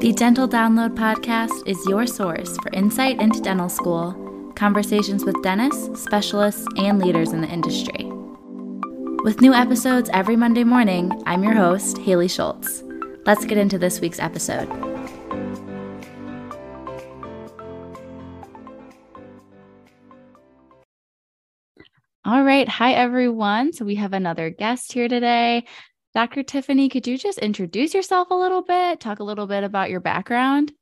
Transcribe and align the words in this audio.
The 0.00 0.12
Dental 0.12 0.48
Download 0.48 0.94
podcast 0.94 1.66
is 1.66 1.84
your 1.88 2.06
source 2.06 2.56
for 2.58 2.70
insight 2.72 3.20
into 3.20 3.40
dental 3.40 3.68
school, 3.68 4.52
conversations 4.54 5.24
with 5.24 5.42
dentists, 5.42 6.00
specialists, 6.00 6.64
and 6.76 7.00
leaders 7.00 7.32
in 7.32 7.40
the 7.40 7.48
industry. 7.48 8.04
With 9.24 9.40
new 9.40 9.52
episodes 9.52 10.08
every 10.12 10.36
Monday 10.36 10.62
morning, 10.62 11.20
I'm 11.26 11.42
your 11.42 11.54
host, 11.54 11.98
Haley 11.98 12.28
Schultz. 12.28 12.84
Let's 13.26 13.44
get 13.44 13.58
into 13.58 13.76
this 13.76 14.00
week's 14.00 14.20
episode. 14.20 14.68
All 22.24 22.44
right. 22.44 22.68
Hi, 22.68 22.92
everyone. 22.92 23.72
So 23.72 23.84
we 23.84 23.96
have 23.96 24.12
another 24.12 24.50
guest 24.50 24.92
here 24.92 25.08
today. 25.08 25.64
Dr. 26.14 26.42
Tiffany, 26.42 26.88
could 26.88 27.06
you 27.06 27.18
just 27.18 27.38
introduce 27.38 27.94
yourself 27.94 28.30
a 28.30 28.34
little 28.34 28.62
bit, 28.62 29.00
talk 29.00 29.18
a 29.18 29.24
little 29.24 29.46
bit 29.46 29.64
about 29.64 29.90
your 29.90 30.00
background? 30.00 30.72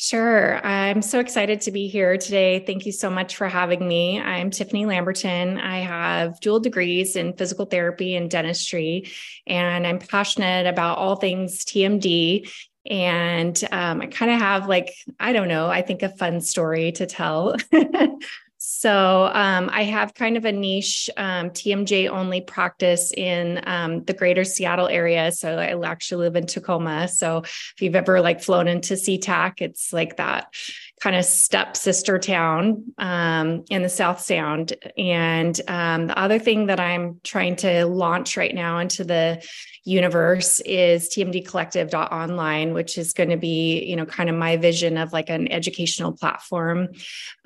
Sure. 0.00 0.64
I'm 0.64 1.02
so 1.02 1.18
excited 1.18 1.62
to 1.62 1.72
be 1.72 1.88
here 1.88 2.16
today. 2.16 2.62
Thank 2.64 2.86
you 2.86 2.92
so 2.92 3.10
much 3.10 3.34
for 3.34 3.48
having 3.48 3.88
me. 3.88 4.20
I'm 4.20 4.50
Tiffany 4.50 4.86
Lamberton. 4.86 5.58
I 5.58 5.78
have 5.78 6.38
dual 6.38 6.60
degrees 6.60 7.16
in 7.16 7.32
physical 7.32 7.64
therapy 7.64 8.14
and 8.14 8.30
dentistry, 8.30 9.10
and 9.44 9.84
I'm 9.84 9.98
passionate 9.98 10.68
about 10.68 10.98
all 10.98 11.16
things 11.16 11.64
TMD. 11.64 12.48
And 12.88 13.60
um, 13.72 14.00
I 14.00 14.06
kind 14.06 14.30
of 14.30 14.38
have, 14.38 14.68
like, 14.68 14.94
I 15.18 15.32
don't 15.32 15.48
know, 15.48 15.68
I 15.68 15.82
think 15.82 16.04
a 16.04 16.10
fun 16.10 16.42
story 16.42 16.92
to 16.92 17.06
tell. 17.06 17.56
So 18.78 19.28
um, 19.34 19.70
I 19.72 19.82
have 19.82 20.14
kind 20.14 20.36
of 20.36 20.44
a 20.44 20.52
niche 20.52 21.10
um, 21.16 21.50
TMJ 21.50 22.08
only 22.08 22.40
practice 22.40 23.12
in 23.12 23.60
um, 23.66 24.04
the 24.04 24.12
greater 24.12 24.44
Seattle 24.44 24.86
area. 24.86 25.32
So 25.32 25.58
I 25.58 25.74
actually 25.84 26.26
live 26.26 26.36
in 26.36 26.46
Tacoma. 26.46 27.08
So 27.08 27.38
if 27.38 27.74
you've 27.80 27.96
ever 27.96 28.20
like 28.20 28.40
flown 28.40 28.68
into 28.68 28.94
SeaTac, 28.94 29.54
it's 29.62 29.92
like 29.92 30.18
that 30.18 30.54
kind 31.00 31.16
of 31.16 31.24
step 31.24 31.76
sister 31.76 32.18
town 32.18 32.84
um, 32.98 33.64
in 33.70 33.82
the 33.82 33.88
South 33.88 34.20
Sound. 34.20 34.74
And 34.96 35.60
um, 35.68 36.08
the 36.08 36.18
other 36.18 36.38
thing 36.38 36.66
that 36.66 36.80
I'm 36.80 37.20
trying 37.22 37.56
to 37.56 37.86
launch 37.86 38.36
right 38.36 38.54
now 38.54 38.78
into 38.78 39.04
the 39.04 39.42
universe 39.84 40.60
is 40.60 41.08
tmdcollective.online 41.08 42.74
which 42.74 42.98
is 42.98 43.14
going 43.14 43.30
to 43.30 43.38
be 43.38 43.82
you 43.84 43.96
know 43.96 44.04
kind 44.04 44.28
of 44.28 44.36
my 44.36 44.54
vision 44.58 44.98
of 44.98 45.14
like 45.14 45.30
an 45.30 45.50
educational 45.50 46.12
platform 46.12 46.88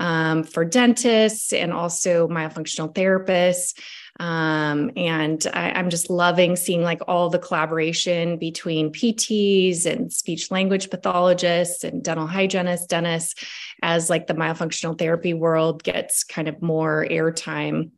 um, 0.00 0.42
for 0.42 0.64
dentists 0.64 1.52
and 1.52 1.72
also 1.72 2.26
myofunctional 2.26 2.92
therapists 2.92 3.74
um, 4.22 4.92
and 4.94 5.44
I, 5.52 5.76
am 5.80 5.90
just 5.90 6.08
loving 6.08 6.54
seeing 6.54 6.82
like 6.82 7.00
all 7.08 7.28
the 7.28 7.40
collaboration 7.40 8.36
between 8.36 8.92
PTs 8.92 9.84
and 9.84 10.12
speech 10.12 10.48
language 10.52 10.90
pathologists 10.90 11.82
and 11.82 12.04
dental 12.04 12.28
hygienists, 12.28 12.86
dentists, 12.86 13.44
as 13.82 14.08
like 14.08 14.28
the 14.28 14.34
myofunctional 14.34 14.96
therapy 14.96 15.34
world 15.34 15.82
gets 15.82 16.22
kind 16.22 16.46
of 16.46 16.62
more 16.62 17.04
airtime 17.10 17.90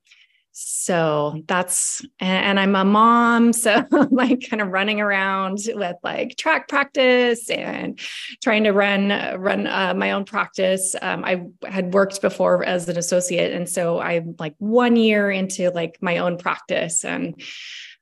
so 0.56 1.42
that's 1.48 2.06
and 2.20 2.60
i'm 2.60 2.76
a 2.76 2.84
mom 2.84 3.52
so 3.52 3.84
like 4.12 4.48
kind 4.48 4.62
of 4.62 4.68
running 4.68 5.00
around 5.00 5.58
with 5.74 5.96
like 6.04 6.36
track 6.36 6.68
practice 6.68 7.50
and 7.50 7.98
trying 8.40 8.62
to 8.62 8.70
run 8.70 9.08
run 9.40 9.66
uh, 9.66 9.92
my 9.94 10.12
own 10.12 10.24
practice. 10.24 10.94
Um, 11.02 11.24
i 11.24 11.44
had 11.68 11.92
worked 11.92 12.22
before 12.22 12.64
as 12.64 12.88
an 12.88 12.96
associate 12.96 13.52
and 13.52 13.68
so 13.68 13.98
i'm 14.00 14.36
like 14.38 14.54
one 14.58 14.94
year 14.94 15.28
into 15.28 15.70
like 15.70 15.98
my 16.00 16.18
own 16.18 16.38
practice 16.38 17.04
and 17.04 17.42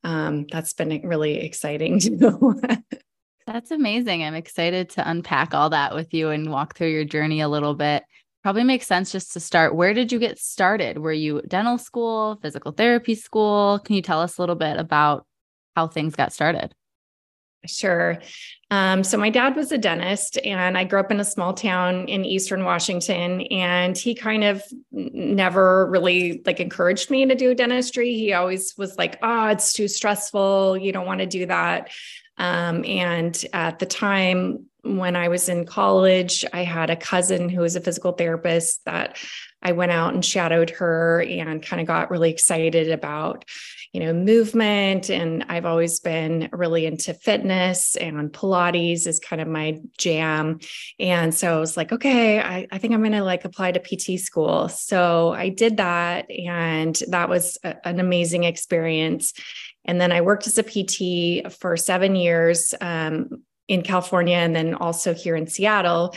um, 0.05 0.47
that's 0.51 0.75
been 0.75 1.01
really 1.05 1.39
exciting 1.41 2.01
too 2.01 2.61
that's 3.45 3.73
amazing. 3.73 4.23
I'm 4.23 4.37
excited 4.37 4.91
to 4.91 5.09
unpack 5.09 5.53
all 5.53 5.71
that 5.71 5.95
with 5.95 6.15
you 6.15 6.31
and 6.31 6.51
walk 6.51 6.77
through 6.77 6.91
your 6.91 7.05
journey 7.05 7.41
a 7.41 7.49
little 7.49 7.75
bit 7.75 8.05
probably 8.43 8.65
makes 8.65 8.87
sense 8.87 9.13
just 9.13 9.33
to 9.33 9.41
start. 9.41 9.75
Where 9.75 9.95
did 9.95 10.13
you 10.13 10.19
get 10.19 10.39
started? 10.39 10.99
Were 10.99 11.13
you 11.13 11.43
dental 11.47 11.79
school, 11.79 12.39
physical 12.43 12.73
therapy 12.73 13.15
school? 13.15 13.81
Can 13.85 13.97
you 13.97 14.03
tell 14.03 14.21
us 14.21 14.39
a 14.39 14.43
little 14.43 14.57
bit 14.57 14.79
about 14.79 15.27
how 15.77 15.87
things 15.87 16.17
got 16.17 16.33
started? 16.33 16.75
Sure. 17.65 18.19
Um, 18.73 19.05
so 19.05 19.17
my 19.17 19.31
dad 19.31 19.55
was 19.55 19.71
a 19.71 19.79
dentist, 19.79 20.37
and 20.45 20.77
I 20.77 20.83
grew 20.83 20.99
up 20.99 21.13
in 21.13 21.21
a 21.21 21.25
small 21.25 21.55
town 21.55 22.09
in 22.09 22.25
Eastern 22.25 22.65
Washington. 22.65 23.43
And 23.43 23.97
he 23.97 24.17
kind 24.17 24.43
of 24.43 24.65
never 24.91 25.89
really 25.89 26.43
like 26.45 26.59
encouraged 26.59 27.09
me 27.09 27.25
to 27.27 27.37
do 27.37 27.55
dentistry. 27.55 28.15
He 28.15 28.33
always 28.33 28.75
was 28.77 28.99
like, 28.99 29.19
"Oh, 29.23 29.47
it's 29.49 29.73
too 29.73 29.87
stressful. 29.87 30.77
You 30.77 30.91
don't 30.91 31.07
want 31.07 31.21
to 31.21 31.27
do 31.27 31.47
that." 31.47 31.91
Um, 32.37 32.85
and 32.85 33.41
at 33.53 33.79
the 33.79 33.87
time, 33.87 34.67
when 34.83 35.15
I 35.15 35.29
was 35.29 35.49
in 35.49 35.65
college, 35.65 36.45
I 36.53 36.65
had 36.65 36.91
a 36.91 36.97
cousin 36.97 37.49
who 37.49 37.61
was 37.61 37.77
a 37.77 37.81
physical 37.81 38.13
therapist 38.13 38.85
that 38.85 39.17
I 39.63 39.73
went 39.73 39.93
out 39.93 40.13
and 40.13 40.25
shadowed 40.25 40.71
her 40.71 41.23
and 41.23 41.63
kind 41.63 41.81
of 41.81 41.87
got 41.87 42.11
really 42.11 42.31
excited 42.31 42.91
about, 42.91 43.45
you 43.93 44.01
know, 44.01 44.13
movement. 44.13 45.09
And 45.09 45.45
I've 45.49 45.67
always 45.67 46.01
been 46.01 46.49
really 46.53 46.85
into 46.85 47.15
fitness 47.15 47.95
and 47.95 48.33
Pilates 48.33 49.07
is 49.07 49.21
kind 49.21 49.41
of 49.41 49.47
my 49.47 49.79
jam. 49.99 50.59
And 50.99 51.33
so 51.33 51.57
I 51.57 51.61
was 51.61 51.77
like, 51.77 51.93
okay, 51.93 52.41
I, 52.41 52.67
I 52.73 52.79
think 52.79 52.93
I'm 52.93 53.03
going 53.03 53.13
to 53.13 53.23
like 53.23 53.45
apply 53.45 53.73
to 53.73 53.79
PT 53.79 54.19
school. 54.19 54.69
So 54.69 55.33
I 55.33 55.49
did 55.49 55.77
that. 55.77 56.29
And 56.29 57.01
that 57.09 57.29
was 57.29 57.57
a, 57.63 57.87
an 57.87 58.01
amazing 58.01 58.43
experience. 58.45 59.33
And 59.85 60.01
then 60.01 60.11
I 60.11 60.23
worked 60.23 60.49
as 60.49 60.59
a 60.59 60.63
PT 60.65 61.53
for 61.53 61.77
seven 61.77 62.17
years. 62.17 62.75
Um, 62.81 63.43
in 63.69 63.83
California 63.83 64.37
and 64.37 64.55
then 64.55 64.75
also 64.75 65.15
here 65.15 65.37
in 65.37 65.47
Seattle. 65.47 66.15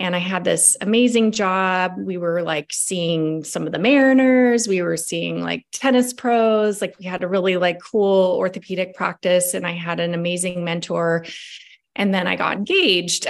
And 0.00 0.14
I 0.14 0.18
had 0.18 0.44
this 0.44 0.76
amazing 0.80 1.32
job. 1.32 1.94
We 1.96 2.16
were 2.16 2.42
like 2.42 2.72
seeing 2.72 3.44
some 3.44 3.66
of 3.66 3.72
the 3.72 3.78
Mariners, 3.78 4.68
we 4.68 4.82
were 4.82 4.96
seeing 4.96 5.42
like 5.42 5.66
tennis 5.72 6.12
pros, 6.12 6.80
like 6.80 6.98
we 6.98 7.06
had 7.06 7.22
a 7.22 7.28
really 7.28 7.56
like 7.56 7.80
cool 7.80 8.36
orthopedic 8.36 8.94
practice 8.94 9.54
and 9.54 9.66
I 9.66 9.72
had 9.72 10.00
an 10.00 10.14
amazing 10.14 10.64
mentor. 10.64 11.24
And 11.96 12.14
then 12.14 12.26
I 12.26 12.36
got 12.36 12.56
engaged. 12.56 13.26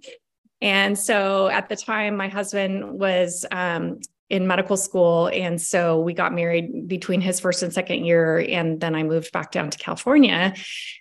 and 0.60 0.98
so 0.98 1.48
at 1.48 1.68
the 1.68 1.76
time 1.76 2.16
my 2.16 2.28
husband 2.28 2.98
was 2.98 3.44
um, 3.50 4.00
in 4.30 4.46
medical 4.46 4.76
school. 4.76 5.28
And 5.28 5.60
so 5.60 6.00
we 6.00 6.14
got 6.14 6.32
married 6.32 6.88
between 6.88 7.20
his 7.20 7.40
first 7.40 7.62
and 7.62 7.72
second 7.72 8.04
year. 8.04 8.38
And 8.48 8.80
then 8.80 8.94
I 8.94 9.02
moved 9.02 9.32
back 9.32 9.50
down 9.50 9.70
to 9.70 9.78
California. 9.78 10.54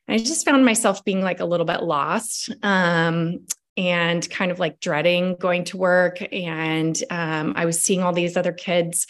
And 0.07 0.15
I 0.15 0.17
just 0.17 0.45
found 0.45 0.65
myself 0.65 1.05
being 1.05 1.21
like 1.21 1.39
a 1.39 1.45
little 1.45 1.65
bit 1.65 1.83
lost. 1.83 2.53
Um, 2.63 3.45
and 3.77 4.29
kind 4.29 4.51
of 4.51 4.59
like 4.59 4.81
dreading 4.81 5.37
going 5.39 5.63
to 5.65 5.77
work. 5.77 6.17
And 6.33 7.01
um, 7.09 7.53
I 7.55 7.65
was 7.65 7.81
seeing 7.81 8.03
all 8.03 8.11
these 8.11 8.35
other 8.35 8.51
kids 8.51 9.07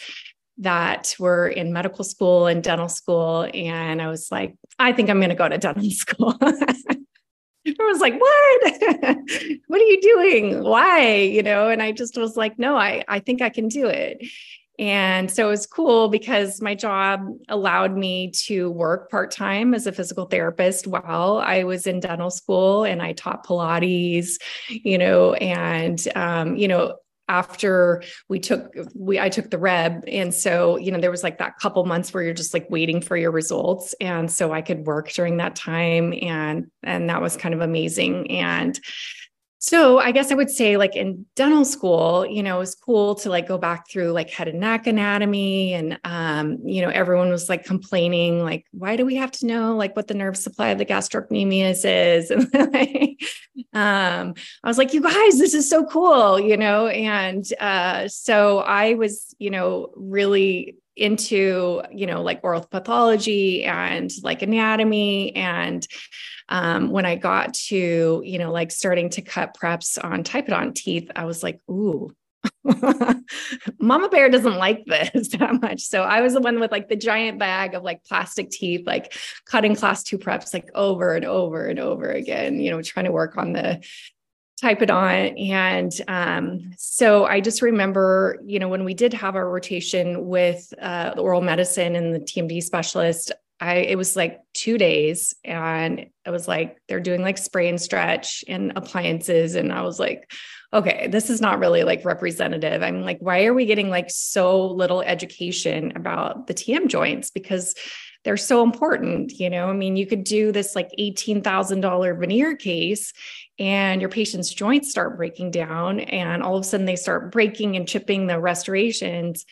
that 0.58 1.16
were 1.18 1.48
in 1.48 1.72
medical 1.72 2.04
school 2.04 2.46
and 2.46 2.62
dental 2.62 2.88
school. 2.88 3.48
And 3.52 4.00
I 4.00 4.08
was 4.08 4.30
like, 4.30 4.54
I 4.78 4.92
think 4.92 5.10
I'm 5.10 5.18
going 5.18 5.30
to 5.30 5.34
go 5.34 5.48
to 5.48 5.58
dental 5.58 5.90
school. 5.90 6.38
Was 7.66 8.00
like, 8.00 8.18
what? 8.18 8.62
what 9.66 9.80
are 9.80 9.84
you 9.84 10.00
doing? 10.00 10.62
Why? 10.62 11.14
You 11.16 11.42
know, 11.42 11.68
and 11.68 11.82
I 11.82 11.92
just 11.92 12.16
was 12.16 12.36
like, 12.36 12.58
no, 12.58 12.76
I, 12.76 13.04
I 13.08 13.20
think 13.20 13.42
I 13.42 13.50
can 13.50 13.68
do 13.68 13.86
it. 13.86 14.22
And 14.78 15.30
so 15.30 15.48
it 15.48 15.50
was 15.50 15.66
cool 15.66 16.08
because 16.08 16.62
my 16.62 16.74
job 16.74 17.20
allowed 17.50 17.94
me 17.94 18.30
to 18.46 18.70
work 18.70 19.10
part 19.10 19.30
time 19.30 19.74
as 19.74 19.86
a 19.86 19.92
physical 19.92 20.24
therapist 20.24 20.86
while 20.86 21.36
I 21.36 21.64
was 21.64 21.86
in 21.86 22.00
dental 22.00 22.30
school 22.30 22.84
and 22.84 23.02
I 23.02 23.12
taught 23.12 23.46
Pilates, 23.46 24.40
you 24.68 24.96
know, 24.96 25.34
and, 25.34 26.02
um, 26.16 26.56
you 26.56 26.66
know, 26.66 26.96
after 27.30 28.02
we 28.28 28.40
took 28.40 28.74
we 28.94 29.18
I 29.20 29.28
took 29.28 29.50
the 29.50 29.56
WREB 29.56 30.02
and 30.08 30.34
so 30.34 30.76
you 30.76 30.90
know 30.90 31.00
there 31.00 31.12
was 31.12 31.22
like 31.22 31.38
that 31.38 31.56
couple 31.58 31.84
months 31.86 32.12
where 32.12 32.24
you're 32.24 32.34
just 32.34 32.52
like 32.52 32.66
waiting 32.68 33.00
for 33.00 33.16
your 33.16 33.30
results. 33.30 33.94
And 34.00 34.30
so 34.30 34.52
I 34.52 34.60
could 34.60 34.84
work 34.84 35.12
during 35.12 35.36
that 35.36 35.54
time. 35.54 36.12
And 36.20 36.70
and 36.82 37.08
that 37.08 37.22
was 37.22 37.36
kind 37.36 37.54
of 37.54 37.60
amazing. 37.60 38.30
And 38.32 38.78
so 39.62 39.98
I 39.98 40.10
guess 40.10 40.32
I 40.32 40.34
would 40.36 40.48
say 40.48 40.78
like 40.78 40.96
in 40.96 41.26
dental 41.36 41.66
school, 41.66 42.24
you 42.24 42.42
know, 42.42 42.56
it 42.56 42.60
was 42.60 42.74
cool 42.74 43.14
to 43.16 43.28
like 43.28 43.46
go 43.46 43.58
back 43.58 43.90
through 43.90 44.12
like 44.12 44.30
head 44.30 44.48
and 44.48 44.58
neck 44.58 44.86
anatomy 44.86 45.74
and 45.74 46.00
um, 46.02 46.56
you 46.64 46.80
know, 46.80 46.88
everyone 46.88 47.28
was 47.28 47.50
like 47.50 47.66
complaining, 47.66 48.42
like, 48.42 48.64
why 48.70 48.96
do 48.96 49.04
we 49.04 49.16
have 49.16 49.30
to 49.32 49.46
know 49.46 49.76
like 49.76 49.94
what 49.94 50.08
the 50.08 50.14
nerve 50.14 50.38
supply 50.38 50.68
of 50.68 50.78
the 50.78 50.86
gastrocnemius 50.86 51.82
is? 51.84 52.30
And 52.30 52.48
like, 52.72 53.20
um, 53.74 54.32
I 54.64 54.68
was 54.68 54.78
like, 54.78 54.94
you 54.94 55.02
guys, 55.02 55.38
this 55.38 55.52
is 55.52 55.68
so 55.68 55.84
cool, 55.84 56.40
you 56.40 56.56
know. 56.56 56.86
And 56.86 57.44
uh, 57.60 58.08
so 58.08 58.60
I 58.60 58.94
was, 58.94 59.34
you 59.38 59.50
know, 59.50 59.90
really 59.94 60.78
into, 61.00 61.82
you 61.90 62.06
know, 62.06 62.22
like 62.22 62.40
oral 62.42 62.64
pathology 62.64 63.64
and 63.64 64.10
like 64.22 64.42
anatomy 64.42 65.34
and 65.34 65.86
um, 66.48 66.90
when 66.90 67.06
I 67.06 67.14
got 67.14 67.54
to, 67.54 68.22
you 68.24 68.38
know, 68.38 68.50
like 68.50 68.70
starting 68.72 69.08
to 69.10 69.22
cut 69.22 69.56
preps 69.56 70.02
on 70.02 70.24
typodont 70.24 70.74
teeth, 70.74 71.10
I 71.14 71.24
was 71.24 71.42
like, 71.42 71.60
ooh, 71.70 72.12
Mama 73.78 74.08
Bear 74.08 74.28
doesn't 74.28 74.56
like 74.56 74.84
this 74.84 75.28
that 75.38 75.60
much. 75.62 75.82
So 75.82 76.02
I 76.02 76.20
was 76.20 76.34
the 76.34 76.40
one 76.40 76.58
with 76.58 76.72
like 76.72 76.88
the 76.88 76.96
giant 76.96 77.38
bag 77.38 77.74
of 77.74 77.82
like 77.82 78.04
plastic 78.04 78.50
teeth, 78.50 78.86
like 78.86 79.14
cutting 79.44 79.76
class 79.76 80.02
two 80.02 80.18
preps 80.18 80.52
like 80.52 80.70
over 80.74 81.14
and 81.14 81.24
over 81.24 81.66
and 81.66 81.78
over 81.78 82.10
again, 82.10 82.60
you 82.60 82.70
know, 82.70 82.82
trying 82.82 83.06
to 83.06 83.12
work 83.12 83.36
on 83.36 83.52
the 83.52 83.80
typodont. 84.62 85.50
And 85.50 85.92
um, 86.08 86.72
so 86.76 87.24
I 87.24 87.40
just 87.40 87.62
remember, 87.62 88.38
you 88.44 88.58
know, 88.58 88.68
when 88.68 88.84
we 88.84 88.94
did 88.94 89.14
have 89.14 89.36
our 89.36 89.48
rotation 89.48 90.26
with 90.26 90.72
uh, 90.80 91.14
the 91.14 91.22
oral 91.22 91.40
medicine 91.40 91.96
and 91.96 92.14
the 92.14 92.20
TMD 92.20 92.62
specialist, 92.62 93.32
I 93.60 93.76
it 93.76 93.96
was 93.96 94.16
like 94.16 94.40
two 94.54 94.78
days 94.78 95.34
and 95.44 96.06
it 96.24 96.30
was 96.30 96.48
like 96.48 96.78
they're 96.88 97.00
doing 97.00 97.20
like 97.20 97.36
spray 97.36 97.68
and 97.68 97.80
stretch 97.80 98.42
and 98.48 98.72
appliances. 98.74 99.54
And 99.54 99.72
I 99.72 99.82
was 99.82 99.98
like, 99.98 100.30
okay, 100.72 101.08
this 101.08 101.30
is 101.30 101.40
not 101.40 101.58
really 101.58 101.82
like 101.82 102.04
representative. 102.04 102.82
I'm 102.82 103.02
like, 103.02 103.18
why 103.20 103.44
are 103.44 103.54
we 103.54 103.66
getting 103.66 103.90
like 103.90 104.10
so 104.10 104.66
little 104.66 105.02
education 105.02 105.92
about 105.94 106.46
the 106.46 106.54
TM 106.54 106.88
joints? 106.88 107.30
Because 107.30 107.74
they're 108.24 108.36
so 108.36 108.62
important. 108.62 109.32
You 109.32 109.50
know, 109.50 109.68
I 109.68 109.72
mean, 109.72 109.96
you 109.96 110.06
could 110.06 110.24
do 110.24 110.52
this 110.52 110.74
like 110.74 110.90
$18,000 110.98 112.18
veneer 112.18 112.56
case 112.56 113.12
and 113.60 114.00
your 114.00 114.10
patient's 114.10 114.52
joints 114.52 114.90
start 114.90 115.16
breaking 115.16 115.52
down, 115.52 116.00
and 116.00 116.42
all 116.42 116.56
of 116.56 116.62
a 116.62 116.64
sudden 116.64 116.86
they 116.86 116.96
start 116.96 117.30
breaking 117.30 117.76
and 117.76 117.86
chipping 117.86 118.26
the 118.26 118.40
restorations. 118.40 119.44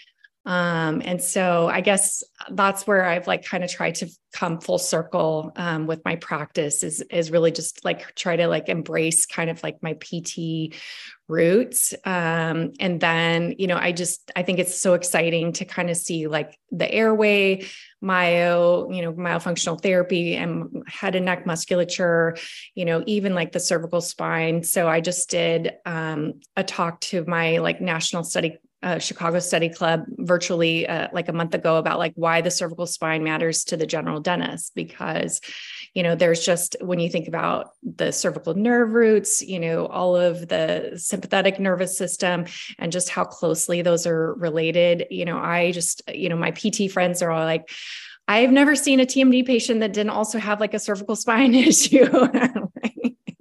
Um, 0.46 1.02
and 1.04 1.20
so 1.20 1.68
I 1.68 1.82
guess 1.82 2.22
that's 2.50 2.86
where 2.86 3.04
I've 3.04 3.26
like 3.26 3.44
kind 3.44 3.62
of 3.62 3.70
tried 3.70 3.96
to 3.96 4.08
come 4.32 4.60
full 4.60 4.78
circle 4.78 5.52
um, 5.56 5.86
with 5.86 6.02
my 6.06 6.16
practice 6.16 6.82
is 6.82 7.02
is 7.10 7.30
really 7.30 7.50
just 7.50 7.84
like 7.84 8.14
try 8.14 8.34
to 8.36 8.46
like 8.46 8.70
embrace 8.70 9.26
kind 9.26 9.50
of 9.50 9.62
like 9.62 9.82
my 9.82 9.92
PT 9.92 10.74
roots. 11.28 11.92
Um, 12.04 12.72
and 12.80 12.98
then, 12.98 13.56
you 13.58 13.66
know, 13.66 13.76
I 13.76 13.92
just 13.92 14.32
I 14.34 14.42
think 14.42 14.58
it's 14.58 14.80
so 14.80 14.94
exciting 14.94 15.52
to 15.54 15.66
kind 15.66 15.90
of 15.90 15.98
see 15.98 16.28
like 16.28 16.58
the 16.70 16.90
airway, 16.90 17.66
myo, 18.00 18.90
you 18.90 19.02
know, 19.02 19.12
myofunctional 19.12 19.80
therapy 19.80 20.36
and 20.36 20.82
head 20.86 21.14
and 21.14 21.24
neck 21.24 21.46
musculature, 21.46 22.36
you 22.74 22.84
know, 22.84 23.02
even 23.06 23.34
like 23.34 23.52
the 23.52 23.60
cervical 23.60 24.00
spine. 24.00 24.62
So 24.62 24.88
I 24.88 25.00
just 25.00 25.30
did 25.30 25.72
um, 25.84 26.40
a 26.56 26.64
talk 26.64 27.00
to 27.02 27.24
my 27.26 27.58
like 27.58 27.80
national 27.80 28.24
study 28.24 28.58
uh, 28.82 28.98
Chicago 28.98 29.38
Study 29.38 29.68
Club 29.68 30.04
virtually 30.18 30.86
uh, 30.86 31.08
like 31.12 31.28
a 31.28 31.32
month 31.32 31.54
ago 31.54 31.76
about 31.76 31.98
like 31.98 32.12
why 32.14 32.40
the 32.40 32.50
cervical 32.50 32.86
spine 32.86 33.24
matters 33.24 33.64
to 33.64 33.76
the 33.76 33.86
general 33.86 34.20
dentist 34.20 34.74
because 34.74 35.40
you 35.94 36.02
know 36.02 36.14
there's 36.14 36.44
just 36.44 36.76
when 36.80 37.00
you 37.00 37.08
think 37.08 37.26
about 37.26 37.70
the 37.82 38.12
cervical 38.12 38.54
nerve 38.54 38.92
roots 38.92 39.42
you 39.42 39.58
know 39.58 39.86
all 39.86 40.16
of 40.16 40.48
the 40.48 40.92
sympathetic 40.96 41.58
nervous 41.58 41.98
system 41.98 42.44
and 42.78 42.92
just 42.92 43.08
how 43.08 43.24
closely 43.24 43.82
those 43.82 44.06
are 44.06 44.34
related 44.34 45.06
you 45.10 45.24
know 45.24 45.38
I 45.38 45.72
just 45.72 46.02
you 46.12 46.28
know 46.28 46.36
my 46.36 46.52
PT 46.52 46.90
friends 46.90 47.22
are 47.22 47.30
all 47.30 47.44
like 47.44 47.70
I've 48.28 48.52
never 48.52 48.76
seen 48.76 49.00
a 49.00 49.06
TMD 49.06 49.46
patient 49.46 49.80
that 49.80 49.94
didn't 49.94 50.10
also 50.10 50.38
have 50.38 50.60
like 50.60 50.74
a 50.74 50.78
cervical 50.78 51.16
spine 51.16 51.54
issue. 51.54 52.06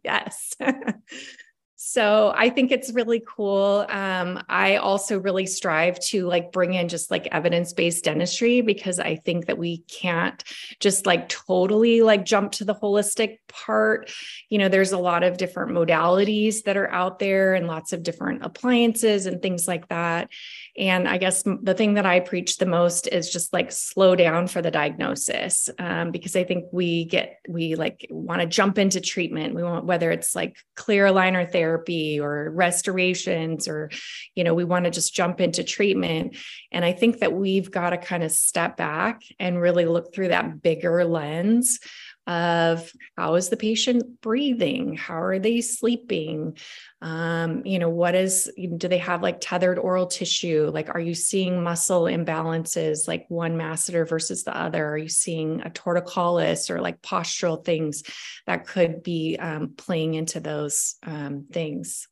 Yes 0.08 0.56
so 1.80 2.34
I 2.36 2.50
think 2.50 2.72
it's 2.72 2.92
really 2.92 3.22
cool. 3.26 3.86
Um, 3.88 4.44
I 4.50 4.78
also 4.78 5.20
really 5.20 5.46
strive 5.46 6.00
to 6.08 6.26
like 6.26 6.52
bring 6.52 6.74
in 6.74 6.90
just 6.90 7.12
like 7.12 7.28
evidence 7.32 7.72
based 7.72 8.04
dentistry 8.06 8.62
because 8.62 9.00
I 9.00 9.18
think 9.18 9.46
that 9.46 9.60
we 9.60 9.84
can't 9.84 10.44
just 10.80 11.06
like 11.06 11.30
totally 11.30 12.02
like 12.02 12.26
jump 12.26 12.54
to 12.54 12.66
the 12.66 12.74
holistic 12.74 13.38
part. 13.48 14.10
You 14.50 14.58
know, 14.58 14.70
there's 14.70 14.92
a 14.92 14.98
lot 14.98 15.22
of 15.22 15.38
different 15.38 15.72
modalities 15.72 16.64
that 16.64 16.78
are 16.78 16.90
out 16.90 17.20
there 17.20 17.54
and 17.54 17.68
lots 17.68 17.94
of 17.94 18.02
different 18.02 18.44
appliances 18.44 19.28
and 19.28 19.40
things 19.40 19.68
like 19.68 19.88
that. 19.90 20.30
And 20.78 21.08
I 21.08 21.18
guess 21.18 21.44
the 21.44 21.74
thing 21.74 21.96
that 21.96 22.06
I 22.06 22.20
preach 22.20 22.58
the 22.58 22.68
most 22.68 23.08
is 23.08 23.32
just 23.32 23.52
like 23.52 23.72
slow 23.72 24.16
down 24.16 24.46
for 24.46 24.62
the 24.62 24.70
diagnosis 24.70 25.70
um, 25.80 26.12
because 26.12 26.36
I 26.36 26.44
think 26.44 26.66
we 26.72 27.06
get, 27.06 27.40
we 27.50 27.74
like 27.74 28.06
want 28.12 28.42
to 28.42 28.48
jump 28.48 28.78
into 28.78 29.02
treatment. 29.02 29.56
We 29.56 29.64
want, 29.64 29.86
whether 29.86 30.12
it's 30.12 30.36
like 30.36 30.58
clear 30.76 31.08
aligner 31.08 31.52
therapy 31.52 32.20
or 32.20 32.52
restorations, 32.52 33.68
or, 33.68 33.90
you 34.36 34.44
know, 34.44 34.54
we 34.54 34.66
want 34.66 34.86
to 34.86 34.92
just 34.92 35.16
jump 35.16 35.42
into 35.42 35.64
treatment. 35.64 36.38
And 36.72 36.86
I 36.86 36.94
think 36.94 37.20
that 37.20 37.34
we've 37.34 37.72
got 37.72 37.90
to 37.90 37.98
kind 37.98 38.24
of 38.24 38.32
step 38.32 38.78
back 38.78 39.24
and 39.40 39.60
really 39.60 39.86
look 39.86 40.14
through 40.14 40.28
that 40.28 40.62
bigger 40.62 41.04
lens 41.06 41.80
of 42.28 42.92
how 43.16 43.36
is 43.36 43.50
the 43.50 43.58
patient 43.58 44.22
breathing? 44.22 44.96
How 44.96 45.22
are 45.22 45.40
they 45.40 45.62
sleeping? 45.62 46.58
Um, 47.02 47.66
you 47.66 47.80
know 47.80 47.90
what 47.90 48.16
is 48.16 48.52
do 48.58 48.88
they 48.88 48.98
have 48.98 49.24
like 49.24 49.38
tethered 49.40 49.80
oral 49.80 50.08
tissue? 50.08 50.70
Like 50.74 50.90
are 50.94 51.00
you 51.00 51.16
seeing 51.16 51.64
muscle 51.64 52.04
imbalances 52.04 53.08
like 53.08 53.26
one 53.30 53.58
masseter 53.58 54.08
versus 54.08 54.44
the 54.44 54.56
other? 54.56 54.86
Are 54.86 54.98
you 54.98 55.08
seeing 55.08 55.62
a 55.62 55.70
torticollis 55.70 56.70
or 56.70 56.82
like 56.82 57.02
postural 57.02 57.64
things 57.64 58.04
that 58.46 58.68
could 58.68 59.04
be 59.04 59.38
um, 59.40 59.74
playing 59.78 60.16
into 60.16 60.42
those 60.42 60.96
um, 61.04 61.48
things? 61.52 62.08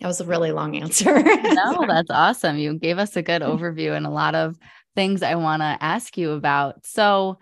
That 0.00 0.08
was 0.08 0.20
a 0.20 0.26
really 0.26 0.52
long 0.52 0.76
answer. 0.76 1.22
No 1.56 1.86
that's 1.86 2.10
awesome. 2.10 2.58
You 2.58 2.78
gave 2.78 2.98
us 2.98 3.16
a 3.16 3.22
good 3.22 3.40
overview 3.40 3.96
and 3.96 4.06
a 4.06 4.10
lot 4.10 4.34
of 4.34 4.58
things 4.94 5.22
i 5.22 5.34
want 5.34 5.60
to 5.62 5.76
ask 5.80 6.18
you 6.18 6.32
about. 6.32 6.84
So 6.84 7.38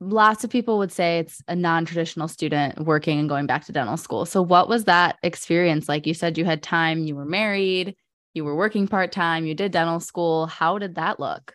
lots 0.00 0.44
of 0.44 0.50
people 0.50 0.78
would 0.78 0.90
say 0.90 1.18
it's 1.18 1.42
a 1.46 1.54
non-traditional 1.54 2.26
student 2.26 2.80
working 2.80 3.18
and 3.18 3.28
going 3.28 3.46
back 3.46 3.66
to 3.66 3.72
dental 3.72 3.98
school. 3.98 4.24
So 4.24 4.42
what 4.42 4.68
was 4.68 4.84
that 4.84 5.18
experience 5.22 5.88
like? 5.88 6.06
You 6.06 6.14
said 6.14 6.38
you 6.38 6.44
had 6.44 6.62
time, 6.62 7.04
you 7.04 7.14
were 7.14 7.26
married, 7.26 7.96
you 8.32 8.44
were 8.44 8.56
working 8.56 8.88
part-time, 8.88 9.44
you 9.44 9.54
did 9.54 9.72
dental 9.72 10.00
school. 10.00 10.46
How 10.46 10.78
did 10.78 10.94
that 10.94 11.20
look? 11.20 11.54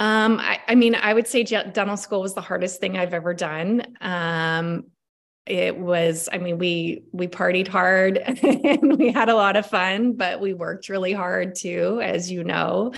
Um, 0.00 0.38
I, 0.40 0.60
I 0.68 0.74
mean, 0.74 0.94
I 0.94 1.14
would 1.14 1.28
say 1.28 1.44
dental 1.44 1.96
school 1.96 2.22
was 2.22 2.34
the 2.34 2.40
hardest 2.40 2.80
thing 2.80 2.98
I've 2.98 3.14
ever 3.14 3.34
done. 3.34 3.96
Um, 4.00 4.86
it 5.46 5.76
was, 5.76 6.28
I 6.32 6.38
mean, 6.38 6.58
we 6.58 7.04
we 7.12 7.26
partied 7.26 7.68
hard 7.68 8.16
and 8.42 8.98
we 8.98 9.12
had 9.12 9.28
a 9.28 9.34
lot 9.34 9.56
of 9.56 9.66
fun, 9.66 10.14
but 10.14 10.40
we 10.40 10.54
worked 10.54 10.88
really 10.88 11.12
hard 11.12 11.54
too, 11.54 12.00
as 12.02 12.30
you 12.30 12.44
know. 12.44 12.92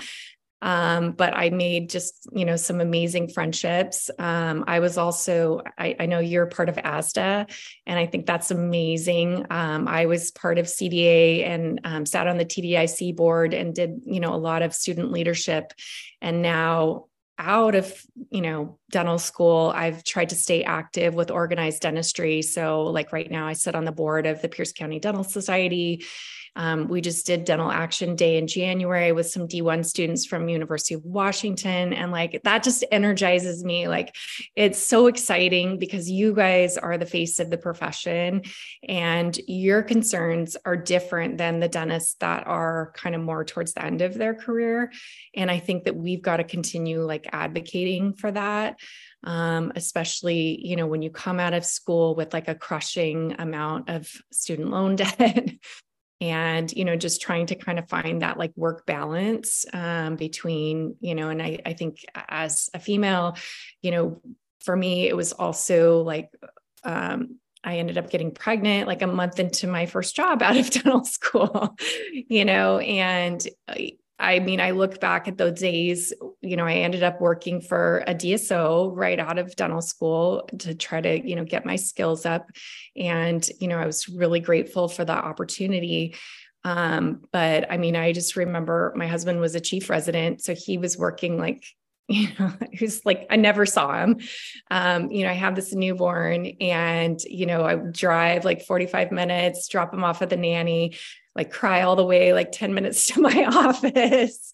Um, 0.61 1.11
but 1.11 1.35
I 1.35 1.49
made 1.49 1.89
just, 1.89 2.27
you 2.33 2.45
know, 2.45 2.55
some 2.55 2.81
amazing 2.81 3.29
friendships. 3.29 4.09
Um, 4.17 4.63
I 4.67 4.79
was 4.79 4.97
also, 4.97 5.61
I, 5.77 5.95
I, 5.99 6.05
know 6.05 6.19
you're 6.19 6.45
part 6.47 6.69
of 6.69 6.75
ASDA, 6.75 7.49
and 7.85 7.99
I 7.99 8.05
think 8.05 8.25
that's 8.25 8.51
amazing. 8.51 9.45
Um, 9.49 9.87
I 9.87 10.05
was 10.05 10.31
part 10.31 10.57
of 10.57 10.65
CDA 10.65 11.45
and 11.45 11.81
um, 11.83 12.05
sat 12.05 12.27
on 12.27 12.37
the 12.37 12.45
TDIC 12.45 13.15
board 13.15 13.53
and 13.53 13.75
did, 13.75 14.01
you 14.05 14.19
know, 14.19 14.33
a 14.33 14.37
lot 14.37 14.61
of 14.61 14.73
student 14.73 15.11
leadership. 15.11 15.73
And 16.21 16.41
now 16.41 17.05
out 17.37 17.75
of 17.75 18.01
you 18.29 18.41
know 18.41 18.79
dental 18.91 19.19
school 19.19 19.71
i've 19.75 20.05
tried 20.05 20.29
to 20.29 20.35
stay 20.35 20.63
active 20.63 21.13
with 21.13 21.31
organized 21.31 21.81
dentistry 21.81 22.41
so 22.41 22.83
like 22.83 23.11
right 23.11 23.29
now 23.29 23.45
i 23.45 23.51
sit 23.51 23.75
on 23.75 23.83
the 23.83 23.91
board 23.91 24.25
of 24.25 24.41
the 24.41 24.47
pierce 24.47 24.71
county 24.71 24.99
dental 24.99 25.23
society 25.23 26.05
um, 26.55 26.87
we 26.87 27.01
just 27.01 27.25
did 27.25 27.43
dental 27.43 27.69
action 27.69 28.15
day 28.15 28.37
in 28.37 28.47
January 28.47 29.11
with 29.11 29.27
some 29.27 29.47
D1 29.47 29.85
students 29.85 30.25
from 30.25 30.47
University 30.47 30.93
of 30.93 31.03
Washington. 31.03 31.93
And 31.93 32.11
like 32.11 32.41
that 32.43 32.63
just 32.63 32.85
energizes 32.91 33.63
me. 33.63 33.87
Like 33.87 34.15
it's 34.55 34.79
so 34.79 35.07
exciting 35.07 35.77
because 35.79 36.09
you 36.09 36.33
guys 36.33 36.77
are 36.77 36.97
the 36.97 37.05
face 37.05 37.39
of 37.39 37.49
the 37.49 37.57
profession 37.57 38.43
and 38.87 39.37
your 39.47 39.83
concerns 39.83 40.55
are 40.65 40.77
different 40.77 41.37
than 41.37 41.59
the 41.59 41.67
dentists 41.67 42.15
that 42.21 42.47
are 42.47 42.93
kind 42.95 43.15
of 43.15 43.21
more 43.21 43.43
towards 43.43 43.73
the 43.73 43.83
end 43.83 44.01
of 44.01 44.13
their 44.13 44.33
career. 44.33 44.91
And 45.35 45.51
I 45.51 45.59
think 45.59 45.83
that 45.83 45.95
we've 45.95 46.21
got 46.21 46.37
to 46.37 46.43
continue 46.45 47.03
like 47.03 47.27
advocating 47.33 48.13
for 48.13 48.31
that. 48.31 48.79
Um, 49.23 49.71
especially 49.75 50.63
you 50.63 50.75
know 50.75 50.85
when 50.85 51.01
you 51.01 51.09
come 51.09 51.39
out 51.39 51.55
of 51.55 51.65
school 51.65 52.13
with 52.13 52.31
like 52.31 52.47
a 52.47 52.53
crushing 52.53 53.35
amount 53.39 53.89
of 53.89 54.07
student 54.31 54.69
loan 54.69 54.95
debt 54.97 55.49
and 56.21 56.71
you 56.71 56.85
know 56.85 56.95
just 56.95 57.21
trying 57.21 57.45
to 57.45 57.55
kind 57.55 57.77
of 57.77 57.89
find 57.89 58.21
that 58.21 58.37
like 58.37 58.53
work 58.55 58.85
balance 58.85 59.65
um, 59.73 60.15
between 60.15 60.95
you 60.99 61.15
know 61.15 61.29
and 61.29 61.41
I, 61.41 61.59
I 61.65 61.73
think 61.73 62.05
as 62.15 62.69
a 62.73 62.79
female 62.79 63.35
you 63.81 63.91
know 63.91 64.21
for 64.61 64.75
me 64.75 65.07
it 65.07 65.15
was 65.15 65.33
also 65.33 66.01
like 66.01 66.29
um, 66.83 67.39
I 67.65 67.79
ended 67.79 67.97
up 67.97 68.11
getting 68.11 68.31
pregnant 68.31 68.87
like 68.87 69.01
a 69.01 69.07
month 69.07 69.39
into 69.39 69.67
my 69.67 69.87
first 69.87 70.15
job 70.15 70.41
out 70.43 70.55
of 70.55 70.69
dental 70.69 71.03
school, 71.03 71.75
you 72.11 72.45
know, 72.45 72.77
and 72.77 73.45
uh, 73.67 73.73
I 74.17 74.39
mean, 74.39 74.61
I 74.61 74.71
look 74.71 74.99
back 75.01 75.27
at 75.27 75.37
those 75.37 75.59
days, 75.59 76.13
you 76.41 76.55
know, 76.55 76.65
I 76.65 76.75
ended 76.75 77.03
up 77.03 77.19
working 77.19 77.59
for 77.59 78.03
a 78.07 78.15
DSO 78.15 78.91
right 78.95 79.19
out 79.19 79.37
of 79.37 79.55
dental 79.55 79.81
school 79.81 80.47
to 80.59 80.73
try 80.73 81.01
to, 81.01 81.27
you 81.27 81.35
know, 81.35 81.43
get 81.43 81.65
my 81.65 81.75
skills 81.75 82.25
up. 82.25 82.49
And, 82.95 83.47
you 83.59 83.67
know, 83.67 83.77
I 83.77 83.85
was 83.85 84.07
really 84.07 84.39
grateful 84.39 84.87
for 84.87 85.03
the 85.03 85.13
opportunity. 85.13 86.15
Um, 86.63 87.23
but 87.31 87.69
I 87.71 87.77
mean, 87.77 87.95
I 87.95 88.13
just 88.13 88.35
remember 88.35 88.93
my 88.95 89.07
husband 89.07 89.39
was 89.41 89.53
a 89.53 89.59
chief 89.59 89.89
resident. 89.89 90.41
So 90.41 90.55
he 90.55 90.77
was 90.77 90.97
working 90.97 91.37
like 91.37 91.65
you 92.07 92.27
know, 92.37 92.53
who's 92.77 93.03
like, 93.03 93.25
I 93.31 93.35
never 93.35 93.65
saw 93.65 94.03
him. 94.03 94.19
Um, 94.69 95.09
you 95.09 95.23
know, 95.23 95.31
I 95.31 95.33
have 95.33 95.55
this 95.55 95.73
newborn 95.73 96.45
and, 96.61 97.19
you 97.23 97.47
know, 97.47 97.63
I 97.63 97.77
drive 97.77 98.45
like 98.45 98.61
45 98.61 99.11
minutes, 99.11 99.67
drop 99.67 99.91
him 99.91 100.03
off 100.03 100.21
at 100.21 100.29
the 100.29 100.37
nanny, 100.37 100.93
like 101.35 101.51
cry 101.51 101.81
all 101.81 101.95
the 101.95 102.05
way 102.05 102.33
like 102.33 102.51
10 102.51 102.73
minutes 102.73 103.07
to 103.07 103.21
my 103.21 103.45
office. 103.51 104.53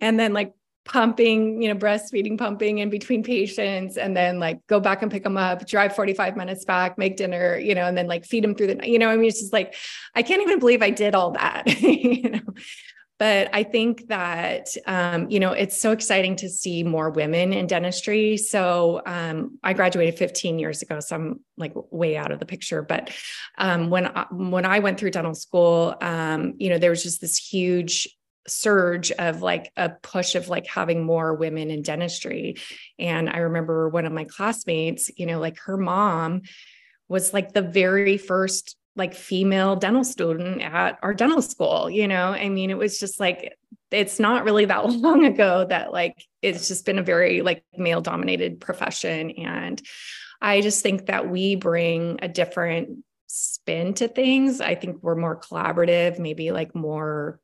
and 0.00 0.20
then 0.20 0.32
like 0.32 0.52
pumping, 0.84 1.62
you 1.62 1.72
know, 1.72 1.78
breastfeeding, 1.78 2.36
pumping 2.36 2.78
in 2.78 2.90
between 2.90 3.22
patients, 3.22 3.96
and 3.96 4.16
then 4.16 4.38
like 4.38 4.66
go 4.66 4.80
back 4.80 5.02
and 5.02 5.10
pick 5.10 5.22
them 5.22 5.36
up, 5.36 5.66
drive 5.66 5.94
45 5.94 6.36
minutes 6.36 6.64
back, 6.64 6.98
make 6.98 7.16
dinner, 7.16 7.56
you 7.56 7.74
know, 7.74 7.86
and 7.86 7.96
then 7.96 8.06
like 8.06 8.24
feed 8.24 8.42
them 8.44 8.54
through 8.54 8.68
the 8.68 8.74
night. 8.74 8.88
You 8.88 8.98
know, 8.98 9.08
I 9.08 9.16
mean, 9.16 9.28
it's 9.28 9.40
just 9.40 9.52
like, 9.52 9.74
I 10.14 10.22
can't 10.22 10.42
even 10.42 10.58
believe 10.58 10.82
I 10.82 10.90
did 10.90 11.14
all 11.14 11.32
that, 11.32 11.64
you 11.80 12.30
know 12.30 12.40
but 13.20 13.50
I 13.52 13.64
think 13.64 14.08
that 14.08 14.74
um, 14.86 15.30
you 15.30 15.38
know 15.38 15.52
it's 15.52 15.78
so 15.80 15.92
exciting 15.92 16.36
to 16.36 16.48
see 16.48 16.82
more 16.82 17.10
women 17.10 17.52
in 17.52 17.66
dentistry. 17.66 18.38
So 18.38 19.02
um, 19.04 19.58
I 19.62 19.74
graduated 19.74 20.18
15 20.18 20.58
years 20.58 20.80
ago, 20.80 20.98
so 21.00 21.14
I'm 21.14 21.40
like 21.58 21.74
way 21.92 22.16
out 22.16 22.32
of 22.32 22.40
the 22.40 22.46
picture. 22.46 22.82
But 22.82 23.10
um, 23.58 23.90
when 23.90 24.06
I, 24.06 24.26
when 24.32 24.64
I 24.64 24.78
went 24.78 24.98
through 24.98 25.10
dental 25.10 25.34
school, 25.34 25.94
um, 26.00 26.54
you 26.56 26.70
know 26.70 26.78
there 26.78 26.90
was 26.90 27.02
just 27.02 27.20
this 27.20 27.36
huge 27.36 28.08
surge 28.48 29.12
of 29.12 29.42
like 29.42 29.70
a 29.76 29.90
push 29.90 30.34
of 30.34 30.48
like 30.48 30.66
having 30.66 31.04
more 31.04 31.34
women 31.34 31.70
in 31.70 31.82
dentistry 31.82 32.56
and 32.98 33.28
i 33.28 33.36
remember 33.36 33.86
one 33.90 34.06
of 34.06 34.12
my 34.14 34.24
classmates 34.24 35.10
you 35.18 35.26
know 35.26 35.38
like 35.38 35.58
her 35.58 35.76
mom 35.76 36.40
was 37.06 37.34
like 37.34 37.52
the 37.52 37.60
very 37.60 38.16
first 38.16 38.76
like 38.96 39.14
female 39.14 39.76
dental 39.76 40.04
student 40.04 40.60
at 40.60 40.98
our 41.02 41.14
dental 41.14 41.42
school 41.42 41.88
you 41.88 42.08
know? 42.08 42.28
I 42.28 42.48
mean 42.48 42.70
it 42.70 42.78
was 42.78 42.98
just 42.98 43.20
like 43.20 43.56
it's 43.90 44.20
not 44.20 44.44
really 44.44 44.66
that 44.66 44.88
long 44.90 45.24
ago 45.24 45.66
that 45.68 45.92
like 45.92 46.24
it's 46.42 46.68
just 46.68 46.86
been 46.86 46.98
a 46.98 47.02
very 47.02 47.42
like 47.42 47.64
male 47.76 48.00
dominated 48.00 48.60
profession. 48.60 49.30
And 49.32 49.80
i 50.42 50.60
just 50.60 50.82
think 50.82 51.06
that 51.06 51.28
we 51.28 51.54
bring 51.54 52.18
a 52.22 52.28
different 52.28 53.04
spin 53.26 53.94
to 53.94 54.08
things. 54.08 54.60
I 54.60 54.74
think 54.74 55.02
we're 55.02 55.14
more 55.14 55.38
collaborative 55.40 56.18
maybe 56.18 56.50
like 56.50 56.74
more 56.74 57.40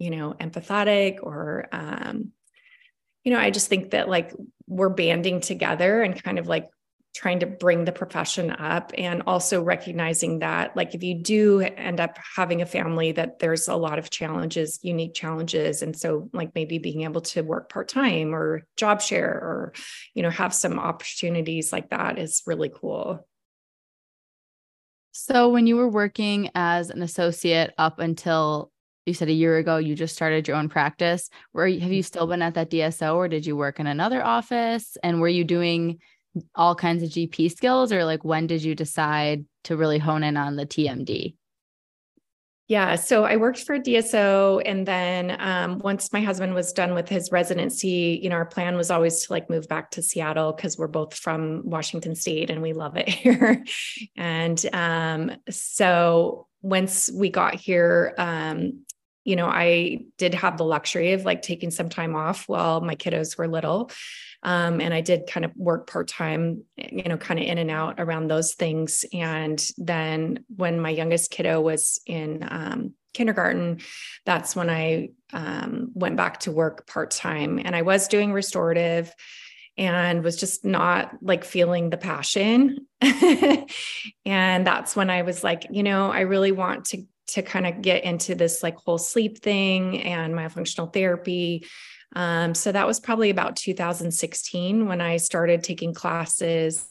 you 0.00 0.10
know 0.10 0.34
empathetic 0.40 1.18
or 1.22 1.68
um 1.70 2.32
you 3.22 3.32
know 3.32 3.38
i 3.38 3.50
just 3.50 3.68
think 3.68 3.90
that 3.90 4.08
like 4.08 4.34
we're 4.66 4.88
banding 4.88 5.40
together 5.40 6.02
and 6.02 6.20
kind 6.20 6.38
of 6.38 6.48
like 6.48 6.70
trying 7.14 7.40
to 7.40 7.46
bring 7.46 7.84
the 7.84 7.92
profession 7.92 8.50
up 8.50 8.92
and 8.96 9.22
also 9.26 9.62
recognizing 9.62 10.38
that 10.38 10.76
like 10.76 10.94
if 10.94 11.02
you 11.02 11.16
do 11.16 11.60
end 11.60 11.98
up 11.98 12.16
having 12.36 12.62
a 12.62 12.66
family 12.66 13.10
that 13.12 13.40
there's 13.40 13.66
a 13.66 13.74
lot 13.74 13.98
of 13.98 14.10
challenges 14.10 14.78
unique 14.82 15.12
challenges. 15.12 15.82
And 15.82 15.96
so 15.96 16.28
like 16.32 16.54
maybe 16.54 16.78
being 16.78 17.02
able 17.02 17.20
to 17.22 17.42
work 17.42 17.68
part-time 17.68 18.34
or 18.34 18.64
job 18.76 19.00
share 19.00 19.30
or 19.32 19.72
you 20.14 20.22
know 20.22 20.30
have 20.30 20.54
some 20.54 20.78
opportunities 20.78 21.72
like 21.72 21.90
that 21.90 22.18
is 22.18 22.42
really 22.46 22.70
cool. 22.72 23.26
So 25.12 25.48
when 25.48 25.66
you 25.66 25.76
were 25.76 25.88
working 25.88 26.50
as 26.54 26.90
an 26.90 27.02
associate 27.02 27.74
up 27.76 27.98
until 27.98 28.70
you 29.04 29.14
said 29.14 29.28
a 29.28 29.32
year 29.32 29.56
ago 29.58 29.78
you 29.78 29.96
just 29.96 30.14
started 30.14 30.46
your 30.46 30.56
own 30.56 30.68
practice 30.68 31.28
where 31.50 31.66
have 31.66 31.74
you 31.74 31.80
mm-hmm. 31.80 32.00
still 32.02 32.28
been 32.28 32.42
at 32.42 32.54
that 32.54 32.70
DSO 32.70 33.16
or 33.16 33.26
did 33.26 33.44
you 33.44 33.56
work 33.56 33.80
in 33.80 33.88
another 33.88 34.24
office? 34.24 34.96
And 35.02 35.20
were 35.20 35.28
you 35.28 35.42
doing 35.42 35.98
all 36.54 36.74
kinds 36.74 37.02
of 37.02 37.10
GP 37.10 37.50
skills 37.50 37.92
or 37.92 38.04
like 38.04 38.24
when 38.24 38.46
did 38.46 38.62
you 38.62 38.74
decide 38.74 39.44
to 39.64 39.76
really 39.76 39.98
hone 39.98 40.22
in 40.22 40.36
on 40.36 40.56
the 40.56 40.66
TMD? 40.66 41.34
Yeah, 42.70 42.94
so 42.94 43.24
I 43.24 43.36
worked 43.36 43.64
for 43.64 43.80
DSO, 43.80 44.62
and 44.64 44.86
then 44.86 45.36
um, 45.40 45.80
once 45.80 46.12
my 46.12 46.20
husband 46.20 46.54
was 46.54 46.72
done 46.72 46.94
with 46.94 47.08
his 47.08 47.32
residency, 47.32 48.20
you 48.22 48.28
know, 48.28 48.36
our 48.36 48.46
plan 48.46 48.76
was 48.76 48.92
always 48.92 49.26
to 49.26 49.32
like 49.32 49.50
move 49.50 49.66
back 49.66 49.90
to 49.90 50.02
Seattle 50.02 50.52
because 50.52 50.78
we're 50.78 50.86
both 50.86 51.12
from 51.16 51.62
Washington 51.68 52.14
State 52.14 52.48
and 52.48 52.62
we 52.62 52.72
love 52.72 52.96
it 52.96 53.08
here. 53.08 53.64
and 54.16 54.64
um, 54.72 55.32
so 55.50 56.46
once 56.62 57.10
we 57.12 57.28
got 57.28 57.56
here, 57.56 58.14
um, 58.18 58.84
you 59.24 59.34
know, 59.34 59.46
I 59.46 60.04
did 60.16 60.34
have 60.34 60.56
the 60.56 60.64
luxury 60.64 61.12
of 61.12 61.24
like 61.24 61.42
taking 61.42 61.72
some 61.72 61.88
time 61.88 62.14
off 62.14 62.48
while 62.48 62.80
my 62.80 62.94
kiddos 62.94 63.36
were 63.36 63.48
little. 63.48 63.90
Um, 64.42 64.80
and 64.80 64.94
I 64.94 65.00
did 65.00 65.26
kind 65.26 65.44
of 65.44 65.52
work 65.56 65.90
part 65.90 66.08
time, 66.08 66.64
you 66.76 67.04
know, 67.04 67.18
kind 67.18 67.38
of 67.38 67.46
in 67.46 67.58
and 67.58 67.70
out 67.70 67.96
around 67.98 68.28
those 68.28 68.54
things. 68.54 69.04
And 69.12 69.62
then 69.76 70.44
when 70.56 70.80
my 70.80 70.90
youngest 70.90 71.30
kiddo 71.30 71.60
was 71.60 72.00
in 72.06 72.46
um, 72.50 72.94
kindergarten, 73.12 73.80
that's 74.24 74.56
when 74.56 74.70
I 74.70 75.10
um, 75.32 75.90
went 75.94 76.16
back 76.16 76.40
to 76.40 76.52
work 76.52 76.86
part 76.86 77.10
time. 77.10 77.60
And 77.62 77.76
I 77.76 77.82
was 77.82 78.08
doing 78.08 78.32
restorative 78.32 79.14
and 79.76 80.24
was 80.24 80.36
just 80.36 80.64
not 80.64 81.12
like 81.20 81.44
feeling 81.44 81.90
the 81.90 81.96
passion. 81.96 82.86
and 83.02 84.66
that's 84.66 84.96
when 84.96 85.10
I 85.10 85.22
was 85.22 85.44
like, 85.44 85.66
you 85.70 85.82
know, 85.82 86.10
I 86.10 86.20
really 86.20 86.52
want 86.52 86.86
to 86.86 87.04
to 87.28 87.42
kind 87.42 87.64
of 87.64 87.80
get 87.80 88.02
into 88.02 88.34
this 88.34 88.60
like 88.60 88.76
whole 88.76 88.98
sleep 88.98 89.38
thing 89.38 90.02
and 90.02 90.34
myofunctional 90.34 90.92
therapy 90.92 91.64
um, 92.14 92.54
so 92.54 92.72
that 92.72 92.86
was 92.86 93.00
probably 93.00 93.30
about 93.30 93.56
2016 93.56 94.86
when 94.86 95.00
I 95.00 95.16
started 95.18 95.62
taking 95.62 95.94
classes. 95.94 96.88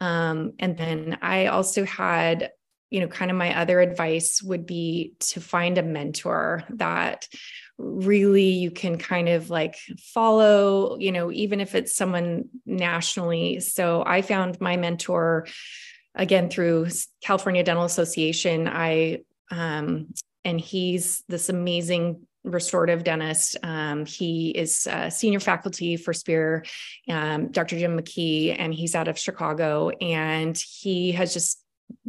Um, 0.00 0.52
and 0.58 0.76
then 0.76 1.18
I 1.22 1.46
also 1.46 1.84
had, 1.84 2.52
you 2.90 3.00
know, 3.00 3.08
kind 3.08 3.30
of 3.30 3.36
my 3.36 3.58
other 3.58 3.80
advice 3.80 4.42
would 4.42 4.64
be 4.64 5.14
to 5.20 5.40
find 5.40 5.76
a 5.76 5.82
mentor 5.82 6.64
that 6.70 7.28
really 7.78 8.50
you 8.50 8.70
can 8.70 8.96
kind 8.96 9.28
of 9.28 9.50
like 9.50 9.76
follow, 9.98 10.96
you 10.98 11.12
know, 11.12 11.30
even 11.32 11.60
if 11.60 11.74
it's 11.74 11.94
someone 11.94 12.48
nationally. 12.64 13.60
So 13.60 14.04
I 14.06 14.22
found 14.22 14.60
my 14.60 14.76
mentor 14.76 15.46
again 16.14 16.48
through 16.48 16.88
California 17.22 17.62
Dental 17.62 17.84
Association. 17.84 18.68
I 18.68 19.20
um, 19.50 20.12
and 20.44 20.60
he's 20.60 21.24
this 21.28 21.48
amazing 21.48 22.26
restorative 22.48 23.04
dentist. 23.04 23.56
Um, 23.62 24.06
he 24.06 24.50
is 24.50 24.86
a 24.90 25.10
senior 25.10 25.40
faculty 25.40 25.96
for 25.96 26.12
Spear, 26.12 26.64
um, 27.08 27.50
Dr. 27.50 27.78
Jim 27.78 27.98
McKee, 27.98 28.54
and 28.58 28.74
he's 28.74 28.94
out 28.94 29.08
of 29.08 29.18
Chicago. 29.18 29.90
And 29.90 30.56
he 30.56 31.12
has 31.12 31.32
just 31.32 31.62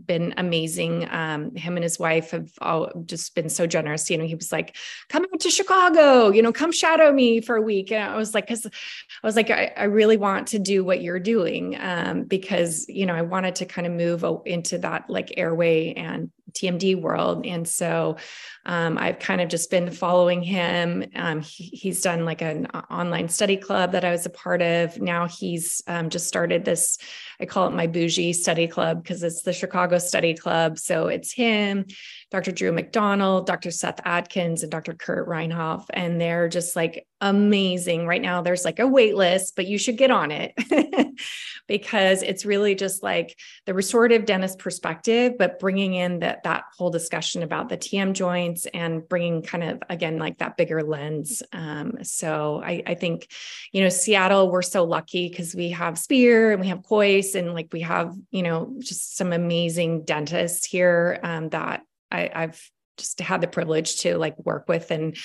been 0.05 0.33
amazing. 0.37 1.07
Um, 1.09 1.55
him 1.55 1.77
and 1.77 1.83
his 1.83 1.99
wife 1.99 2.31
have 2.31 2.49
all 2.61 2.91
just 3.05 3.35
been 3.35 3.49
so 3.49 3.67
generous. 3.67 4.09
You 4.09 4.17
know, 4.17 4.25
he 4.25 4.35
was 4.35 4.51
like, 4.51 4.75
"Come 5.09 5.25
out 5.31 5.39
to 5.41 5.49
Chicago, 5.49 6.29
you 6.29 6.41
know, 6.41 6.51
come 6.51 6.71
shadow 6.71 7.11
me 7.11 7.41
for 7.41 7.55
a 7.55 7.61
week." 7.61 7.91
And 7.91 8.03
I 8.03 8.15
was 8.15 8.33
like, 8.33 8.47
"Cause 8.47 8.65
I 8.65 9.27
was 9.27 9.35
like, 9.35 9.49
I, 9.49 9.71
I 9.75 9.83
really 9.85 10.17
want 10.17 10.47
to 10.49 10.59
do 10.59 10.83
what 10.83 11.01
you're 11.01 11.19
doing 11.19 11.77
um, 11.79 12.23
because 12.23 12.87
you 12.89 13.05
know 13.05 13.15
I 13.15 13.21
wanted 13.21 13.55
to 13.55 13.65
kind 13.65 13.87
of 13.87 13.93
move 13.93 14.25
into 14.45 14.77
that 14.79 15.09
like 15.09 15.33
airway 15.37 15.93
and 15.93 16.31
TMD 16.53 16.99
world. 16.99 17.45
And 17.45 17.67
so 17.67 18.17
um, 18.65 18.97
I've 18.97 19.19
kind 19.19 19.41
of 19.41 19.49
just 19.49 19.71
been 19.71 19.91
following 19.91 20.41
him. 20.41 21.05
Um, 21.15 21.41
he, 21.41 21.65
he's 21.65 22.01
done 22.01 22.25
like 22.25 22.41
an 22.41 22.67
online 22.89 23.29
study 23.29 23.57
club 23.57 23.93
that 23.93 24.05
I 24.05 24.11
was 24.11 24.25
a 24.25 24.29
part 24.29 24.61
of. 24.61 24.99
Now 24.99 25.27
he's 25.27 25.81
um, 25.87 26.09
just 26.09 26.27
started 26.27 26.65
this, 26.65 26.97
I 27.41 27.45
call 27.45 27.67
it 27.67 27.73
my 27.73 27.87
bougie 27.87 28.33
study 28.33 28.67
club 28.67 29.01
because 29.01 29.23
it's 29.23 29.43
the 29.43 29.53
Chicago 29.53 29.97
Study 29.97 30.33
Club. 30.33 30.77
So 30.77 31.07
it's 31.07 31.31
him, 31.31 31.85
Dr. 32.31 32.51
Drew 32.51 32.71
McDonald, 32.71 33.47
Dr. 33.47 33.71
Seth 33.71 34.01
Adkins, 34.03 34.61
and 34.61 34.71
Dr. 34.71 34.93
Kurt 34.93 35.27
Reinhoff. 35.27 35.85
And 35.91 36.19
they're 36.19 36.49
just 36.49 36.75
like 36.75 37.07
amazing. 37.21 38.05
Right 38.05 38.21
now, 38.21 38.41
there's 38.41 38.65
like 38.65 38.79
a 38.79 38.87
wait 38.87 39.15
list, 39.15 39.55
but 39.55 39.67
you 39.67 39.77
should 39.77 39.97
get 39.97 40.11
on 40.11 40.31
it 40.31 40.53
because 41.67 42.23
it's 42.23 42.45
really 42.45 42.75
just 42.75 43.03
like 43.03 43.37
the 43.65 43.73
restorative 43.73 44.25
dentist 44.25 44.59
perspective, 44.59 45.33
but 45.37 45.59
bringing 45.59 45.93
in 45.93 46.19
that, 46.19 46.43
that 46.43 46.63
whole 46.77 46.89
discussion 46.89 47.43
about 47.43 47.69
the 47.69 47.77
TM 47.77 48.13
joints 48.13 48.65
and 48.67 49.07
bringing 49.07 49.41
kind 49.41 49.63
of, 49.63 49.83
again, 49.89 50.17
like 50.17 50.37
that 50.39 50.57
bigger 50.57 50.81
lens. 50.83 51.43
Um, 51.51 52.03
so 52.03 52.61
I, 52.63 52.83
I 52.85 52.95
think, 52.95 53.29
you 53.71 53.83
know, 53.83 53.89
Seattle, 53.89 54.49
we're 54.49 54.61
so 54.61 54.83
lucky 54.83 55.29
because 55.29 55.55
we 55.55 55.69
have 55.71 55.97
Spear 55.97 56.51
and 56.51 56.61
we 56.61 56.67
have 56.67 56.83
Kois 57.29 57.35
and 57.35 57.53
like 57.53 57.69
we 57.71 57.81
have, 57.81 58.15
you 58.31 58.43
know, 58.43 58.75
just 58.79 59.17
some 59.17 59.33
amazing 59.33 60.03
dentists 60.03 60.65
here 60.65 61.19
um, 61.23 61.49
that 61.49 61.81
I, 62.11 62.29
I've 62.33 62.69
just 62.97 63.19
had 63.19 63.41
the 63.41 63.47
privilege 63.47 64.01
to 64.01 64.17
like 64.17 64.37
work 64.39 64.67
with 64.67 64.91
and 64.91 65.15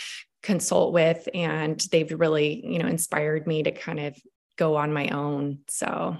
consult 0.42 0.92
with. 0.92 1.28
And 1.34 1.80
they've 1.90 2.12
really 2.12 2.64
you 2.64 2.78
know 2.78 2.88
inspired 2.88 3.46
me 3.46 3.62
to 3.62 3.72
kind 3.72 4.00
of 4.00 4.16
go 4.56 4.76
on 4.76 4.92
my 4.92 5.08
own. 5.08 5.60
So. 5.68 6.16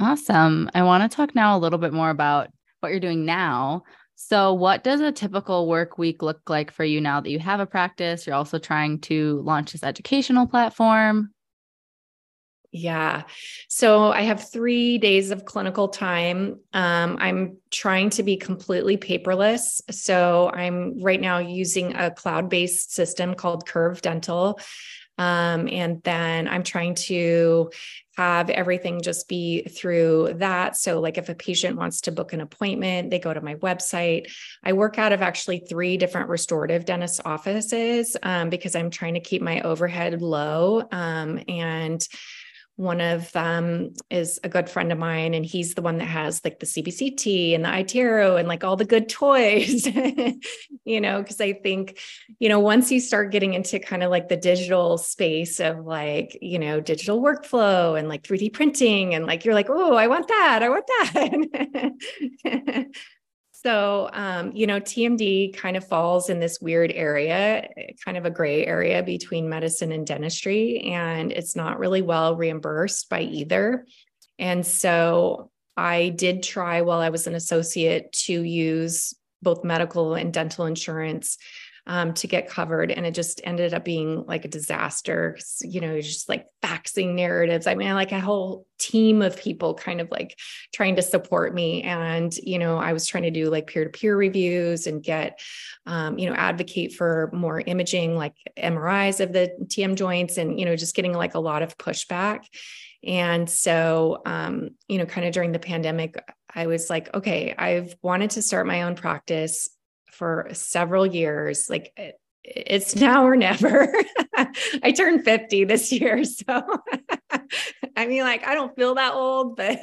Awesome. 0.00 0.68
I 0.74 0.82
want 0.82 1.08
to 1.08 1.14
talk 1.14 1.34
now 1.34 1.56
a 1.56 1.60
little 1.60 1.78
bit 1.78 1.92
more 1.92 2.10
about 2.10 2.48
what 2.80 2.90
you're 2.90 3.00
doing 3.00 3.24
now. 3.24 3.84
So 4.16 4.52
what 4.52 4.84
does 4.84 5.00
a 5.00 5.12
typical 5.12 5.68
work 5.68 5.96
week 5.96 6.22
look 6.22 6.48
like 6.48 6.72
for 6.72 6.84
you 6.84 7.00
now 7.00 7.20
that 7.20 7.30
you 7.30 7.38
have 7.38 7.60
a 7.60 7.66
practice? 7.66 8.26
You're 8.26 8.36
also 8.36 8.58
trying 8.58 9.00
to 9.02 9.40
launch 9.44 9.72
this 9.72 9.84
educational 9.84 10.46
platform 10.46 11.32
yeah. 12.72 13.24
So 13.68 14.10
I 14.10 14.22
have 14.22 14.50
three 14.50 14.96
days 14.96 15.30
of 15.30 15.44
clinical 15.44 15.88
time. 15.88 16.58
Um, 16.72 17.18
I'm 17.20 17.58
trying 17.70 18.08
to 18.10 18.22
be 18.22 18.38
completely 18.38 18.96
paperless. 18.96 19.82
So 19.90 20.50
I'm 20.52 21.02
right 21.02 21.20
now 21.20 21.38
using 21.38 21.94
a 21.94 22.10
cloud 22.10 22.48
based 22.48 22.94
system 22.94 23.34
called 23.34 23.68
Curve 23.68 24.00
Dental. 24.00 24.58
Um, 25.18 25.68
and 25.68 26.02
then 26.02 26.48
I'm 26.48 26.62
trying 26.62 26.94
to 26.94 27.70
have 28.16 28.48
everything 28.48 29.02
just 29.02 29.28
be 29.28 29.62
through 29.62 30.34
that. 30.36 30.76
So, 30.76 31.00
like 31.00 31.18
if 31.18 31.28
a 31.28 31.34
patient 31.34 31.76
wants 31.76 32.02
to 32.02 32.12
book 32.12 32.32
an 32.32 32.40
appointment, 32.40 33.10
they 33.10 33.18
go 33.18 33.32
to 33.32 33.40
my 33.42 33.56
website. 33.56 34.32
I 34.64 34.72
work 34.72 34.98
out 34.98 35.12
of 35.12 35.20
actually 35.20 35.60
three 35.60 35.98
different 35.98 36.30
restorative 36.30 36.86
dentist 36.86 37.20
offices 37.26 38.16
um, 38.22 38.48
because 38.48 38.74
I'm 38.74 38.90
trying 38.90 39.14
to 39.14 39.20
keep 39.20 39.42
my 39.42 39.60
overhead 39.60 40.20
low. 40.22 40.82
Um, 40.90 41.40
and 41.46 42.06
one 42.76 43.00
of 43.00 43.30
them 43.32 43.92
is 44.10 44.40
a 44.42 44.48
good 44.48 44.68
friend 44.68 44.90
of 44.92 44.98
mine, 44.98 45.34
and 45.34 45.44
he's 45.44 45.74
the 45.74 45.82
one 45.82 45.98
that 45.98 46.06
has 46.06 46.40
like 46.44 46.58
the 46.58 46.66
CBCT 46.66 47.54
and 47.54 47.64
the 47.64 47.68
iTero 47.68 48.38
and 48.38 48.48
like 48.48 48.64
all 48.64 48.76
the 48.76 48.84
good 48.84 49.08
toys, 49.08 49.86
you 50.84 51.00
know, 51.00 51.20
because 51.20 51.40
I 51.40 51.52
think, 51.52 51.98
you 52.38 52.48
know, 52.48 52.60
once 52.60 52.90
you 52.90 52.98
start 52.98 53.30
getting 53.30 53.54
into 53.54 53.78
kind 53.78 54.02
of 54.02 54.10
like 54.10 54.28
the 54.28 54.36
digital 54.36 54.98
space 54.98 55.60
of 55.60 55.84
like, 55.84 56.38
you 56.40 56.58
know, 56.58 56.80
digital 56.80 57.22
workflow 57.22 57.98
and 57.98 58.08
like 58.08 58.22
3D 58.22 58.52
printing, 58.52 59.14
and 59.14 59.26
like 59.26 59.44
you're 59.44 59.54
like, 59.54 59.68
oh, 59.68 59.94
I 59.94 60.06
want 60.06 60.28
that, 60.28 60.60
I 60.62 60.68
want 60.68 60.86
that. 62.44 62.86
So, 63.62 64.10
um, 64.12 64.50
you 64.54 64.66
know, 64.66 64.80
TMD 64.80 65.54
kind 65.54 65.76
of 65.76 65.86
falls 65.86 66.28
in 66.28 66.40
this 66.40 66.60
weird 66.60 66.90
area, 66.90 67.68
kind 68.04 68.16
of 68.16 68.24
a 68.24 68.30
gray 68.30 68.66
area 68.66 69.04
between 69.04 69.48
medicine 69.48 69.92
and 69.92 70.04
dentistry, 70.04 70.80
and 70.80 71.30
it's 71.30 71.54
not 71.54 71.78
really 71.78 72.02
well 72.02 72.34
reimbursed 72.34 73.08
by 73.08 73.20
either. 73.20 73.86
And 74.36 74.66
so 74.66 75.52
I 75.76 76.08
did 76.08 76.42
try 76.42 76.80
while 76.80 76.98
I 76.98 77.10
was 77.10 77.28
an 77.28 77.36
associate 77.36 78.10
to 78.24 78.42
use 78.42 79.14
both 79.42 79.62
medical 79.62 80.14
and 80.14 80.32
dental 80.32 80.66
insurance 80.66 81.38
um, 81.86 82.14
to 82.14 82.26
get 82.26 82.48
covered. 82.48 82.90
And 82.90 83.04
it 83.04 83.14
just 83.14 83.40
ended 83.44 83.74
up 83.74 83.84
being 83.84 84.24
like 84.26 84.44
a 84.44 84.48
disaster. 84.48 85.38
You 85.60 85.80
know, 85.80 86.00
just 86.00 86.28
like 86.28 86.46
faxing 86.62 87.14
narratives. 87.14 87.66
I 87.66 87.74
mean, 87.74 87.92
like 87.94 88.12
a 88.12 88.20
whole 88.20 88.66
team 88.78 89.22
of 89.22 89.36
people 89.36 89.74
kind 89.74 90.00
of 90.00 90.10
like 90.10 90.38
trying 90.72 90.96
to 90.96 91.02
support 91.02 91.54
me. 91.54 91.82
And, 91.82 92.34
you 92.36 92.58
know, 92.58 92.78
I 92.78 92.92
was 92.92 93.06
trying 93.06 93.24
to 93.24 93.30
do 93.30 93.48
like 93.50 93.66
peer 93.66 93.84
to 93.84 93.90
peer 93.90 94.16
reviews 94.16 94.86
and 94.86 95.02
get, 95.02 95.40
um, 95.86 96.18
you 96.18 96.28
know, 96.28 96.34
advocate 96.34 96.94
for 96.94 97.30
more 97.32 97.60
imaging, 97.60 98.16
like 98.16 98.34
MRIs 98.56 99.20
of 99.20 99.32
the 99.32 99.54
TM 99.64 99.94
joints 99.96 100.36
and, 100.36 100.58
you 100.58 100.66
know, 100.66 100.76
just 100.76 100.94
getting 100.96 101.12
like 101.12 101.34
a 101.34 101.40
lot 101.40 101.62
of 101.62 101.78
pushback. 101.78 102.44
And 103.04 103.50
so, 103.50 104.22
um, 104.26 104.70
you 104.88 104.98
know, 104.98 105.06
kind 105.06 105.26
of 105.26 105.32
during 105.32 105.52
the 105.52 105.58
pandemic, 105.58 106.16
I 106.54 106.66
was 106.66 106.88
like, 106.90 107.12
okay, 107.14 107.54
I've 107.56 107.96
wanted 108.02 108.30
to 108.30 108.42
start 108.42 108.66
my 108.66 108.82
own 108.82 108.94
practice 108.94 109.68
for 110.22 110.46
several 110.52 111.04
years. 111.04 111.68
Like 111.68 111.92
it, 111.96 112.14
it's 112.44 112.94
now 113.08 113.26
or 113.26 113.34
never. 113.34 113.92
I 114.80 114.92
turned 114.92 115.24
50 115.24 115.64
this 115.64 115.90
year. 115.90 116.22
So 116.22 116.62
I 117.96 118.06
mean, 118.06 118.22
like, 118.22 118.46
I 118.46 118.54
don't 118.54 118.74
feel 118.76 118.94
that 118.94 119.14
old, 119.14 119.56
but 119.56 119.80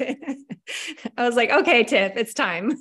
I 1.18 1.26
was 1.26 1.36
like, 1.36 1.50
okay, 1.50 1.84
Tiff, 1.84 2.16
it's 2.16 2.32
time. 2.32 2.72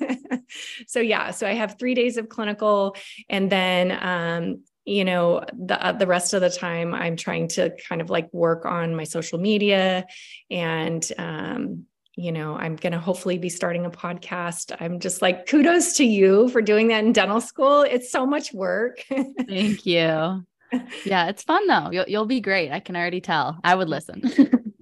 so 0.88 1.02
yeah, 1.02 1.32
so 1.32 1.46
I 1.46 1.52
have 1.52 1.78
three 1.78 1.96
days 1.96 2.16
of 2.16 2.30
clinical 2.30 2.96
and 3.30 3.52
then, 3.52 3.92
um, 4.02 4.64
you 4.86 5.06
know 5.06 5.44
the 5.54 5.86
uh, 5.86 5.92
the 5.92 6.08
rest 6.08 6.34
of 6.34 6.42
the 6.42 6.50
time 6.50 6.96
i'm 6.96 7.16
trying 7.16 7.48
to 7.48 7.76
kind 7.88 8.02
of 8.02 8.10
like 8.10 8.28
work 8.34 8.66
on 8.66 8.96
my 8.96 9.04
social 9.04 9.38
media 9.38 10.08
and 10.50 11.12
um, 11.20 11.86
you 12.20 12.34
know, 12.34 12.56
I'm 12.56 12.76
going 12.76 12.92
to 12.92 13.00
hopefully 13.00 13.38
be 13.38 13.48
starting 13.48 13.86
a 13.86 13.90
podcast. 13.90 14.76
I'm 14.82 15.00
just 15.00 15.22
like, 15.22 15.48
kudos 15.48 15.94
to 15.98 16.04
you 16.04 16.50
for 16.50 16.62
doing 16.62 16.90
that 16.90 17.06
in 17.06 17.14
dental 17.14 17.40
school. 17.40 17.84
It's 17.84 18.12
so 18.12 18.26
much 18.26 18.54
work. 18.54 19.06
Thank 19.10 19.86
you. 19.86 20.46
Yeah, 21.04 21.30
it's 21.30 21.42
fun 21.42 21.66
though. 21.66 21.90
You'll, 21.90 22.06
you'll 22.08 22.28
be 22.28 22.42
great. 22.42 22.72
I 22.72 22.80
can 22.80 22.96
already 22.96 23.22
tell. 23.22 23.58
I 23.64 23.74
would 23.74 23.90
listen. 23.90 24.22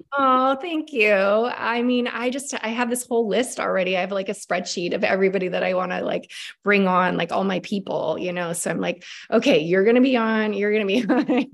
oh, 0.18 0.58
thank 0.58 0.92
you. 0.92 1.14
I 1.14 1.82
mean, 1.82 2.10
I 2.10 2.30
just, 2.30 2.54
I 2.62 2.68
have 2.68 2.90
this 2.90 3.08
whole 3.08 3.30
list 3.30 3.58
already. 3.58 3.96
I 3.96 4.02
have 4.02 4.12
like 4.12 4.28
a 4.28 4.34
spreadsheet 4.34 4.94
of 4.94 5.06
everybody 5.06 5.48
that 5.48 5.64
I 5.64 5.76
want 5.76 5.94
to 5.94 6.02
like 6.02 6.30
bring 6.62 6.90
on, 6.90 7.16
like 7.16 7.32
all 7.32 7.46
my 7.46 7.62
people, 7.62 8.18
you 8.20 8.34
know? 8.34 8.52
So 8.52 8.70
I'm 8.70 8.82
like, 8.82 9.06
okay, 9.32 9.60
you're 9.60 9.86
going 9.86 9.96
to 9.96 10.02
be 10.02 10.18
on, 10.18 10.52
you're 10.52 10.74
going 10.74 10.86
to 10.86 11.08
be 11.08 11.14
on 11.40 11.46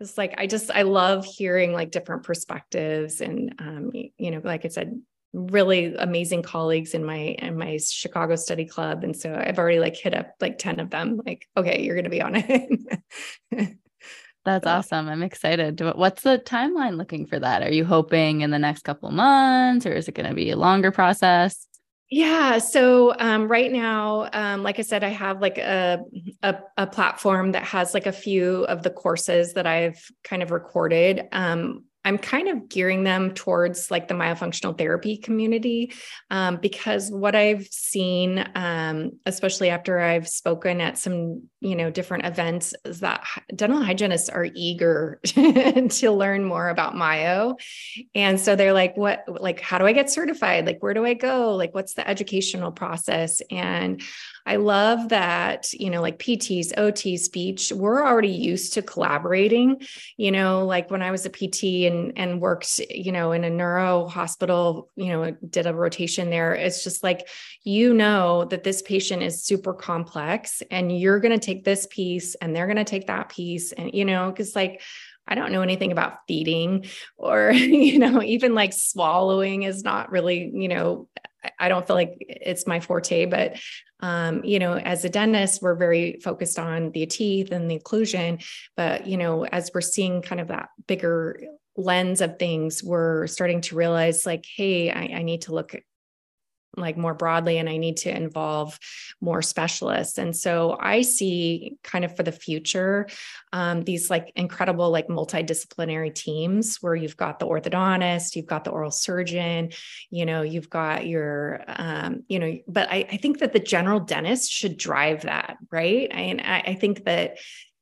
it's 0.00 0.16
like 0.16 0.34
i 0.38 0.46
just 0.46 0.70
i 0.70 0.82
love 0.82 1.24
hearing 1.24 1.72
like 1.72 1.90
different 1.90 2.22
perspectives 2.22 3.20
and 3.20 3.54
um 3.58 3.90
you 3.92 4.30
know 4.30 4.40
like 4.44 4.64
i 4.64 4.68
said 4.68 5.00
really 5.32 5.94
amazing 5.96 6.42
colleagues 6.42 6.94
in 6.94 7.04
my 7.04 7.36
in 7.38 7.56
my 7.58 7.78
Chicago 7.78 8.36
study 8.36 8.64
club 8.64 9.04
and 9.04 9.16
so 9.16 9.34
I've 9.34 9.58
already 9.58 9.78
like 9.78 9.96
hit 9.96 10.14
up 10.14 10.34
like 10.40 10.58
10 10.58 10.80
of 10.80 10.90
them 10.90 11.20
like 11.24 11.46
okay 11.56 11.82
you're 11.82 11.94
going 11.94 12.04
to 12.04 12.10
be 12.10 12.22
on 12.22 12.36
it 12.36 13.78
That's 14.44 14.66
awesome. 14.66 15.08
I'm 15.08 15.22
excited. 15.22 15.78
What's 15.94 16.22
the 16.22 16.38
timeline 16.38 16.96
looking 16.96 17.26
for 17.26 17.38
that? 17.38 17.62
Are 17.62 17.70
you 17.70 17.84
hoping 17.84 18.40
in 18.40 18.50
the 18.50 18.58
next 18.58 18.82
couple 18.82 19.10
months 19.10 19.84
or 19.84 19.92
is 19.92 20.08
it 20.08 20.14
going 20.14 20.28
to 20.28 20.34
be 20.34 20.50
a 20.50 20.56
longer 20.56 20.90
process? 20.90 21.68
Yeah. 22.10 22.56
So 22.56 23.14
um, 23.18 23.48
right 23.48 23.70
now, 23.70 24.30
um, 24.32 24.62
like 24.62 24.78
I 24.78 24.82
said, 24.82 25.04
I 25.04 25.10
have 25.10 25.42
like 25.42 25.58
a, 25.58 26.02
a, 26.42 26.56
a 26.78 26.86
platform 26.86 27.52
that 27.52 27.64
has 27.64 27.92
like 27.92 28.06
a 28.06 28.12
few 28.12 28.64
of 28.64 28.82
the 28.82 28.88
courses 28.88 29.52
that 29.52 29.66
I've 29.66 30.02
kind 30.24 30.42
of 30.42 30.50
recorded. 30.50 31.28
Um, 31.32 31.84
I'm 32.08 32.16
kind 32.16 32.48
of 32.48 32.70
gearing 32.70 33.04
them 33.04 33.34
towards 33.34 33.90
like 33.90 34.08
the 34.08 34.14
myofunctional 34.14 34.76
therapy 34.78 35.18
community 35.18 35.92
um, 36.30 36.56
because 36.56 37.10
what 37.10 37.36
I've 37.36 37.66
seen, 37.66 38.48
um, 38.54 39.12
especially 39.26 39.68
after 39.68 40.00
I've 40.00 40.26
spoken 40.26 40.80
at 40.80 40.96
some 40.96 41.42
you 41.60 41.76
know 41.76 41.90
different 41.90 42.24
events, 42.24 42.72
is 42.86 43.00
that 43.00 43.26
dental 43.54 43.82
hygienists 43.82 44.30
are 44.30 44.46
eager 44.54 45.20
to 45.24 46.10
learn 46.10 46.44
more 46.44 46.70
about 46.70 46.96
myo, 46.96 47.56
and 48.14 48.40
so 48.40 48.56
they're 48.56 48.72
like, 48.72 48.96
"What? 48.96 49.24
Like, 49.28 49.60
how 49.60 49.76
do 49.76 49.84
I 49.84 49.92
get 49.92 50.08
certified? 50.08 50.64
Like, 50.64 50.82
where 50.82 50.94
do 50.94 51.04
I 51.04 51.12
go? 51.12 51.56
Like, 51.56 51.74
what's 51.74 51.92
the 51.92 52.08
educational 52.08 52.72
process?" 52.72 53.42
And 53.50 54.00
I 54.48 54.56
love 54.56 55.10
that, 55.10 55.70
you 55.74 55.90
know, 55.90 56.00
like 56.00 56.18
PTs, 56.18 56.72
OT, 56.78 57.18
speech, 57.18 57.70
we're 57.70 58.02
already 58.02 58.30
used 58.30 58.72
to 58.72 58.82
collaborating. 58.82 59.82
You 60.16 60.32
know, 60.32 60.64
like 60.64 60.90
when 60.90 61.02
I 61.02 61.10
was 61.10 61.26
a 61.26 61.30
PT 61.30 61.86
and 61.86 62.14
and 62.16 62.40
worked, 62.40 62.80
you 62.88 63.12
know, 63.12 63.32
in 63.32 63.44
a 63.44 63.50
neuro 63.50 64.06
hospital, 64.06 64.88
you 64.96 65.08
know, 65.08 65.36
did 65.50 65.66
a 65.66 65.74
rotation 65.74 66.30
there, 66.30 66.54
it's 66.54 66.82
just 66.82 67.02
like 67.02 67.28
you 67.62 67.92
know 67.92 68.46
that 68.46 68.64
this 68.64 68.80
patient 68.80 69.22
is 69.22 69.44
super 69.44 69.74
complex 69.74 70.62
and 70.70 70.98
you're 70.98 71.20
going 71.20 71.38
to 71.38 71.46
take 71.46 71.64
this 71.64 71.86
piece 71.90 72.34
and 72.36 72.56
they're 72.56 72.66
going 72.66 72.76
to 72.78 72.84
take 72.84 73.08
that 73.08 73.28
piece 73.28 73.72
and 73.72 73.92
you 73.92 74.06
know, 74.06 74.32
cuz 74.32 74.56
like 74.56 74.80
I 75.30 75.34
don't 75.34 75.52
know 75.52 75.60
anything 75.60 75.92
about 75.92 76.20
feeding 76.26 76.86
or, 77.18 77.50
you 77.52 77.98
know, 77.98 78.22
even 78.22 78.54
like 78.54 78.72
swallowing 78.72 79.64
is 79.64 79.84
not 79.84 80.10
really, 80.10 80.50
you 80.54 80.68
know, 80.68 81.06
I 81.58 81.68
don't 81.68 81.86
feel 81.86 81.96
like 81.96 82.16
it's 82.20 82.66
my 82.66 82.80
forte, 82.80 83.26
but 83.26 83.58
um, 84.00 84.44
you 84.44 84.58
know, 84.58 84.74
as 84.74 85.04
a 85.04 85.08
dentist, 85.08 85.60
we're 85.62 85.74
very 85.74 86.20
focused 86.22 86.58
on 86.58 86.92
the 86.92 87.06
teeth 87.06 87.50
and 87.50 87.70
the 87.70 87.78
occlusion. 87.78 88.44
But, 88.76 89.06
you 89.06 89.16
know, 89.16 89.44
as 89.44 89.70
we're 89.74 89.80
seeing 89.80 90.22
kind 90.22 90.40
of 90.40 90.48
that 90.48 90.68
bigger 90.86 91.40
lens 91.76 92.20
of 92.20 92.38
things, 92.38 92.82
we're 92.82 93.26
starting 93.26 93.60
to 93.62 93.76
realize 93.76 94.26
like, 94.26 94.44
hey, 94.56 94.90
I, 94.90 95.18
I 95.18 95.22
need 95.22 95.42
to 95.42 95.52
look 95.54 95.74
like 96.80 96.96
more 96.96 97.14
broadly 97.14 97.58
and 97.58 97.68
I 97.68 97.76
need 97.76 97.98
to 97.98 98.14
involve 98.14 98.78
more 99.20 99.42
specialists. 99.42 100.18
And 100.18 100.36
so 100.36 100.76
I 100.80 101.02
see 101.02 101.76
kind 101.82 102.04
of 102.04 102.16
for 102.16 102.22
the 102.22 102.32
future 102.32 103.08
um, 103.52 103.82
these 103.82 104.10
like 104.10 104.32
incredible 104.36 104.90
like 104.90 105.08
multidisciplinary 105.08 106.14
teams 106.14 106.78
where 106.80 106.94
you've 106.94 107.16
got 107.16 107.38
the 107.38 107.46
orthodontist, 107.46 108.36
you've 108.36 108.46
got 108.46 108.64
the 108.64 108.70
oral 108.70 108.90
surgeon, 108.90 109.70
you 110.10 110.26
know, 110.26 110.42
you've 110.42 110.70
got 110.70 111.06
your 111.06 111.62
um, 111.68 112.24
you 112.28 112.38
know, 112.38 112.58
but 112.66 112.88
I, 112.90 113.06
I 113.10 113.16
think 113.16 113.38
that 113.38 113.52
the 113.52 113.58
general 113.58 114.00
dentist 114.00 114.50
should 114.50 114.76
drive 114.76 115.22
that, 115.22 115.56
right? 115.70 116.08
And 116.10 116.40
I, 116.40 116.60
I 116.68 116.74
think 116.74 117.04
that 117.04 117.38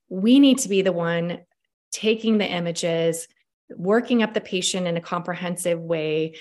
we 0.08 0.38
need 0.38 0.58
to 0.58 0.68
be 0.68 0.82
the 0.82 0.92
one 0.92 1.40
taking 1.90 2.38
the 2.38 2.46
images 2.46 3.26
working 3.70 4.22
up 4.22 4.34
the 4.34 4.40
patient 4.40 4.86
in 4.86 4.96
a 4.96 5.00
comprehensive 5.00 5.80
way 5.80 6.36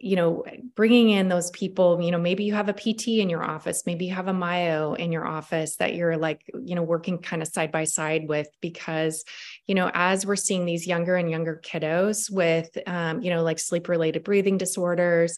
you 0.00 0.14
know 0.14 0.44
bringing 0.76 1.10
in 1.10 1.28
those 1.28 1.50
people 1.50 2.00
you 2.00 2.12
know 2.12 2.18
maybe 2.18 2.44
you 2.44 2.54
have 2.54 2.68
a 2.68 2.72
pt 2.72 3.08
in 3.08 3.28
your 3.28 3.42
office 3.42 3.82
maybe 3.84 4.06
you 4.06 4.14
have 4.14 4.28
a 4.28 4.32
myo 4.32 4.94
in 4.94 5.10
your 5.10 5.26
office 5.26 5.76
that 5.76 5.94
you're 5.94 6.16
like 6.16 6.40
you 6.62 6.74
know 6.76 6.82
working 6.82 7.18
kind 7.18 7.42
of 7.42 7.48
side 7.48 7.72
by 7.72 7.82
side 7.82 8.28
with 8.28 8.48
because 8.60 9.24
you 9.66 9.74
know 9.74 9.90
as 9.92 10.24
we're 10.24 10.36
seeing 10.36 10.64
these 10.64 10.86
younger 10.86 11.16
and 11.16 11.30
younger 11.30 11.60
kiddos 11.64 12.30
with 12.30 12.70
um, 12.86 13.20
you 13.22 13.30
know 13.30 13.42
like 13.42 13.58
sleep 13.58 13.88
related 13.88 14.22
breathing 14.22 14.56
disorders 14.56 15.36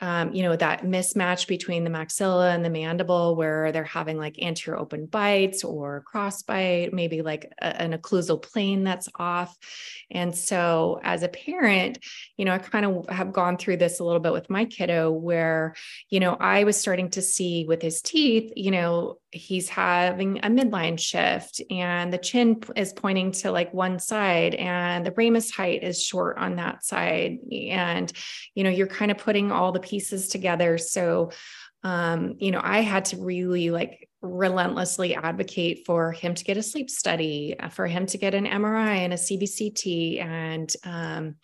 um, 0.00 0.32
you 0.34 0.42
know, 0.42 0.54
that 0.56 0.84
mismatch 0.84 1.46
between 1.46 1.84
the 1.84 1.90
maxilla 1.90 2.54
and 2.54 2.64
the 2.64 2.70
mandible 2.70 3.34
where 3.34 3.72
they're 3.72 3.84
having 3.84 4.18
like 4.18 4.42
anterior 4.42 4.78
open 4.78 5.06
bites 5.06 5.64
or 5.64 6.02
cross 6.02 6.42
bite, 6.42 6.92
maybe 6.92 7.22
like 7.22 7.50
a, 7.62 7.80
an 7.80 7.92
occlusal 7.92 8.40
plane 8.42 8.84
that's 8.84 9.08
off. 9.16 9.56
And 10.10 10.36
so 10.36 11.00
as 11.02 11.22
a 11.22 11.28
parent, 11.28 11.98
you 12.36 12.44
know, 12.44 12.52
I 12.52 12.58
kind 12.58 12.84
of 12.84 13.08
have 13.08 13.32
gone 13.32 13.56
through 13.56 13.78
this 13.78 13.98
a 13.98 14.04
little 14.04 14.20
bit 14.20 14.32
with 14.32 14.50
my 14.50 14.66
kiddo 14.66 15.10
where, 15.10 15.74
you 16.10 16.20
know, 16.20 16.36
I 16.38 16.64
was 16.64 16.76
starting 16.76 17.10
to 17.10 17.22
see 17.22 17.64
with 17.64 17.80
his 17.80 18.02
teeth, 18.02 18.52
you 18.54 18.70
know, 18.70 19.18
he's 19.32 19.68
having 19.68 20.38
a 20.38 20.48
midline 20.48 20.98
shift 20.98 21.60
and 21.70 22.12
the 22.12 22.18
chin 22.18 22.60
is 22.74 22.92
pointing 22.92 23.32
to 23.32 23.50
like 23.50 23.72
one 23.72 23.98
side 23.98 24.54
and 24.54 25.04
the 25.04 25.12
ramus 25.12 25.50
height 25.50 25.82
is 25.82 26.02
short 26.02 26.38
on 26.38 26.56
that 26.56 26.84
side. 26.84 27.38
And, 27.52 28.10
you 28.54 28.64
know, 28.64 28.70
you're 28.70 28.86
kind 28.86 29.10
of 29.10 29.18
putting 29.18 29.52
all 29.52 29.72
the 29.72 29.80
pieces 29.86 30.28
together. 30.28 30.78
So, 30.78 31.30
um, 31.82 32.36
you 32.38 32.50
know, 32.50 32.60
I 32.62 32.80
had 32.80 33.06
to 33.06 33.16
really 33.16 33.70
like 33.70 34.08
relentlessly 34.20 35.14
advocate 35.14 35.86
for 35.86 36.12
him 36.12 36.34
to 36.34 36.44
get 36.44 36.56
a 36.56 36.62
sleep 36.62 36.90
study, 36.90 37.54
uh, 37.58 37.68
for 37.68 37.86
him 37.86 38.06
to 38.06 38.18
get 38.18 38.34
an 38.34 38.46
MRI 38.46 38.96
and 38.98 39.12
a 39.12 39.16
CBCT. 39.16 40.20
And, 40.20 40.72
um, 40.84 41.36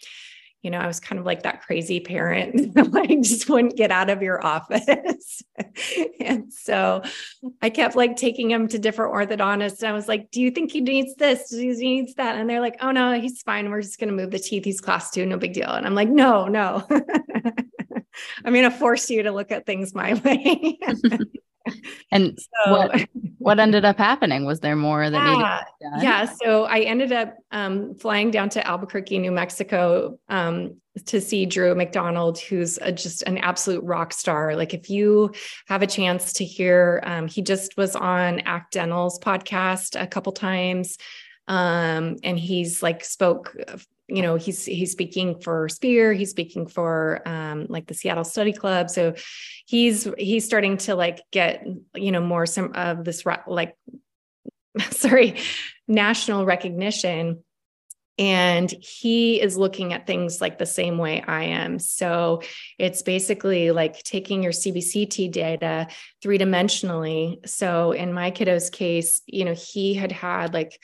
you 0.62 0.70
know, 0.70 0.78
I 0.78 0.86
was 0.86 1.00
kind 1.00 1.18
of 1.18 1.26
like 1.26 1.42
that 1.42 1.62
crazy 1.62 1.98
parent 2.00 2.74
that 2.74 2.92
like 2.92 3.20
just 3.22 3.48
wouldn't 3.48 3.76
get 3.76 3.90
out 3.90 4.10
of 4.10 4.22
your 4.22 4.44
office. 4.44 5.42
and 6.20 6.52
so 6.52 7.02
I 7.60 7.68
kept 7.68 7.96
like 7.96 8.16
taking 8.16 8.50
him 8.50 8.68
to 8.68 8.78
different 8.78 9.12
orthodontists. 9.12 9.80
And 9.80 9.88
I 9.88 9.92
was 9.92 10.08
like, 10.08 10.30
do 10.30 10.40
you 10.40 10.50
think 10.50 10.70
he 10.70 10.80
needs 10.80 11.16
this? 11.16 11.50
Do 11.50 11.58
he 11.58 11.68
needs 11.72 12.14
that? 12.14 12.36
And 12.36 12.48
they're 12.48 12.60
like, 12.60 12.76
oh 12.80 12.92
no, 12.92 13.20
he's 13.20 13.42
fine. 13.42 13.70
We're 13.70 13.82
just 13.82 13.98
going 13.98 14.10
to 14.10 14.16
move 14.16 14.30
the 14.30 14.38
teeth. 14.38 14.64
He's 14.64 14.80
class 14.80 15.10
two, 15.10 15.26
no 15.26 15.36
big 15.36 15.52
deal. 15.52 15.70
And 15.70 15.84
I'm 15.84 15.94
like, 15.94 16.08
no, 16.08 16.46
no. 16.46 16.86
I'm 18.44 18.54
to 18.54 18.70
force 18.70 19.10
you 19.10 19.22
to 19.24 19.32
look 19.32 19.50
at 19.50 19.66
things 19.66 19.94
my 19.94 20.14
way. 20.24 20.78
And 22.10 22.38
so, 22.38 22.70
what 22.70 23.08
what 23.38 23.60
ended 23.60 23.84
up 23.84 23.98
happening? 23.98 24.44
Was 24.44 24.60
there 24.60 24.76
more 24.76 25.08
that 25.08 25.16
yeah, 25.16 25.60
needed 25.80 26.02
Yeah. 26.02 26.32
So 26.42 26.64
I 26.64 26.80
ended 26.80 27.12
up 27.12 27.36
um, 27.50 27.94
flying 27.94 28.30
down 28.30 28.48
to 28.50 28.66
Albuquerque, 28.66 29.18
New 29.18 29.32
Mexico, 29.32 30.18
um, 30.28 30.76
to 31.06 31.20
see 31.20 31.46
Drew 31.46 31.74
McDonald, 31.74 32.38
who's 32.38 32.78
a, 32.78 32.92
just 32.92 33.22
an 33.22 33.38
absolute 33.38 33.82
rock 33.84 34.12
star. 34.12 34.56
Like 34.56 34.74
if 34.74 34.90
you 34.90 35.32
have 35.66 35.82
a 35.82 35.86
chance 35.86 36.32
to 36.34 36.44
hear, 36.44 37.02
um, 37.04 37.26
he 37.26 37.42
just 37.42 37.76
was 37.76 37.96
on 37.96 38.40
Act 38.40 38.74
Dental's 38.74 39.18
podcast 39.18 40.00
a 40.00 40.06
couple 40.06 40.32
times 40.32 40.98
um, 41.48 42.16
and 42.22 42.38
he's 42.38 42.82
like 42.82 43.04
spoke 43.04 43.56
you 44.08 44.22
know 44.22 44.36
he's 44.36 44.64
he's 44.64 44.92
speaking 44.92 45.40
for 45.40 45.68
spear 45.68 46.12
he's 46.12 46.30
speaking 46.30 46.66
for 46.66 47.22
um, 47.26 47.66
like 47.68 47.86
the 47.86 47.94
seattle 47.94 48.24
study 48.24 48.52
club 48.52 48.90
so 48.90 49.14
he's 49.66 50.08
he's 50.18 50.44
starting 50.44 50.76
to 50.76 50.94
like 50.94 51.20
get 51.30 51.66
you 51.94 52.12
know 52.12 52.20
more 52.20 52.46
some 52.46 52.72
of 52.74 53.04
this 53.04 53.24
like 53.46 53.76
sorry 54.90 55.36
national 55.86 56.44
recognition 56.44 57.42
and 58.18 58.70
he 58.70 59.40
is 59.40 59.56
looking 59.56 59.92
at 59.92 60.06
things 60.06 60.40
like 60.40 60.58
the 60.58 60.66
same 60.66 60.98
way 60.98 61.22
I 61.26 61.44
am. 61.44 61.78
So 61.78 62.42
it's 62.78 63.02
basically 63.02 63.70
like 63.70 64.02
taking 64.02 64.42
your 64.42 64.52
CBCT 64.52 65.32
data 65.32 65.88
three 66.22 66.38
dimensionally. 66.38 67.48
So 67.48 67.92
in 67.92 68.12
my 68.12 68.30
kiddo's 68.30 68.68
case, 68.68 69.22
you 69.26 69.46
know, 69.46 69.54
he 69.54 69.94
had 69.94 70.12
had 70.12 70.52
like 70.52 70.78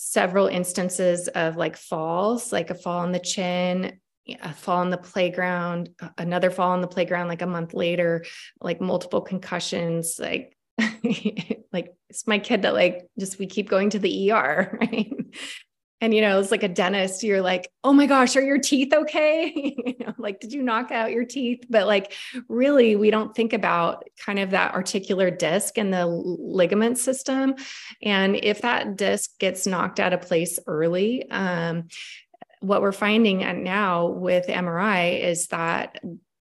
several 0.00 0.46
instances 0.46 1.26
of 1.26 1.56
like 1.56 1.76
falls, 1.76 2.52
like 2.52 2.70
a 2.70 2.74
fall 2.74 3.00
on 3.00 3.10
the 3.10 3.18
chin, 3.18 3.98
a 4.40 4.52
fall 4.52 4.78
on 4.78 4.90
the 4.90 4.96
playground, 4.96 5.90
another 6.16 6.50
fall 6.50 6.70
on 6.70 6.80
the 6.80 6.86
playground 6.86 7.26
like 7.26 7.42
a 7.42 7.46
month 7.46 7.74
later, 7.74 8.24
like 8.60 8.80
multiple 8.80 9.20
concussions, 9.20 10.16
like 10.20 10.56
like 11.72 11.92
it's 12.08 12.28
my 12.28 12.38
kid 12.38 12.62
that 12.62 12.74
like 12.74 13.08
just 13.18 13.40
we 13.40 13.46
keep 13.46 13.68
going 13.68 13.90
to 13.90 13.98
the 13.98 14.30
ER, 14.30 14.78
right? 14.80 15.12
And 16.00 16.14
you 16.14 16.20
know 16.20 16.38
it's 16.38 16.50
like 16.50 16.62
a 16.62 16.68
dentist 16.68 17.22
you're 17.22 17.40
like 17.40 17.70
oh 17.84 17.92
my 17.92 18.06
gosh 18.06 18.36
are 18.36 18.42
your 18.42 18.58
teeth 18.58 18.92
okay? 18.92 19.74
You 19.88 20.06
know 20.06 20.14
like 20.18 20.40
did 20.40 20.52
you 20.52 20.62
knock 20.62 20.90
out 20.90 21.12
your 21.12 21.24
teeth? 21.24 21.64
But 21.68 21.86
like 21.86 22.12
really 22.48 22.96
we 22.96 23.10
don't 23.10 23.34
think 23.34 23.52
about 23.52 24.04
kind 24.24 24.38
of 24.38 24.50
that 24.50 24.74
articular 24.74 25.30
disc 25.30 25.78
and 25.78 25.92
the 25.92 26.06
ligament 26.06 26.98
system. 26.98 27.54
And 28.02 28.36
if 28.36 28.62
that 28.62 28.96
disc 28.96 29.38
gets 29.38 29.66
knocked 29.66 30.00
out 30.00 30.12
of 30.12 30.22
place 30.22 30.58
early 30.66 31.28
um, 31.30 31.88
what 32.60 32.82
we're 32.82 32.90
finding 32.90 33.38
now 33.62 34.06
with 34.06 34.46
mri 34.48 35.22
is 35.22 35.46
that 35.46 36.00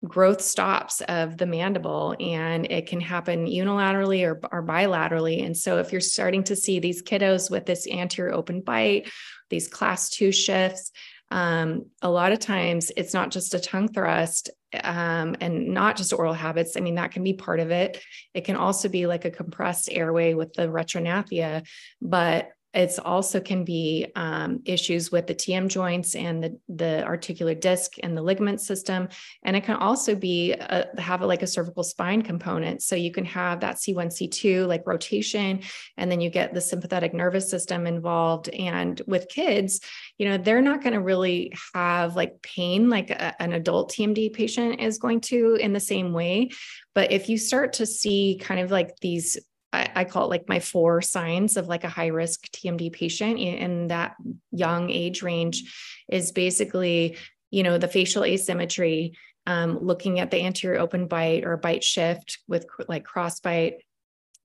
growth 0.04 0.40
stops 0.40 1.00
of 1.02 1.36
the 1.36 1.46
mandible 1.46 2.14
and 2.20 2.70
it 2.70 2.86
can 2.86 3.00
happen 3.00 3.46
unilaterally 3.46 4.24
or, 4.24 4.40
or 4.52 4.62
bilaterally. 4.62 5.44
And 5.44 5.56
so 5.56 5.78
if 5.78 5.92
you're 5.92 6.00
starting 6.00 6.44
to 6.44 6.56
see 6.56 6.78
these 6.78 7.02
kiddos 7.02 7.50
with 7.50 7.66
this 7.66 7.86
anterior 7.88 8.32
open 8.32 8.60
bite 8.60 9.10
these 9.50 9.68
class 9.68 10.10
two 10.10 10.32
shifts. 10.32 10.92
Um, 11.30 11.86
a 12.02 12.10
lot 12.10 12.32
of 12.32 12.38
times 12.38 12.92
it's 12.96 13.12
not 13.12 13.30
just 13.30 13.54
a 13.54 13.58
tongue 13.58 13.88
thrust 13.88 14.50
um, 14.84 15.36
and 15.40 15.68
not 15.68 15.96
just 15.96 16.12
oral 16.12 16.32
habits. 16.32 16.76
I 16.76 16.80
mean, 16.80 16.96
that 16.96 17.12
can 17.12 17.24
be 17.24 17.34
part 17.34 17.60
of 17.60 17.70
it. 17.70 18.00
It 18.32 18.44
can 18.44 18.56
also 18.56 18.88
be 18.88 19.06
like 19.06 19.24
a 19.24 19.30
compressed 19.30 19.88
airway 19.90 20.34
with 20.34 20.52
the 20.52 20.68
retrognathia, 20.68 21.66
but 22.00 22.50
it's 22.76 22.98
also 22.98 23.40
can 23.40 23.64
be 23.64 24.06
um, 24.16 24.60
issues 24.66 25.10
with 25.10 25.26
the 25.26 25.34
TM 25.34 25.68
joints 25.68 26.14
and 26.14 26.44
the, 26.44 26.60
the 26.68 27.04
articular 27.04 27.54
disc 27.54 27.94
and 28.02 28.14
the 28.14 28.20
ligament 28.20 28.60
system. 28.60 29.08
And 29.42 29.56
it 29.56 29.64
can 29.64 29.76
also 29.76 30.14
be 30.14 30.52
a, 30.52 30.86
have 30.98 31.22
a, 31.22 31.26
like 31.26 31.42
a 31.42 31.46
cervical 31.46 31.82
spine 31.82 32.20
component. 32.20 32.82
So 32.82 32.94
you 32.94 33.10
can 33.10 33.24
have 33.24 33.60
that 33.60 33.76
C1, 33.76 34.08
C2, 34.08 34.66
like 34.66 34.82
rotation, 34.86 35.62
and 35.96 36.12
then 36.12 36.20
you 36.20 36.28
get 36.28 36.52
the 36.52 36.60
sympathetic 36.60 37.14
nervous 37.14 37.48
system 37.48 37.86
involved. 37.86 38.50
And 38.50 39.00
with 39.06 39.30
kids, 39.30 39.80
you 40.18 40.28
know, 40.28 40.36
they're 40.36 40.60
not 40.60 40.82
going 40.82 40.92
to 40.92 41.00
really 41.00 41.54
have 41.74 42.14
like 42.14 42.42
pain 42.42 42.90
like 42.90 43.08
a, 43.08 43.40
an 43.40 43.54
adult 43.54 43.90
TMD 43.92 44.34
patient 44.34 44.80
is 44.80 44.98
going 44.98 45.22
to 45.22 45.54
in 45.54 45.72
the 45.72 45.80
same 45.80 46.12
way. 46.12 46.50
But 46.94 47.10
if 47.10 47.30
you 47.30 47.38
start 47.38 47.72
to 47.74 47.86
see 47.86 48.38
kind 48.38 48.60
of 48.60 48.70
like 48.70 48.98
these 49.00 49.38
I, 49.76 49.90
I 49.94 50.04
call 50.04 50.24
it 50.24 50.30
like 50.30 50.48
my 50.48 50.60
four 50.60 51.02
signs 51.02 51.56
of 51.56 51.68
like 51.68 51.84
a 51.84 51.88
high 51.88 52.08
risk 52.08 52.48
TMD 52.50 52.92
patient 52.92 53.38
in 53.38 53.88
that 53.88 54.16
young 54.50 54.90
age 54.90 55.22
range 55.22 56.02
is 56.08 56.32
basically, 56.32 57.16
you 57.50 57.62
know, 57.62 57.78
the 57.78 57.88
facial 57.88 58.24
asymmetry, 58.24 59.16
um, 59.46 59.78
looking 59.80 60.18
at 60.18 60.30
the 60.30 60.42
anterior 60.42 60.80
open 60.80 61.06
bite 61.06 61.44
or 61.44 61.56
bite 61.56 61.84
shift 61.84 62.38
with 62.48 62.66
like 62.88 63.04
cross 63.04 63.40
bite 63.40 63.82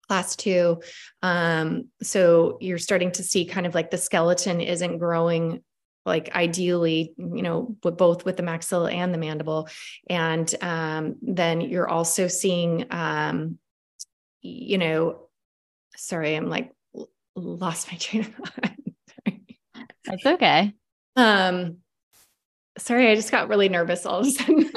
class 0.07 0.35
two. 0.35 0.81
Um, 1.21 1.87
so 2.01 2.57
you're 2.59 2.77
starting 2.77 3.11
to 3.13 3.23
see 3.23 3.45
kind 3.45 3.65
of 3.65 3.75
like 3.75 3.91
the 3.91 3.97
skeleton 3.97 4.59
isn't 4.59 4.97
growing 4.97 5.63
like 6.05 6.35
ideally, 6.35 7.13
you 7.17 7.43
know, 7.43 7.75
with 7.83 7.95
both 7.95 8.25
with 8.25 8.35
the 8.35 8.43
maxilla 8.43 8.93
and 8.93 9.13
the 9.13 9.17
mandible. 9.17 9.69
And 10.09 10.53
um, 10.61 11.15
then 11.21 11.61
you're 11.61 11.87
also 11.87 12.27
seeing 12.27 12.87
um, 12.89 13.59
you 14.41 14.77
know, 14.77 15.27
sorry, 15.95 16.35
I'm 16.35 16.49
like 16.49 16.71
lost 17.35 17.91
my 17.91 17.97
train 17.99 18.21
of 18.21 18.33
thought. 18.33 18.71
That's 20.05 20.25
okay. 20.25 20.73
Um, 21.15 21.77
sorry, 22.77 23.09
I 23.09 23.15
just 23.15 23.31
got 23.31 23.49
really 23.49 23.69
nervous 23.69 24.05
all 24.05 24.21
of 24.21 24.27
a 24.27 24.31
sudden. 24.31 24.69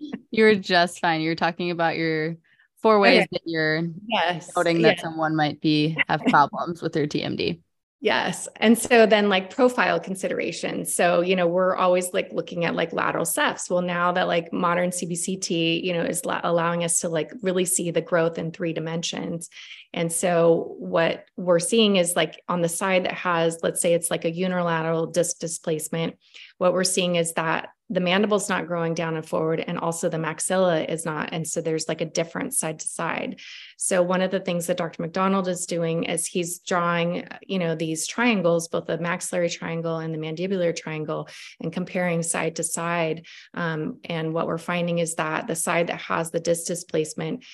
you're 0.30 0.54
just 0.54 1.00
fine. 1.00 1.20
You're 1.20 1.34
talking 1.34 1.70
about 1.70 1.96
your 1.96 2.36
four 2.82 3.00
ways 3.00 3.22
okay. 3.22 3.28
that 3.32 3.42
you're 3.44 3.82
yes, 4.06 4.50
noting 4.54 4.82
that 4.82 5.00
someone 5.00 5.34
might 5.34 5.60
be 5.60 5.96
have 6.08 6.20
problems 6.28 6.82
with 6.82 6.92
their 6.92 7.06
TMD. 7.06 7.60
Yes. 8.00 8.46
And 8.56 8.76
so 8.76 9.06
then 9.06 9.30
like 9.30 9.48
profile 9.48 9.98
considerations. 9.98 10.94
So, 10.94 11.22
you 11.22 11.34
know, 11.34 11.46
we're 11.46 11.74
always 11.74 12.12
like 12.12 12.28
looking 12.30 12.66
at 12.66 12.74
like 12.74 12.92
lateral 12.92 13.24
cephs. 13.24 13.70
Well, 13.70 13.80
now 13.80 14.12
that 14.12 14.28
like 14.28 14.52
modern 14.52 14.90
CBCT, 14.90 15.82
you 15.82 15.94
know, 15.94 16.02
is 16.02 16.26
la- 16.26 16.42
allowing 16.44 16.84
us 16.84 17.00
to 17.00 17.08
like 17.08 17.32
really 17.40 17.64
see 17.64 17.90
the 17.90 18.02
growth 18.02 18.36
in 18.36 18.52
three 18.52 18.74
dimensions. 18.74 19.48
And 19.94 20.12
so 20.12 20.76
what 20.78 21.24
we're 21.36 21.58
seeing 21.58 21.96
is 21.96 22.14
like 22.14 22.42
on 22.50 22.60
the 22.60 22.68
side 22.68 23.06
that 23.06 23.14
has, 23.14 23.60
let's 23.62 23.80
say 23.80 23.94
it's 23.94 24.10
like 24.10 24.26
a 24.26 24.30
unilateral 24.30 25.06
disc 25.06 25.38
displacement, 25.38 26.16
what 26.58 26.74
we're 26.74 26.84
seeing 26.84 27.16
is 27.16 27.32
that 27.32 27.70
the 27.88 28.00
mandible's 28.00 28.48
not 28.48 28.66
growing 28.66 28.94
down 28.94 29.16
and 29.16 29.26
forward 29.26 29.60
and 29.60 29.78
also 29.78 30.08
the 30.08 30.16
maxilla 30.16 30.88
is 30.88 31.04
not 31.04 31.28
and 31.32 31.46
so 31.46 31.60
there's 31.60 31.88
like 31.88 32.00
a 32.00 32.06
difference 32.06 32.58
side 32.58 32.80
to 32.80 32.88
side. 32.88 33.40
So 33.76 34.02
one 34.02 34.22
of 34.22 34.30
the 34.30 34.40
things 34.40 34.66
that 34.66 34.76
dr 34.76 35.00
mcdonald 35.00 35.48
is 35.48 35.66
doing 35.66 36.04
is 36.04 36.26
he's 36.26 36.58
drawing 36.58 37.28
you 37.42 37.58
know 37.58 37.74
these 37.74 38.06
triangles 38.06 38.68
both 38.68 38.86
the 38.86 38.98
maxillary 38.98 39.50
triangle 39.50 39.98
and 39.98 40.12
the 40.12 40.18
mandibular 40.18 40.74
triangle 40.74 41.28
and 41.60 41.72
comparing 41.72 42.22
side 42.22 42.56
to 42.56 42.64
side. 42.64 43.26
Um, 43.54 43.98
and 44.04 44.34
what 44.34 44.46
we're 44.46 44.58
finding 44.58 44.98
is 44.98 45.14
that 45.14 45.46
the 45.46 45.56
side 45.56 45.88
that 45.88 46.00
has 46.00 46.30
the 46.30 46.40
disc 46.40 46.66
displacement 46.66 47.44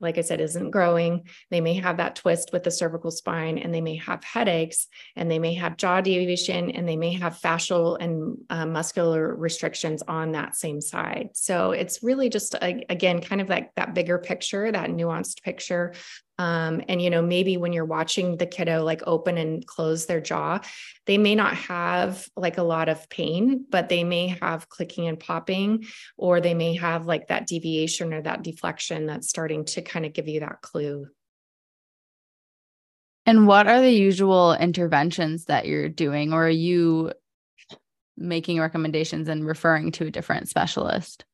like 0.00 0.18
I 0.18 0.20
said, 0.22 0.40
isn't 0.40 0.70
growing. 0.70 1.28
They 1.50 1.60
may 1.60 1.74
have 1.74 1.96
that 1.96 2.16
twist 2.16 2.50
with 2.52 2.64
the 2.64 2.70
cervical 2.70 3.10
spine 3.10 3.58
and 3.58 3.74
they 3.74 3.80
may 3.80 3.96
have 3.96 4.22
headaches 4.22 4.86
and 5.16 5.30
they 5.30 5.38
may 5.38 5.54
have 5.54 5.76
jaw 5.76 6.00
deviation 6.00 6.70
and 6.70 6.88
they 6.88 6.96
may 6.96 7.12
have 7.14 7.38
fascial 7.38 7.96
and 8.00 8.38
uh, 8.50 8.66
muscular 8.66 9.34
restrictions 9.34 10.02
on 10.06 10.32
that 10.32 10.56
same 10.56 10.80
side. 10.80 11.30
So 11.34 11.72
it's 11.72 12.02
really 12.02 12.28
just, 12.28 12.54
a, 12.54 12.84
again, 12.88 13.20
kind 13.20 13.40
of 13.40 13.48
like 13.48 13.74
that 13.74 13.94
bigger 13.94 14.18
picture, 14.18 14.70
that 14.70 14.90
nuanced 14.90 15.42
picture 15.42 15.94
um, 16.38 16.82
and 16.88 17.02
you 17.02 17.10
know 17.10 17.22
maybe 17.22 17.56
when 17.56 17.72
you're 17.72 17.84
watching 17.84 18.36
the 18.36 18.46
kiddo 18.46 18.84
like 18.84 19.02
open 19.06 19.36
and 19.38 19.66
close 19.66 20.06
their 20.06 20.20
jaw 20.20 20.58
they 21.06 21.18
may 21.18 21.34
not 21.34 21.54
have 21.54 22.28
like 22.36 22.58
a 22.58 22.62
lot 22.62 22.88
of 22.88 23.08
pain 23.08 23.64
but 23.70 23.88
they 23.88 24.04
may 24.04 24.28
have 24.40 24.68
clicking 24.68 25.08
and 25.08 25.18
popping 25.20 25.84
or 26.16 26.40
they 26.40 26.54
may 26.54 26.74
have 26.74 27.06
like 27.06 27.28
that 27.28 27.46
deviation 27.46 28.12
or 28.12 28.22
that 28.22 28.42
deflection 28.42 29.06
that's 29.06 29.28
starting 29.28 29.64
to 29.64 29.82
kind 29.82 30.06
of 30.06 30.12
give 30.12 30.28
you 30.28 30.40
that 30.40 30.60
clue. 30.60 31.06
And 33.26 33.46
what 33.46 33.66
are 33.66 33.80
the 33.80 33.90
usual 33.90 34.54
interventions 34.54 35.46
that 35.46 35.66
you're 35.66 35.88
doing 35.88 36.32
or 36.32 36.46
are 36.46 36.50
you 36.50 37.12
making 38.16 38.58
recommendations 38.58 39.28
and 39.28 39.46
referring 39.46 39.92
to 39.92 40.06
a 40.06 40.10
different 40.10 40.48
specialist 40.48 41.24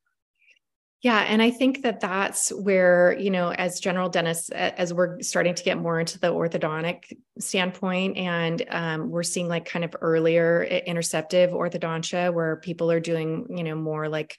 yeah. 1.04 1.18
And 1.28 1.42
I 1.42 1.50
think 1.50 1.82
that 1.82 2.00
that's 2.00 2.48
where, 2.48 3.14
you 3.20 3.28
know, 3.28 3.50
as 3.50 3.78
general 3.78 4.08
dentists, 4.08 4.48
as 4.48 4.94
we're 4.94 5.20
starting 5.20 5.54
to 5.54 5.62
get 5.62 5.76
more 5.76 6.00
into 6.00 6.18
the 6.18 6.32
orthodontic 6.32 7.18
standpoint, 7.38 8.16
and 8.16 8.64
um, 8.70 9.10
we're 9.10 9.22
seeing 9.22 9.46
like 9.46 9.66
kind 9.66 9.84
of 9.84 9.94
earlier 10.00 10.66
interceptive 10.88 11.52
orthodontia 11.52 12.32
where 12.32 12.56
people 12.56 12.90
are 12.90 13.00
doing, 13.00 13.46
you 13.50 13.64
know, 13.64 13.74
more 13.74 14.08
like 14.08 14.38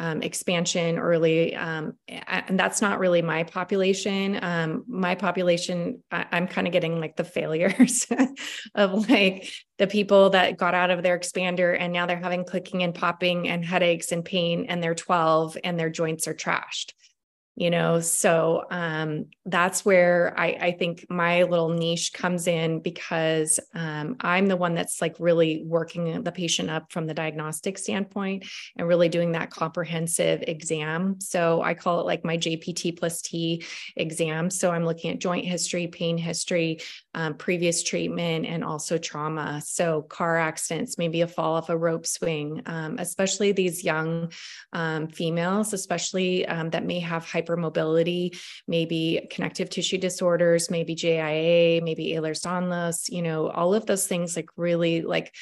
um, 0.00 0.22
expansion 0.22 0.98
early. 0.98 1.54
Um, 1.54 1.94
and 2.08 2.58
that's 2.58 2.82
not 2.82 2.98
really 2.98 3.22
my 3.22 3.44
population. 3.44 4.38
Um, 4.42 4.84
my 4.88 5.14
population, 5.14 6.02
I, 6.10 6.26
am 6.32 6.48
kind 6.48 6.66
of 6.66 6.72
getting 6.72 6.98
like 6.98 7.16
the 7.16 7.24
failures 7.24 8.06
of 8.74 9.08
like 9.08 9.48
the 9.78 9.86
people 9.86 10.30
that 10.30 10.56
got 10.56 10.74
out 10.74 10.90
of 10.90 11.02
their 11.02 11.18
expander 11.18 11.76
and 11.78 11.92
now 11.92 12.06
they're 12.06 12.18
having 12.18 12.44
clicking 12.44 12.82
and 12.82 12.94
popping 12.94 13.48
and 13.48 13.64
headaches 13.64 14.12
and 14.12 14.24
pain 14.24 14.66
and 14.68 14.82
they're 14.82 14.94
12 14.94 15.58
and 15.62 15.78
their 15.78 15.90
joints 15.90 16.26
are 16.26 16.34
trashed 16.34 16.92
you 17.56 17.70
know 17.70 18.00
so 18.00 18.64
um, 18.70 19.26
that's 19.46 19.84
where 19.84 20.34
I, 20.36 20.46
I, 20.46 20.72
think 20.72 21.06
my 21.08 21.44
little 21.44 21.68
niche 21.68 22.12
comes 22.12 22.48
in 22.48 22.80
because 22.80 23.60
um, 23.74 24.16
i'm 24.20 24.46
the 24.46 24.56
one 24.56 24.74
that's 24.74 25.00
like 25.00 25.14
really 25.20 25.62
working 25.64 26.22
the 26.22 26.32
patient 26.32 26.68
up 26.68 26.90
from 26.90 27.06
the 27.06 27.14
diagnostic 27.14 27.78
standpoint 27.78 28.44
and 28.76 28.88
really 28.88 29.08
doing 29.08 29.32
that 29.32 29.50
comprehensive 29.50 30.42
exam. 30.46 31.20
So 31.20 31.62
i 31.62 31.74
call 31.74 32.00
it 32.00 32.06
like 32.06 32.24
my 32.24 32.36
jpt 32.36 32.98
plus 32.98 33.22
t 33.22 33.64
exam. 33.96 34.50
So 34.50 34.72
i'm 34.72 34.84
looking 34.84 35.12
at 35.12 35.20
joint 35.20 35.44
history 35.44 35.86
pain 35.86 36.18
history 36.18 36.80
um, 37.14 37.34
previous 37.34 37.84
treatment 37.84 38.46
and 38.46 38.64
also 38.64 38.98
trauma. 38.98 39.62
So 39.64 40.02
car 40.02 40.38
accidents 40.38 40.98
maybe 40.98 41.20
a 41.20 41.28
fall 41.28 41.54
off 41.54 41.68
a 41.68 41.76
rope 41.76 42.06
swing 42.06 42.62
um, 42.66 42.96
especially 42.98 43.52
these 43.52 43.84
young 43.84 44.32
um, 44.72 45.06
females 45.08 45.72
especially 45.72 46.46
um, 46.46 46.70
that 46.70 46.84
may 46.84 46.98
have 46.98 47.24
hypermobility, 47.44 48.38
maybe 48.66 49.26
connective 49.30 49.70
tissue 49.70 49.98
disorders, 49.98 50.70
maybe 50.70 50.94
JIA, 50.94 51.82
maybe 51.82 52.12
Ehlers-Danlos, 52.12 53.08
you 53.08 53.22
know, 53.22 53.48
all 53.48 53.74
of 53.74 53.86
those 53.86 54.06
things 54.06 54.36
like 54.36 54.48
really 54.56 55.02
like 55.02 55.32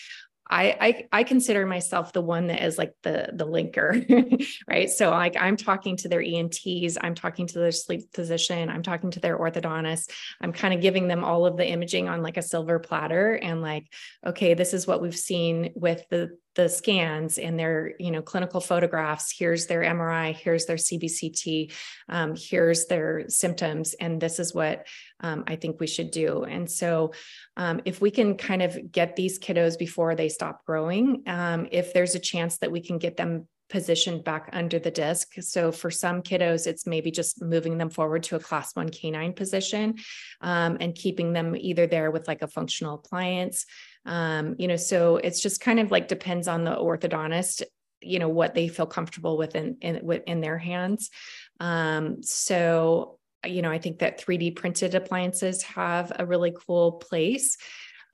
I, 0.53 0.77
I, 1.13 1.21
I 1.21 1.23
consider 1.23 1.65
myself 1.65 2.13
the 2.13 2.21
one 2.21 2.49
that 2.49 2.63
is 2.63 2.77
like 2.77 2.93
the 3.03 3.31
the 3.33 3.47
linker, 3.47 4.47
right? 4.69 4.91
So 4.91 5.09
like 5.11 5.35
I'm 5.41 5.57
talking 5.57 5.97
to 5.99 6.09
their 6.09 6.21
ENTs, 6.21 6.99
I'm 7.01 7.15
talking 7.15 7.47
to 7.47 7.59
their 7.59 7.73
sleep 7.73 8.03
physician, 8.13 8.69
I'm 8.69 8.83
talking 8.83 9.11
to 9.13 9.21
their 9.21 9.39
orthodontist. 9.39 10.11
I'm 10.43 10.53
kind 10.53 10.75
of 10.75 10.83
giving 10.83 11.09
them 11.09 11.25
all 11.25 11.47
of 11.47 11.57
the 11.57 11.67
imaging 11.67 12.11
on 12.11 12.23
like 12.23 12.37
a 12.37 12.43
silver 12.43 12.79
platter 12.81 13.35
and 13.35 13.63
like, 13.63 13.87
okay, 14.27 14.53
this 14.53 14.75
is 14.75 14.87
what 14.87 15.01
we've 15.01 15.17
seen 15.17 15.73
with 15.75 16.05
the 16.11 16.37
the 16.55 16.69
scans 16.69 17.39
and 17.39 17.59
their 17.59 17.95
you 17.99 18.11
know 18.11 18.23
clinical 18.23 18.61
photographs 18.61 19.35
here's 19.37 19.67
their 19.67 19.83
mri 19.83 20.35
here's 20.35 20.67
their 20.67 20.77
cbct 20.77 21.73
um, 22.09 22.35
here's 22.37 22.87
their 22.87 23.29
symptoms 23.29 23.95
and 23.95 24.21
this 24.21 24.39
is 24.39 24.55
what 24.55 24.87
um, 25.21 25.45
i 25.47 25.57
think 25.57 25.81
we 25.81 25.87
should 25.87 26.11
do 26.11 26.45
and 26.45 26.71
so 26.71 27.13
um, 27.57 27.81
if 27.85 28.01
we 28.01 28.11
can 28.11 28.37
kind 28.37 28.63
of 28.63 28.93
get 28.93 29.17
these 29.17 29.39
kiddos 29.39 29.79
before 29.79 30.15
they 30.15 30.29
stop 30.29 30.65
growing 30.67 31.23
um, 31.27 31.67
if 31.71 31.93
there's 31.93 32.15
a 32.15 32.21
chance 32.21 32.59
that 32.59 32.73
we 32.73 32.81
can 32.81 32.99
get 32.99 33.17
them 33.17 33.47
positioned 33.73 34.23
back 34.23 34.51
under 34.53 34.79
the 34.79 34.91
disc. 34.91 35.33
So 35.41 35.73
for 35.73 35.91
some 35.91 36.21
kiddos, 36.21 36.67
it's 36.67 36.87
maybe 36.87 37.11
just 37.11 37.41
moving 37.41 37.79
them 37.79 37.89
forward 37.89 38.23
to 38.25 38.37
a 38.37 38.39
class 38.39 38.77
one 38.77 38.91
canine 38.91 39.33
position 39.33 39.95
um, 40.43 40.77
and 40.79 40.95
keeping 40.95 41.33
them 41.33 41.57
either 41.57 41.87
there 41.87 42.11
with 42.11 42.29
like 42.29 42.43
a 42.43 42.49
functional 42.49 42.97
appliance 42.97 43.65
um, 44.07 44.57
you 44.59 44.69
know 44.69 44.77
so 44.77 45.17
it's 45.17 45.41
just 45.41 45.61
kind 45.61 45.81
of 45.81 45.91
like 45.91 46.09
depends 46.09 46.49
on 46.49 46.65
the 46.65 46.75
orthodontist 46.75 47.63
you 48.01 48.19
know 48.19 48.29
what 48.29 48.55
they 48.55 48.69
feel 48.69 48.87
comfortable 48.87 49.37
with 49.37 49.55
in 49.55 49.77
in, 49.81 50.23
in 50.27 50.41
their 50.41 50.59
hands. 50.59 51.11
Um, 51.61 52.23
so 52.23 53.19
you 53.45 53.61
know 53.61 53.73
i 53.73 53.79
think 53.79 53.99
that 53.99 54.21
3d 54.21 54.55
printed 54.55 54.95
appliances 54.95 55.63
have 55.63 56.13
a 56.19 56.27
really 56.27 56.53
cool 56.67 56.93
place. 56.93 57.57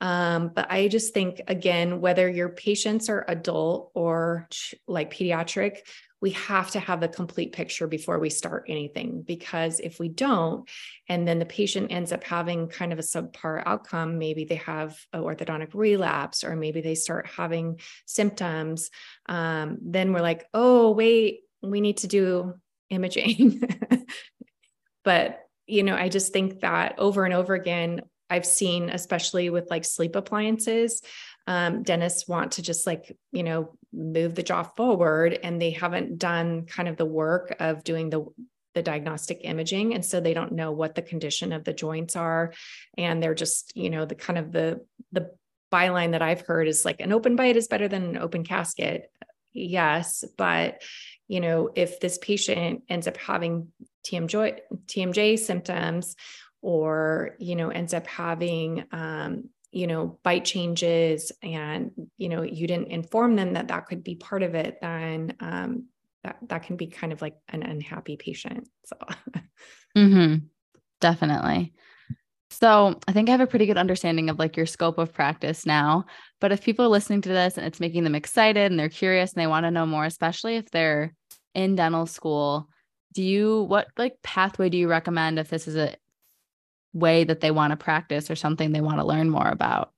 Um, 0.01 0.51
but 0.55 0.71
I 0.71 0.87
just 0.87 1.13
think, 1.13 1.41
again, 1.47 1.99
whether 1.99 2.29
your 2.29 2.49
patients 2.49 3.09
are 3.09 3.25
adult 3.27 3.91
or 3.93 4.47
like 4.87 5.13
pediatric, 5.13 5.79
we 6.21 6.31
have 6.31 6.71
to 6.71 6.79
have 6.79 6.99
the 6.99 7.07
complete 7.07 7.53
picture 7.53 7.87
before 7.87 8.19
we 8.19 8.29
start 8.29 8.65
anything 8.67 9.21
because 9.21 9.79
if 9.79 9.99
we 9.99 10.09
don't 10.09 10.67
and 11.07 11.27
then 11.27 11.39
the 11.39 11.45
patient 11.45 11.91
ends 11.91 12.11
up 12.11 12.23
having 12.23 12.67
kind 12.67 12.91
of 12.93 12.99
a 12.99 13.03
subpar 13.03 13.63
outcome 13.65 14.17
maybe 14.17 14.45
they 14.45 14.55
have 14.55 14.97
an 15.13 15.21
orthodontic 15.21 15.73
relapse 15.73 16.43
or 16.43 16.55
maybe 16.55 16.81
they 16.81 16.95
start 16.95 17.27
having 17.27 17.79
symptoms 18.05 18.89
um, 19.27 19.77
then 19.81 20.13
we're 20.13 20.21
like 20.21 20.45
oh 20.53 20.91
wait 20.91 21.41
we 21.61 21.81
need 21.81 21.97
to 21.97 22.07
do 22.07 22.53
imaging. 22.89 23.61
But 25.05 25.39
you 25.69 25.83
know 25.83 25.95
i 25.95 26.09
just 26.09 26.33
think 26.33 26.61
that 26.61 26.95
over 26.97 27.23
and 27.23 27.33
over 27.33 27.53
again 27.53 28.01
i've 28.29 28.45
seen 28.45 28.89
especially 28.89 29.49
with 29.49 29.69
like 29.69 29.85
sleep 29.85 30.15
appliances 30.15 31.01
um, 31.49 31.81
dentists 31.81 32.27
want 32.27 32.53
to 32.53 32.61
just 32.61 32.85
like 32.85 33.17
you 33.31 33.41
know 33.41 33.75
move 33.91 34.35
the 34.35 34.43
jaw 34.43 34.61
forward 34.61 35.37
and 35.41 35.59
they 35.59 35.71
haven't 35.71 36.19
done 36.19 36.67
kind 36.67 36.87
of 36.87 36.95
the 36.95 37.05
work 37.05 37.55
of 37.59 37.83
doing 37.83 38.11
the 38.11 38.23
the 38.75 38.83
diagnostic 38.83 39.39
imaging. 39.41 39.95
And 39.95 40.05
so 40.05 40.21
they 40.21 40.35
don't 40.35 40.51
know 40.51 40.71
what 40.71 40.93
the 40.93 41.01
condition 41.01 41.51
of 41.51 41.63
the 41.63 41.73
joints 41.73 42.15
are. 42.15 42.53
And 42.97 43.21
they're 43.21 43.33
just 43.33 43.75
you 43.75 43.89
know 43.89 44.05
the 44.05 44.15
kind 44.15 44.37
of 44.37 44.51
the 44.51 44.85
the 45.11 45.31
byline 45.71 46.11
that 46.11 46.21
i've 46.23 46.41
heard 46.41 46.67
is 46.67 46.83
like 46.83 46.99
an 46.99 47.11
open 47.11 47.35
bite 47.35 47.55
is 47.55 47.67
better 47.67 47.87
than 47.87 48.03
an 48.03 48.17
open 48.17 48.43
casket. 48.43 49.11
Yes 49.51 50.23
but 50.37 50.83
you 51.27 51.41
know 51.41 51.71
if 51.75 51.99
this 51.99 52.19
patient 52.19 52.83
ends 52.87 53.07
up 53.07 53.17
having 53.17 53.69
tmj 54.05 54.59
tmj 54.85 55.39
symptoms 55.39 56.15
or 56.61 57.35
you 57.39 57.55
know 57.55 57.69
ends 57.69 57.93
up 57.93 58.05
having 58.07 58.83
um, 58.91 59.49
you 59.71 59.87
know 59.87 60.19
bite 60.23 60.45
changes 60.45 61.31
and 61.43 61.91
you 62.17 62.29
know 62.29 62.41
you 62.41 62.67
didn't 62.67 62.87
inform 62.87 63.35
them 63.35 63.53
that 63.53 63.67
that 63.67 63.85
could 63.85 64.03
be 64.03 64.15
part 64.15 64.43
of 64.43 64.55
it 64.55 64.77
then 64.81 65.35
um, 65.39 65.85
that 66.23 66.37
that 66.47 66.63
can 66.63 66.75
be 66.75 66.87
kind 66.87 67.13
of 67.13 67.21
like 67.21 67.35
an 67.49 67.63
unhappy 67.63 68.17
patient 68.17 68.67
so 68.85 68.95
mm-hmm. 69.97 70.35
definitely 70.99 71.73
so 72.49 72.99
i 73.07 73.11
think 73.11 73.29
i 73.29 73.31
have 73.31 73.41
a 73.41 73.47
pretty 73.47 73.67
good 73.67 73.77
understanding 73.77 74.29
of 74.29 74.39
like 74.39 74.57
your 74.57 74.65
scope 74.65 74.97
of 74.97 75.13
practice 75.13 75.65
now 75.65 76.03
but 76.41 76.51
if 76.51 76.63
people 76.63 76.85
are 76.85 76.89
listening 76.89 77.21
to 77.21 77.29
this 77.29 77.57
and 77.57 77.65
it's 77.65 77.79
making 77.79 78.03
them 78.03 78.15
excited 78.15 78.71
and 78.71 78.79
they're 78.79 78.89
curious 78.89 79.33
and 79.33 79.41
they 79.41 79.47
want 79.47 79.65
to 79.65 79.71
know 79.71 79.85
more 79.85 80.05
especially 80.05 80.55
if 80.55 80.69
they're 80.71 81.13
in 81.53 81.75
dental 81.75 82.07
school 82.07 82.67
do 83.13 83.21
you 83.23 83.63
what 83.63 83.87
like 83.97 84.15
pathway 84.23 84.67
do 84.67 84.77
you 84.77 84.87
recommend 84.87 85.37
if 85.37 85.49
this 85.49 85.67
is 85.67 85.75
a 85.75 85.95
way 86.93 87.23
that 87.23 87.39
they 87.39 87.51
want 87.51 87.71
to 87.71 87.77
practice 87.77 88.31
or 88.31 88.35
something 88.35 88.71
they 88.71 88.81
want 88.81 88.99
to 88.99 89.05
learn 89.05 89.29
more 89.29 89.47
about? 89.47 89.91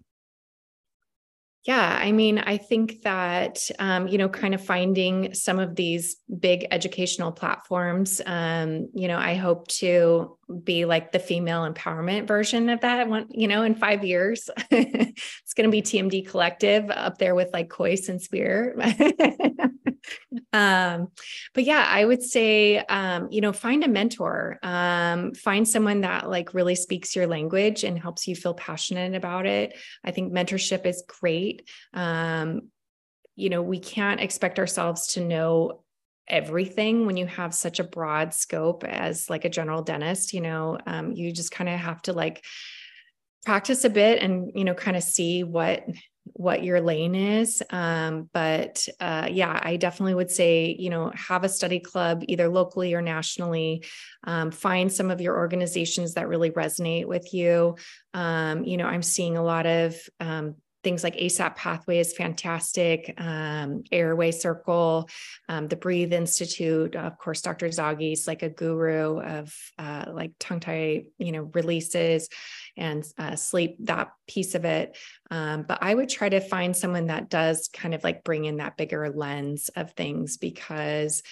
Yeah, 1.63 1.99
I 2.01 2.11
mean, 2.11 2.39
I 2.39 2.57
think 2.57 3.03
that, 3.03 3.69
um, 3.77 4.07
you 4.07 4.17
know, 4.17 4.27
kind 4.27 4.55
of 4.55 4.65
finding 4.65 5.35
some 5.35 5.59
of 5.59 5.75
these 5.75 6.15
big 6.39 6.65
educational 6.71 7.31
platforms, 7.31 8.19
um, 8.25 8.89
you 8.95 9.07
know, 9.07 9.17
I 9.17 9.35
hope 9.35 9.67
to 9.67 10.39
be 10.63 10.85
like 10.85 11.11
the 11.11 11.19
female 11.19 11.71
empowerment 11.71 12.27
version 12.27 12.67
of 12.69 12.81
that 12.81 13.07
one, 13.07 13.27
you 13.29 13.47
know, 13.47 13.61
in 13.61 13.75
five 13.75 14.03
years. 14.03 14.49
it's 14.71 15.53
going 15.55 15.69
to 15.69 15.71
be 15.71 15.83
TMD 15.83 16.27
Collective 16.27 16.89
up 16.89 17.19
there 17.19 17.35
with 17.35 17.53
like 17.53 17.69
Kois 17.69 18.09
and 18.09 18.19
Spear. 18.19 18.75
um, 20.53 21.09
but 21.53 21.63
yeah, 21.63 21.85
I 21.87 22.03
would 22.03 22.23
say, 22.23 22.77
um, 22.77 23.27
you 23.31 23.41
know, 23.41 23.53
find 23.53 23.83
a 23.83 23.87
mentor, 23.87 24.59
um, 24.63 25.33
find 25.33 25.67
someone 25.67 26.01
that 26.01 26.29
like 26.29 26.53
really 26.53 26.75
speaks 26.75 27.15
your 27.15 27.27
language 27.27 27.83
and 27.83 27.99
helps 27.99 28.27
you 28.27 28.35
feel 28.35 28.53
passionate 28.53 29.15
about 29.15 29.45
it. 29.45 29.77
I 30.03 30.11
think 30.11 30.33
mentorship 30.33 30.85
is 30.85 31.03
great. 31.07 31.69
Um, 31.93 32.69
you 33.35 33.49
know, 33.49 33.61
we 33.61 33.79
can't 33.79 34.21
expect 34.21 34.59
ourselves 34.59 35.07
to 35.13 35.21
know 35.21 35.83
everything 36.27 37.05
when 37.05 37.17
you 37.17 37.25
have 37.25 37.53
such 37.53 37.79
a 37.79 37.83
broad 37.83 38.33
scope 38.33 38.83
as 38.83 39.29
like 39.29 39.43
a 39.43 39.49
general 39.49 39.81
dentist 39.81 40.33
you 40.33 40.39
know 40.39 40.77
um, 40.85 41.11
you 41.11 41.31
just 41.31 41.51
kind 41.51 41.69
of 41.69 41.77
have 41.77 42.01
to 42.01 42.13
like 42.13 42.43
practice 43.45 43.83
a 43.83 43.89
bit 43.89 44.21
and 44.21 44.51
you 44.55 44.63
know 44.63 44.73
kind 44.73 44.95
of 44.95 45.03
see 45.03 45.43
what 45.43 45.83
what 46.25 46.63
your 46.63 46.81
lane 46.81 47.15
is 47.15 47.63
um, 47.71 48.29
but 48.33 48.87
uh, 48.99 49.27
yeah 49.29 49.59
i 49.63 49.75
definitely 49.75 50.13
would 50.13 50.31
say 50.31 50.75
you 50.77 50.89
know 50.89 51.11
have 51.15 51.43
a 51.43 51.49
study 51.49 51.79
club 51.79 52.23
either 52.27 52.47
locally 52.47 52.93
or 52.93 53.01
nationally. 53.01 53.83
Um, 54.23 54.51
find 54.51 54.91
some 54.91 55.09
of 55.09 55.19
your 55.19 55.35
organizations 55.37 56.13
that 56.13 56.27
really 56.27 56.51
resonate 56.51 57.07
with 57.07 57.33
you. 57.33 57.75
Um, 58.13 58.63
you 58.63 58.77
know 58.77 58.85
i'm 58.85 59.03
seeing 59.03 59.37
a 59.37 59.43
lot 59.43 59.65
of 59.65 59.95
um, 60.19 60.55
things 60.83 61.03
like 61.03 61.15
ASAP 61.15 61.55
Pathway 61.55 61.99
is 61.99 62.13
fantastic, 62.13 63.13
um, 63.17 63.83
Airway 63.91 64.31
Circle, 64.31 65.09
um, 65.47 65.67
the 65.67 65.75
Breathe 65.75 66.13
Institute, 66.13 66.95
of 66.95 67.17
course, 67.17 67.41
Dr. 67.41 67.67
Zaghi's 67.67 68.27
like 68.27 68.43
a 68.43 68.49
guru 68.49 69.19
of 69.19 69.55
uh, 69.77 70.05
like 70.11 70.31
tongue 70.39 70.59
tie, 70.59 71.03
you 71.17 71.31
know, 71.31 71.49
releases 71.53 72.29
and 72.75 73.05
uh, 73.17 73.35
sleep, 73.35 73.77
that 73.81 74.11
piece 74.27 74.55
of 74.55 74.65
it. 74.65 74.97
Um, 75.29 75.63
but 75.63 75.79
I 75.81 75.93
would 75.93 76.09
try 76.09 76.29
to 76.29 76.39
find 76.39 76.75
someone 76.75 77.07
that 77.07 77.29
does 77.29 77.69
kind 77.71 77.93
of 77.93 78.03
like 78.03 78.23
bring 78.23 78.45
in 78.45 78.57
that 78.57 78.77
bigger 78.77 79.09
lens 79.09 79.69
of 79.75 79.91
things 79.91 80.37
because 80.37 81.23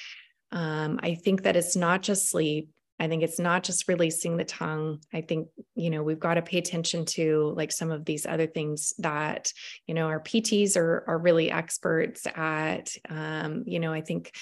um, 0.51 0.99
I 1.01 1.15
think 1.15 1.43
that 1.43 1.55
it's 1.55 1.75
not 1.75 2.01
just 2.01 2.29
sleep 2.29 2.69
I 2.99 3.07
think 3.07 3.23
it's 3.23 3.39
not 3.39 3.63
just 3.63 3.87
releasing 3.87 4.35
the 4.35 4.43
tongue. 4.43 4.99
I 5.13 5.21
think, 5.21 5.47
you 5.75 5.89
know, 5.89 6.03
we've 6.03 6.19
got 6.19 6.33
to 6.33 6.41
pay 6.41 6.57
attention 6.57 7.05
to 7.05 7.53
like 7.55 7.71
some 7.71 7.91
of 7.91 8.03
these 8.03 8.25
other 8.25 8.47
things 8.47 8.93
that, 8.99 9.53
you 9.87 9.93
know, 9.93 10.07
our 10.07 10.19
PTs 10.19 10.75
are, 10.75 11.05
are 11.07 11.17
really 11.17 11.49
experts 11.49 12.27
at. 12.35 12.93
Um, 13.09 13.63
you 13.65 13.79
know, 13.79 13.93
I 13.93 14.01
think 14.01 14.33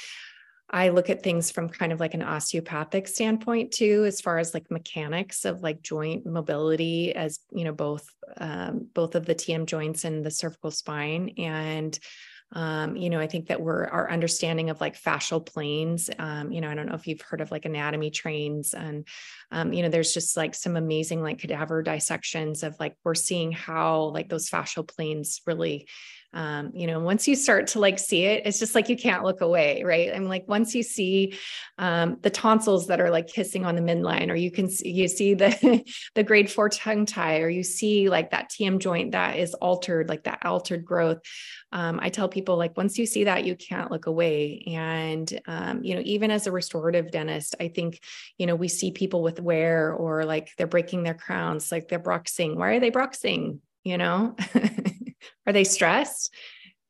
I 0.70 0.89
look 0.89 1.10
at 1.10 1.24
things 1.24 1.50
from 1.50 1.70
kind 1.70 1.93
of 1.93 2.00
like 2.00 2.13
an 2.13 2.24
osteopathic 2.24 3.08
standpoint 3.08 3.72
too, 3.72 4.04
as 4.06 4.20
far 4.20 4.38
as 4.38 4.54
like 4.54 4.70
mechanics 4.70 5.46
of 5.46 5.62
like 5.62 5.82
joint 5.82 6.26
mobility, 6.26 7.15
as 7.15 7.39
you 7.52 7.63
know, 7.63 7.72
both 7.72 8.10
um, 8.38 8.88
both 8.93 9.15
of 9.15 9.26
the 9.26 9.36
TM 9.36 9.65
joints 9.65 10.04
and 10.04 10.26
the 10.26 10.32
cervical 10.32 10.72
spine. 10.72 11.34
And 11.38 11.98
um, 12.54 12.96
you 12.96 13.10
know, 13.10 13.20
I 13.20 13.28
think 13.28 13.48
that 13.48 13.62
we're 13.62 13.86
our 13.86 14.10
understanding 14.10 14.70
of 14.70 14.80
like 14.80 15.00
fascial 15.00 15.46
planes. 15.46 16.10
Um, 16.18 16.52
you 16.52 16.62
know, 16.62 16.70
I 16.70 16.76
don't 16.76 16.88
know 16.88 16.96
if 16.96 17.06
you've 17.06 17.22
heard 17.22 17.42
of 17.42 17.52
like 17.52 17.66
anatomy 17.66 18.10
trains, 18.10 18.74
and 18.74 19.06
um, 19.52 19.74
you 19.74 19.84
know, 19.84 19.90
there's 19.90 20.14
just 20.14 20.38
like 20.38 20.56
some 20.56 20.78
amazing 20.78 21.22
like 21.22 21.40
cadaver 21.40 21.84
dissections 21.84 22.64
of 22.64 22.80
like 22.80 22.96
we're 23.04 23.16
seeing 23.16 23.52
how 23.52 24.04
like 24.14 24.30
those 24.30 24.50
fascial 24.50 24.88
planes 24.88 25.42
really 25.46 25.88
um, 26.34 26.72
you 26.76 26.88
know, 26.88 27.00
once 27.00 27.28
you 27.28 27.36
start 27.36 27.68
to 27.68 27.80
like 27.80 27.98
see 27.98 28.26
it, 28.26 28.46
it's 28.46 28.60
just 28.60 28.76
like 28.76 28.90
you 28.90 28.98
can't 28.98 29.24
look 29.24 29.42
away, 29.42 29.84
right? 29.84 30.12
I'm 30.13 30.26
like, 30.26 30.48
once 30.48 30.76
you 30.76 30.84
see 30.84 31.38
um, 31.78 32.18
the 32.22 32.30
tonsils 32.30 32.88
that 32.88 33.00
are 33.00 33.10
like 33.10 33.28
kissing 33.28 33.66
on 33.66 33.76
the 33.76 33.82
midline, 33.82 34.30
or 34.30 34.36
you 34.36 34.52
can 34.52 34.70
see, 34.70 34.92
you 34.92 35.08
see 35.08 35.34
the 35.34 35.84
the 36.16 36.24
grade 36.24 36.52
four 36.52 36.70
tongue 36.70 37.06
tie, 37.06 37.40
or 37.40 37.50
you 37.50 37.63
see 37.63 38.10
like 38.10 38.32
that 38.32 38.52
TM 38.52 38.80
joint 38.80 39.13
that 39.13 39.38
is 39.38 39.54
altered, 39.56 40.10
like 40.10 40.26
that 40.26 40.46
altered 40.46 40.84
growth. 40.84 41.20
Um, 41.72 42.00
I 42.02 42.10
tell 42.10 42.28
people 42.28 42.58
like 42.58 42.76
once 42.76 42.98
you 42.98 43.06
see 43.06 43.24
that, 43.24 43.46
you 43.46 43.56
can't 43.56 43.90
look 43.90 44.06
away. 44.06 44.63
And 44.68 45.42
um, 45.48 45.84
you 45.84 45.96
know, 45.96 46.02
even 46.04 46.30
as 46.30 46.46
a 46.46 46.52
restorative 46.52 47.10
dentist, 47.10 47.56
I 47.60 47.70
think 47.70 48.02
you 48.38 48.48
know 48.48 48.56
we 48.56 48.68
see 48.68 48.92
people 48.92 49.24
with 49.24 49.40
wear 49.40 49.94
or 49.94 50.26
like 50.26 50.50
they're 50.58 50.68
breaking 50.68 51.04
their 51.04 51.13
crowns, 51.13 51.72
like 51.72 51.88
they're 51.88 52.00
bruxing. 52.00 52.58
Why 52.58 52.72
are 52.72 52.80
they 52.82 52.92
bruxing? 52.92 53.60
You 53.86 53.98
know. 53.98 54.36
Are 55.48 55.54
they 55.54 55.64
stressed? 55.64 56.34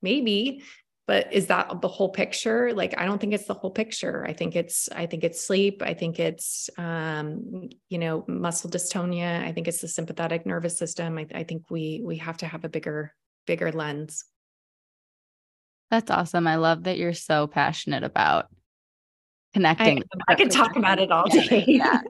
Maybe, 0.02 0.64
but 1.08 1.32
is 1.32 1.48
that 1.48 1.80
the 1.82 1.88
whole 1.88 2.10
picture? 2.10 2.74
Like, 2.74 2.96
I 2.98 3.06
don't 3.06 3.20
think 3.20 3.34
it's 3.34 3.48
the 3.48 3.54
whole 3.54 3.72
picture. 3.72 4.26
I 4.28 4.34
think 4.34 4.58
it's, 4.58 4.90
I 4.90 5.06
think 5.06 5.24
it's 5.24 5.46
sleep. 5.46 5.82
I 5.82 5.94
think 5.94 6.20
it's, 6.20 6.70
um, 6.78 7.70
you 7.88 7.98
know, 7.98 8.26
muscle 8.28 8.70
dystonia. 8.70 9.42
I 9.42 9.54
think 9.54 9.70
it's 9.70 9.80
the 9.80 9.88
sympathetic 9.88 10.46
nervous 10.46 10.78
system. 10.78 11.18
I, 11.18 11.28
I 11.34 11.44
think 11.44 11.64
we, 11.70 12.02
we 12.04 12.18
have 12.18 12.38
to 12.40 12.46
have 12.46 12.66
a 12.66 12.70
bigger, 12.70 13.14
bigger 13.46 13.72
lens. 13.72 14.26
That's 15.90 16.12
awesome. 16.12 16.46
I 16.46 16.58
love 16.58 16.84
that 16.84 16.98
you're 16.98 17.14
so 17.14 17.48
passionate 17.48 18.04
about 18.04 18.48
connecting. 19.54 20.04
I, 20.28 20.34
I 20.34 20.36
can 20.36 20.50
talk 20.50 20.76
about 20.76 21.00
it 21.00 21.10
all 21.10 21.30
day. 21.30 21.64
yeah. 21.68 22.02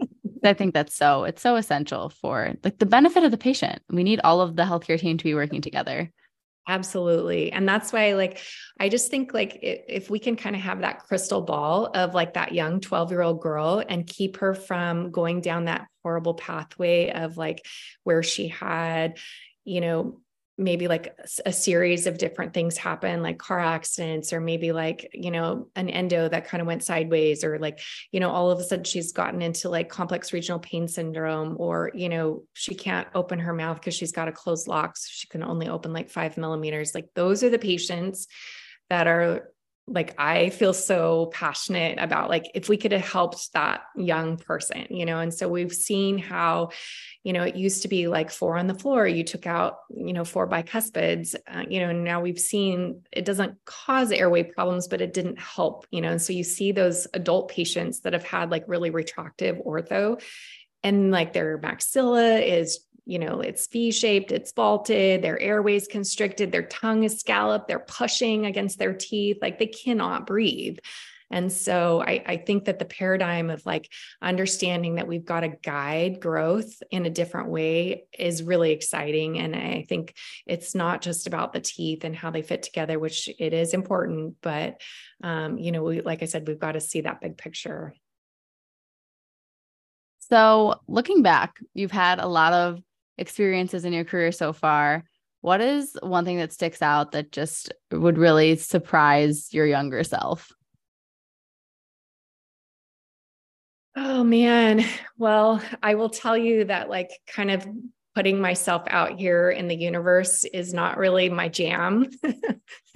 I 0.44 0.54
think 0.54 0.74
that's 0.74 0.96
so 0.96 1.24
it's 1.24 1.42
so 1.42 1.56
essential 1.56 2.10
for 2.10 2.54
like 2.64 2.78
the 2.80 2.86
benefit 2.86 3.24
of 3.24 3.32
the 3.32 3.38
patient. 3.38 3.82
We 3.90 4.04
need 4.04 4.22
all 4.24 4.42
of 4.42 4.56
the 4.56 4.64
healthcare 4.64 5.00
team 5.00 5.18
to 5.18 5.24
be 5.24 5.36
working 5.36 5.62
together. 5.62 6.12
Absolutely. 6.70 7.52
And 7.54 7.68
that's 7.68 7.94
why, 7.94 8.14
like, 8.14 8.42
I 8.78 8.90
just 8.90 9.10
think, 9.10 9.34
like, 9.34 9.58
if 9.62 10.10
we 10.10 10.20
can 10.20 10.36
kind 10.36 10.54
of 10.56 10.62
have 10.62 10.82
that 10.82 11.00
crystal 11.00 11.42
ball 11.42 11.86
of 11.94 12.14
like 12.14 12.34
that 12.34 12.54
young 12.54 12.82
12 12.82 13.10
year 13.12 13.22
old 13.22 13.42
girl 13.42 13.82
and 13.88 14.06
keep 14.06 14.38
her 14.38 14.54
from 14.54 15.12
going 15.12 15.40
down 15.40 15.66
that 15.66 15.88
horrible 16.04 16.34
pathway 16.34 17.10
of 17.12 17.38
like 17.38 17.66
where 18.04 18.22
she 18.22 18.50
had, 18.50 19.18
you 19.64 19.80
know, 19.80 20.20
maybe 20.58 20.88
like 20.88 21.16
a 21.46 21.54
series 21.54 22.08
of 22.08 22.18
different 22.18 22.54
things 22.54 22.78
happen 22.78 23.22
like 23.22 23.38
car 23.38 23.60
accidents 23.60 24.34
or 24.34 24.40
maybe 24.40 24.72
like 24.72 25.10
you 25.14 25.30
know 25.30 25.68
an 25.76 25.90
endo 25.90 26.28
that 26.28 26.48
kind 26.48 26.62
of 26.62 26.68
went 26.68 26.84
sideways 26.84 27.44
or 27.44 27.60
like 27.60 27.80
you 28.12 28.20
know 28.20 28.32
all 28.32 28.50
of 28.50 28.60
a 28.60 28.64
sudden 28.64 28.84
she's 28.84 29.12
gotten 29.12 29.42
into 29.42 29.70
like 29.70 29.88
complex 29.88 30.34
regional 30.34 30.60
pain 30.60 30.88
syndrome 30.88 31.56
or 31.60 31.92
you 31.94 32.10
know 32.10 32.44
she 32.54 32.74
can't 32.74 33.08
open 33.14 33.40
her 33.40 33.54
mouth 33.54 33.78
because 33.78 33.94
she's 33.94 34.12
got 34.12 34.28
a 34.28 34.32
closed 34.32 34.68
lock 34.68 34.98
so 34.98 35.08
she 35.12 35.28
can 35.28 35.44
only 35.44 35.68
open 35.68 35.94
like 35.94 36.10
five 36.10 36.38
millimeters. 36.38 36.94
Like 36.96 37.10
those 37.16 37.44
are 37.44 37.50
the 37.50 37.60
patients 37.60 38.28
that 38.90 39.08
are 39.08 39.52
like 39.88 40.14
I 40.18 40.50
feel 40.50 40.74
so 40.74 41.28
passionate 41.28 41.98
about 41.98 42.30
like 42.30 42.52
if 42.54 42.68
we 42.68 42.76
could 42.76 42.92
have 42.92 43.08
helped 43.08 43.54
that 43.54 43.84
young 43.96 44.38
person, 44.38 44.86
you 44.90 45.06
know. 45.06 45.20
And 45.20 45.34
so 45.34 45.48
we've 45.48 45.74
seen 45.74 46.18
how, 46.18 46.72
you 47.24 47.32
know, 47.32 47.44
it 47.44 47.56
used 47.56 47.84
to 47.84 47.88
be 47.88 48.08
like 48.08 48.30
four 48.30 48.58
on 48.58 48.68
the 48.68 48.74
floor, 48.74 49.08
you 49.08 49.24
took 49.24 49.48
out, 49.48 49.78
you 49.90 50.12
know, 50.12 50.26
four 50.26 50.48
bicuspids, 50.48 51.36
uh, 51.48 51.64
you 51.70 51.80
know, 51.80 51.90
and 51.90 52.04
now 52.04 52.20
we've 52.20 52.40
seen 52.40 53.04
it 53.14 53.24
doesn't 53.24 53.64
cause 53.64 54.12
airway 54.12 54.44
problems, 54.44 54.90
but 54.90 55.00
it 55.00 55.14
didn't 55.14 55.40
help, 55.40 55.88
you 55.90 56.02
know. 56.02 56.12
And 56.12 56.22
so 56.22 56.34
you 56.34 56.44
see 56.44 56.74
those 56.74 57.08
adult 57.14 57.50
patients 57.50 58.02
that 58.02 58.14
have 58.14 58.26
had 58.26 58.52
like 58.52 58.66
really 58.68 58.90
retractive 58.90 59.56
ortho 59.66 60.22
and 60.84 61.12
like 61.12 61.34
their 61.34 61.58
maxilla 61.58 62.42
is 62.42 62.80
you 63.08 63.20
know, 63.20 63.40
it's 63.40 63.68
V 63.68 63.92
shaped, 63.92 64.34
it's 64.34 64.52
vaulted, 64.52 65.22
their 65.22 65.40
airways 65.40 65.88
constricted, 65.88 66.52
their 66.52 66.68
tongue 66.68 67.04
is 67.04 67.20
scalloped, 67.20 67.70
they're 67.70 67.80
pushing 67.80 68.46
against 68.46 68.78
their 68.78 68.94
teeth, 68.94 69.38
like 69.42 69.58
they 69.58 69.68
cannot 69.68 70.28
breathe. 70.28 70.78
And 71.32 71.52
so 71.52 72.02
I, 72.02 72.24
I, 72.26 72.38
think 72.38 72.66
that 72.66 72.80
the 72.80 72.86
paradigm 72.86 73.50
of 73.50 73.66
like 73.66 73.92
understanding 74.22 74.96
that 74.96 75.08
we've 75.08 75.26
got 75.26 75.42
to 75.42 75.50
guide 75.50 76.22
growth 76.22 76.82
in 76.90 77.06
a 77.06 77.10
different 77.10 77.50
way 77.50 78.06
is 78.18 78.44
really 78.44 78.72
exciting. 78.72 79.38
And 79.38 79.54
I 79.54 79.86
think 79.90 80.16
it's 80.46 80.74
not 80.74 81.02
just 81.02 81.28
about 81.28 81.52
the 81.52 81.60
teeth 81.60 82.06
and 82.06 82.16
how 82.16 82.32
they 82.32 82.42
fit 82.42 82.64
together, 82.64 82.98
which 82.98 83.30
it 83.40 83.54
is 83.54 83.74
important, 83.74 84.36
but 84.42 84.80
um, 85.22 85.58
you 85.58 85.74
know, 85.74 85.84
we, 85.84 86.02
like 86.02 86.24
I 86.24 86.28
said, 86.28 86.48
we've 86.48 86.60
got 86.60 86.74
to 86.74 86.82
see 86.82 87.02
that 87.02 87.20
big 87.20 87.38
picture. 87.38 87.94
So 90.30 90.82
looking 90.88 91.24
back, 91.24 91.58
you've 91.74 91.92
had 91.92 92.20
a 92.20 92.28
lot 92.28 92.54
of 92.54 92.82
experiences 93.18 93.86
in 93.86 93.94
your 93.94 94.06
career 94.06 94.32
so 94.32 94.54
far, 94.54 95.04
what 95.42 95.62
is 95.62 95.98
one 96.02 96.26
thing 96.26 96.38
that 96.38 96.54
sticks 96.54 96.82
out 96.82 97.12
that 97.12 97.32
just 97.32 97.72
would 97.92 98.18
really 98.18 98.56
surprise 98.56 99.54
your 99.54 99.66
younger 99.66 100.04
self? 100.04 100.52
Oh 103.96 104.24
man. 104.24 104.84
Well, 105.18 105.62
I 105.82 105.96
will 105.96 106.10
tell 106.10 106.38
you 106.38 106.66
that 106.66 106.90
like 106.90 107.10
kind 107.28 107.50
of 107.50 107.68
putting 108.14 108.42
myself 108.42 108.84
out 108.88 109.20
here 109.20 109.50
in 109.50 109.68
the 109.68 109.76
universe 109.76 110.44
is 110.44 110.74
not 110.74 110.98
really 110.98 111.30
my 111.30 111.48
jam. 111.48 112.08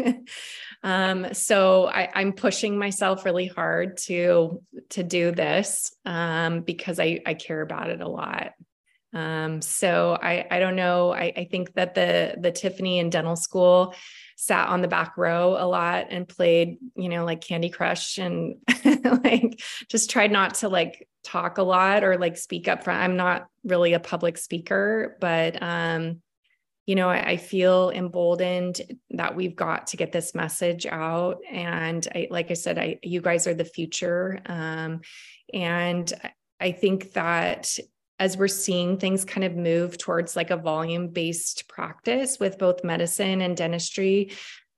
um, 0.83 1.33
so 1.33 1.85
I, 1.85 2.21
am 2.21 2.33
pushing 2.33 2.77
myself 2.77 3.23
really 3.23 3.45
hard 3.45 3.97
to 4.05 4.63
to 4.89 5.03
do 5.03 5.31
this 5.31 5.95
um, 6.05 6.61
because 6.61 6.99
I, 6.99 7.19
I 7.25 7.35
care 7.35 7.61
about 7.61 7.89
it 7.91 8.01
a 8.01 8.07
lot. 8.07 8.53
Um, 9.13 9.61
so 9.61 10.17
I, 10.21 10.47
I 10.49 10.59
don't 10.59 10.75
know. 10.75 11.11
I, 11.11 11.33
I 11.35 11.47
think 11.51 11.73
that 11.73 11.95
the 11.95 12.35
the 12.39 12.51
Tiffany 12.51 12.99
and 12.99 13.11
dental 13.11 13.35
school 13.35 13.93
sat 14.37 14.69
on 14.69 14.81
the 14.81 14.87
back 14.87 15.17
row 15.17 15.55
a 15.59 15.67
lot 15.67 16.07
and 16.09 16.27
played, 16.27 16.77
you 16.95 17.09
know, 17.09 17.25
like 17.25 17.41
Candy 17.41 17.69
Crush 17.69 18.17
and 18.17 18.55
like 19.23 19.61
just 19.87 20.09
tried 20.09 20.31
not 20.31 20.55
to 20.55 20.69
like 20.69 21.07
talk 21.23 21.57
a 21.57 21.63
lot 21.63 22.03
or 22.03 22.17
like 22.17 22.37
speak 22.37 22.67
up 22.67 22.83
front. 22.83 23.01
I'm 23.01 23.17
not 23.17 23.47
really 23.63 23.93
a 23.93 23.99
public 23.99 24.37
speaker, 24.37 25.17
but 25.19 25.61
um, 25.61 26.21
you 26.87 26.95
know, 26.95 27.09
I, 27.09 27.31
I 27.31 27.37
feel 27.37 27.91
emboldened 27.91 28.81
that 29.11 29.35
we've 29.35 29.55
got 29.55 29.87
to 29.87 29.97
get 29.97 30.11
this 30.11 30.33
message 30.33 30.85
out. 30.85 31.37
And 31.49 32.07
I, 32.13 32.27
like 32.31 32.49
I 32.49 32.55
said, 32.55 32.79
I, 32.79 32.99
you 33.03 33.21
guys 33.21 33.45
are 33.45 33.53
the 33.53 33.65
future. 33.65 34.39
Um, 34.47 35.01
and 35.53 36.11
I 36.59 36.71
think 36.71 37.13
that 37.13 37.77
as 38.21 38.37
we're 38.37 38.47
seeing 38.47 38.97
things 38.97 39.25
kind 39.25 39.43
of 39.43 39.55
move 39.55 39.97
towards 39.97 40.35
like 40.35 40.51
a 40.51 40.57
volume 40.57 41.07
based 41.07 41.67
practice 41.67 42.39
with 42.39 42.59
both 42.59 42.83
medicine 42.83 43.41
and 43.41 43.57
dentistry 43.57 44.31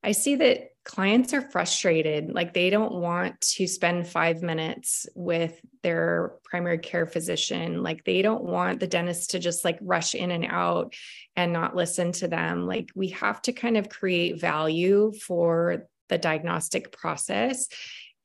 I 0.03 0.11
see 0.11 0.35
that 0.35 0.69
clients 0.83 1.33
are 1.33 1.41
frustrated. 1.41 2.33
Like 2.33 2.53
they 2.53 2.69
don't 2.69 2.95
want 2.95 3.39
to 3.39 3.67
spend 3.67 4.05
five 4.05 4.41
minutes 4.41 5.07
with 5.15 5.57
their 5.81 6.33
primary 6.43 6.79
care 6.79 7.05
physician. 7.05 7.81
Like 7.81 8.03
they 8.03 8.21
don't 8.21 8.43
want 8.43 8.81
the 8.81 8.87
dentist 8.87 9.31
to 9.31 9.39
just 9.39 9.63
like 9.63 9.79
rush 9.81 10.13
in 10.13 10.29
and 10.29 10.45
out 10.45 10.93
and 11.37 11.53
not 11.53 11.75
listen 11.75 12.11
to 12.13 12.27
them. 12.27 12.67
Like 12.67 12.89
we 12.95 13.09
have 13.09 13.41
to 13.43 13.53
kind 13.53 13.77
of 13.77 13.87
create 13.87 14.41
value 14.41 15.13
for 15.13 15.87
the 16.09 16.17
diagnostic 16.17 16.91
process. 16.91 17.69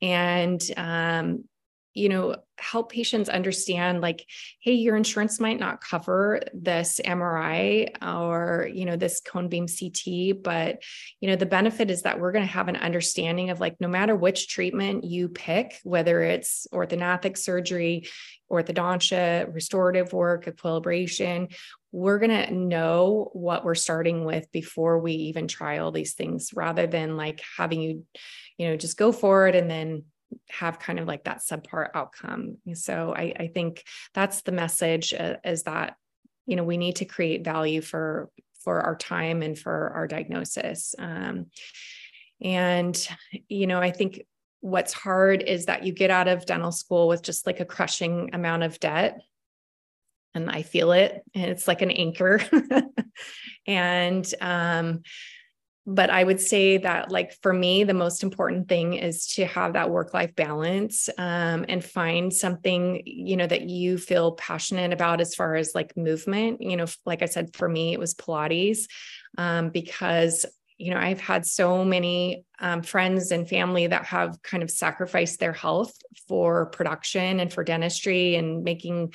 And 0.01 0.61
um, 0.75 1.45
you 1.99 2.09
know 2.09 2.35
help 2.57 2.91
patients 2.91 3.29
understand 3.29 4.01
like 4.01 4.25
hey 4.61 4.73
your 4.73 4.95
insurance 4.95 5.39
might 5.39 5.59
not 5.59 5.81
cover 5.81 6.41
this 6.53 6.99
mri 7.05 7.89
or 8.01 8.69
you 8.73 8.85
know 8.85 8.95
this 8.95 9.21
cone 9.21 9.49
beam 9.49 9.67
ct 9.67 10.41
but 10.41 10.81
you 11.19 11.29
know 11.29 11.35
the 11.35 11.45
benefit 11.45 11.91
is 11.91 12.03
that 12.03 12.19
we're 12.19 12.31
going 12.31 12.45
to 12.45 12.51
have 12.51 12.67
an 12.67 12.75
understanding 12.75 13.49
of 13.49 13.59
like 13.59 13.75
no 13.79 13.87
matter 13.87 14.15
which 14.15 14.47
treatment 14.47 15.03
you 15.03 15.27
pick 15.27 15.79
whether 15.83 16.21
it's 16.21 16.67
orthodontic 16.73 17.37
surgery 17.37 18.07
orthodontia 18.51 19.53
restorative 19.53 20.13
work 20.13 20.47
equilibration 20.47 21.47
we're 21.91 22.19
going 22.19 22.45
to 22.45 22.53
know 22.53 23.29
what 23.33 23.65
we're 23.65 23.75
starting 23.75 24.23
with 24.23 24.51
before 24.51 24.99
we 24.99 25.13
even 25.13 25.47
try 25.47 25.79
all 25.79 25.91
these 25.91 26.13
things 26.13 26.51
rather 26.53 26.87
than 26.87 27.17
like 27.17 27.41
having 27.57 27.81
you 27.81 28.05
you 28.57 28.67
know 28.67 28.77
just 28.77 28.97
go 28.97 29.11
for 29.11 29.47
it 29.47 29.55
and 29.55 29.69
then 29.69 30.03
have 30.49 30.79
kind 30.79 30.99
of 30.99 31.07
like 31.07 31.25
that 31.25 31.39
subpar 31.39 31.89
outcome. 31.93 32.57
So 32.73 33.13
I, 33.15 33.33
I 33.37 33.47
think 33.47 33.83
that's 34.13 34.41
the 34.41 34.51
message 34.51 35.13
uh, 35.13 35.37
is 35.43 35.63
that, 35.63 35.95
you 36.45 36.55
know, 36.55 36.63
we 36.63 36.77
need 36.77 36.97
to 36.97 37.05
create 37.05 37.43
value 37.43 37.81
for 37.81 38.29
for 38.63 38.81
our 38.81 38.95
time 38.95 39.41
and 39.41 39.57
for 39.57 39.91
our 39.95 40.07
diagnosis. 40.07 40.93
Um, 40.99 41.47
and, 42.41 43.07
you 43.47 43.67
know, 43.67 43.79
I 43.79 43.91
think 43.91 44.21
what's 44.61 44.93
hard 44.93 45.41
is 45.41 45.65
that 45.65 45.83
you 45.83 45.93
get 45.93 46.11
out 46.11 46.27
of 46.27 46.45
dental 46.45 46.71
school 46.71 47.07
with 47.07 47.21
just 47.21 47.45
like 47.47 47.59
a 47.59 47.65
crushing 47.65 48.29
amount 48.33 48.63
of 48.63 48.79
debt. 48.79 49.21
And 50.35 50.49
I 50.49 50.61
feel 50.61 50.91
it, 50.91 51.23
and 51.33 51.45
it's 51.45 51.67
like 51.67 51.81
an 51.81 51.91
anchor. 51.91 52.39
and 53.67 54.31
um, 54.41 55.01
but 55.89 56.09
i 56.09 56.23
would 56.23 56.39
say 56.39 56.77
that 56.77 57.11
like 57.11 57.35
for 57.41 57.51
me 57.51 57.83
the 57.83 57.93
most 57.93 58.21
important 58.21 58.69
thing 58.69 58.93
is 58.93 59.25
to 59.25 59.45
have 59.45 59.73
that 59.73 59.89
work 59.89 60.13
life 60.13 60.35
balance 60.35 61.09
um, 61.17 61.65
and 61.67 61.83
find 61.83 62.31
something 62.31 63.01
you 63.05 63.35
know 63.35 63.47
that 63.47 63.63
you 63.63 63.97
feel 63.97 64.33
passionate 64.33 64.93
about 64.93 65.19
as 65.19 65.33
far 65.33 65.55
as 65.55 65.73
like 65.73 65.97
movement. 65.97 66.61
You 66.61 66.77
know 66.77 66.85
like 67.05 67.21
i 67.21 67.25
said 67.25 67.55
for 67.55 67.67
me 67.67 67.93
it 67.93 67.99
was 67.99 68.13
pilates 68.13 68.85
um, 69.37 69.69
because 69.69 70.45
you 70.77 70.91
know 70.91 70.99
i've 70.99 71.19
had 71.19 71.45
so 71.45 71.83
many 71.83 72.45
um, 72.59 72.83
friends 72.83 73.31
and 73.31 73.49
family 73.49 73.87
that 73.87 74.05
have 74.05 74.41
kind 74.43 74.61
of 74.61 74.69
sacrificed 74.69 75.39
their 75.39 75.53
health 75.53 75.93
for 76.27 76.67
production 76.67 77.39
and 77.39 77.51
for 77.51 77.63
dentistry 77.63 78.35
and 78.35 78.63
making 78.63 79.13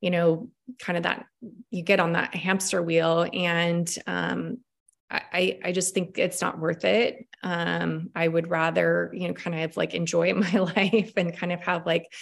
you 0.00 0.10
know 0.10 0.50
kind 0.78 0.96
of 0.96 1.02
that 1.02 1.26
you 1.70 1.82
get 1.82 2.00
on 2.00 2.12
that 2.12 2.34
hamster 2.34 2.82
wheel. 2.82 3.26
And 3.32 3.92
um, 4.06 4.58
I, 5.10 5.58
I 5.62 5.72
just 5.72 5.94
think 5.94 6.18
it's 6.18 6.40
not 6.40 6.58
worth 6.58 6.84
it. 6.84 7.26
Um, 7.42 8.10
I 8.14 8.26
would 8.26 8.48
rather, 8.48 9.10
you 9.14 9.28
know, 9.28 9.34
kind 9.34 9.60
of 9.60 9.76
like 9.76 9.94
enjoy 9.94 10.32
my 10.34 10.52
life 10.52 11.12
and 11.16 11.36
kind 11.36 11.52
of 11.52 11.60
have 11.60 11.86
like 11.86 12.12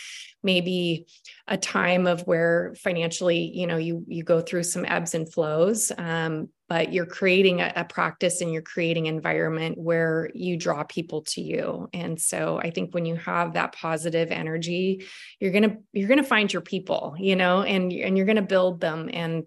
maybe 0.43 1.07
a 1.47 1.57
time 1.57 2.07
of 2.07 2.23
where 2.23 2.75
financially, 2.77 3.51
you 3.55 3.67
know, 3.67 3.77
you 3.77 4.05
you 4.09 4.25
go 4.25 4.41
through 4.41 4.65
some 4.65 4.85
ebbs 4.85 5.15
and 5.15 5.33
flows. 5.33 5.93
Um, 5.97 6.49
but 6.73 6.91
you're 6.91 7.05
creating 7.05 7.61
a, 7.61 7.71
a, 7.77 7.85
practice 7.85 8.41
and 8.41 8.51
you're 8.51 8.63
creating 8.63 9.05
environment 9.05 9.77
where 9.77 10.31
you 10.33 10.57
draw 10.57 10.83
people 10.85 11.21
to 11.21 11.43
you. 11.43 11.91
And 11.93 12.19
so 12.19 12.59
i 12.59 12.71
think 12.71 12.95
when 12.95 13.05
you 13.05 13.17
have 13.17 13.53
that 13.53 13.75
positive 13.75 14.31
energy 14.31 15.05
you're 15.39 15.53
going 15.53 15.69
to 15.69 15.77
you're 15.93 16.09
going 16.09 16.23
to 16.23 16.33
find 16.37 16.51
your 16.51 16.63
people 16.63 17.15
you 17.19 17.37
know 17.37 17.61
and 17.63 17.93
and 17.93 18.17
you're 18.17 18.31
going 18.33 18.37
to 18.37 18.55
build 18.57 18.81
them. 18.81 19.11
And 19.13 19.47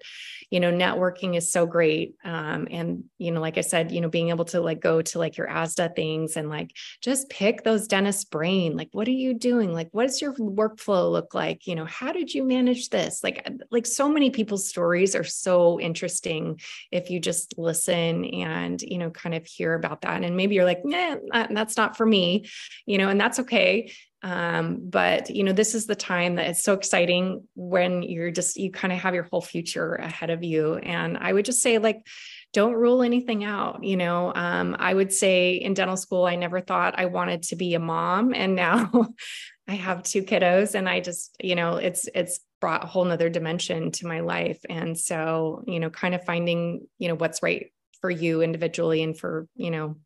you 0.52 0.60
know 0.60 0.72
networking 0.72 1.36
is 1.36 1.52
so 1.52 1.66
great. 1.66 2.14
Um, 2.24 2.68
and 2.70 3.06
you 3.18 3.32
know 3.32 3.42
like 3.42 3.58
i 3.58 3.62
said 3.62 3.92
you 3.92 4.02
know 4.02 4.10
being 4.10 4.30
able 4.30 4.46
to 4.54 4.62
like 4.62 4.80
go 4.80 5.02
to 5.02 5.18
like 5.18 5.36
your 5.38 5.48
asda 5.48 5.96
things 5.96 6.38
and 6.38 6.48
like 6.50 6.70
just 7.02 7.30
pick 7.30 7.64
those 7.64 7.88
dentist 7.88 8.30
brain 8.30 8.78
like 8.78 8.90
what 8.92 9.08
are 9.08 9.20
you 9.26 9.34
doing? 9.34 9.74
Like 9.74 9.90
what 9.92 10.06
does 10.08 10.22
your 10.22 10.34
workflow 10.36 11.12
look 11.12 11.34
like? 11.34 11.66
You 11.66 11.76
know 11.76 11.86
how 11.86 12.12
did 12.12 12.34
you 12.36 12.44
manage 12.44 12.90
this? 12.90 13.24
Like 13.24 13.38
like 13.72 13.88
so 13.88 14.08
many 14.08 14.30
people's 14.30 14.70
stories 14.70 15.16
are 15.16 15.24
so 15.24 15.80
interesting 15.80 16.60
if 16.92 17.10
you 17.10 17.15
you 17.16 17.22
just 17.22 17.56
listen 17.58 18.26
and 18.26 18.82
you 18.82 18.98
know 18.98 19.10
kind 19.10 19.34
of 19.34 19.46
hear 19.46 19.74
about 19.74 20.02
that. 20.02 20.24
And 20.24 20.38
maybe 20.38 20.56
you're 20.56 20.66
like 20.66 20.82
yeah 20.86 21.16
that's 21.50 21.78
not 21.78 21.98
for 21.98 22.06
me 22.06 22.50
you 22.86 22.98
know 22.98 23.10
and 23.10 23.20
that's 23.20 23.40
okay. 23.40 23.92
Um, 24.22 24.80
but 24.90 25.30
you 25.30 25.44
know 25.44 25.54
this 25.54 25.76
is 25.76 25.86
the 25.86 25.96
time 25.96 26.36
that 26.36 26.48
it's 26.50 26.64
so 26.64 26.74
exciting 26.74 27.48
when 27.56 28.02
you're 28.04 28.32
just 28.32 28.58
you 28.58 28.72
kind 28.72 28.92
of 28.92 29.00
have 29.00 29.14
your 29.14 29.28
whole 29.32 29.42
future 29.42 29.96
ahead 29.96 30.30
of 30.30 30.44
you. 30.44 30.76
And 30.76 31.18
i 31.18 31.32
would 31.32 31.46
just 31.46 31.62
say 31.62 31.78
like 31.78 32.06
don't 32.54 32.74
rule 32.74 33.04
anything 33.04 33.44
out 33.44 33.84
you 33.84 33.98
know. 33.98 34.34
Um, 34.36 34.76
i 34.80 34.94
would 34.94 35.14
say 35.14 35.54
in 35.54 35.74
dental 35.74 35.98
school 35.98 36.26
i 36.26 36.36
never 36.36 36.60
thought 36.60 37.00
i 37.00 37.06
wanted 37.06 37.44
to 37.44 37.56
be 37.56 37.76
a 37.76 37.80
mom. 37.80 38.34
And 38.34 38.56
now 38.56 39.10
i 39.68 39.76
have 39.76 40.04
two 40.04 40.24
kiddos 40.24 40.76
and 40.76 40.88
i 40.90 41.00
just 41.00 41.36
you 41.42 41.56
know 41.56 41.78
it's 41.78 42.08
it's 42.14 42.40
brought 42.66 42.84
a 42.84 42.88
whole 42.88 43.06
nother 43.06 43.30
dimension 43.30 43.92
to 43.92 44.08
my 44.08 44.22
life. 44.22 44.58
And 44.68 44.98
so, 44.98 45.64
you 45.68 45.80
know, 45.80 45.92
kind 45.92 46.16
of 46.16 46.26
finding, 46.26 46.88
you 46.98 47.08
know, 47.08 47.14
what's 47.14 47.44
right 47.44 47.68
for 48.02 48.10
you 48.10 48.42
individually 48.42 49.04
and 49.04 49.16
for, 49.16 49.48
you 49.56 49.70
know, 49.70 49.98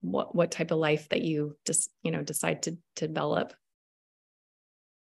what 0.00 0.34
what 0.34 0.50
type 0.50 0.70
of 0.70 0.78
life 0.78 1.10
that 1.10 1.20
you 1.20 1.58
just, 1.66 1.90
you 2.02 2.10
know, 2.10 2.22
decide 2.22 2.62
to 2.62 2.78
to 2.96 3.06
develop. 3.06 3.52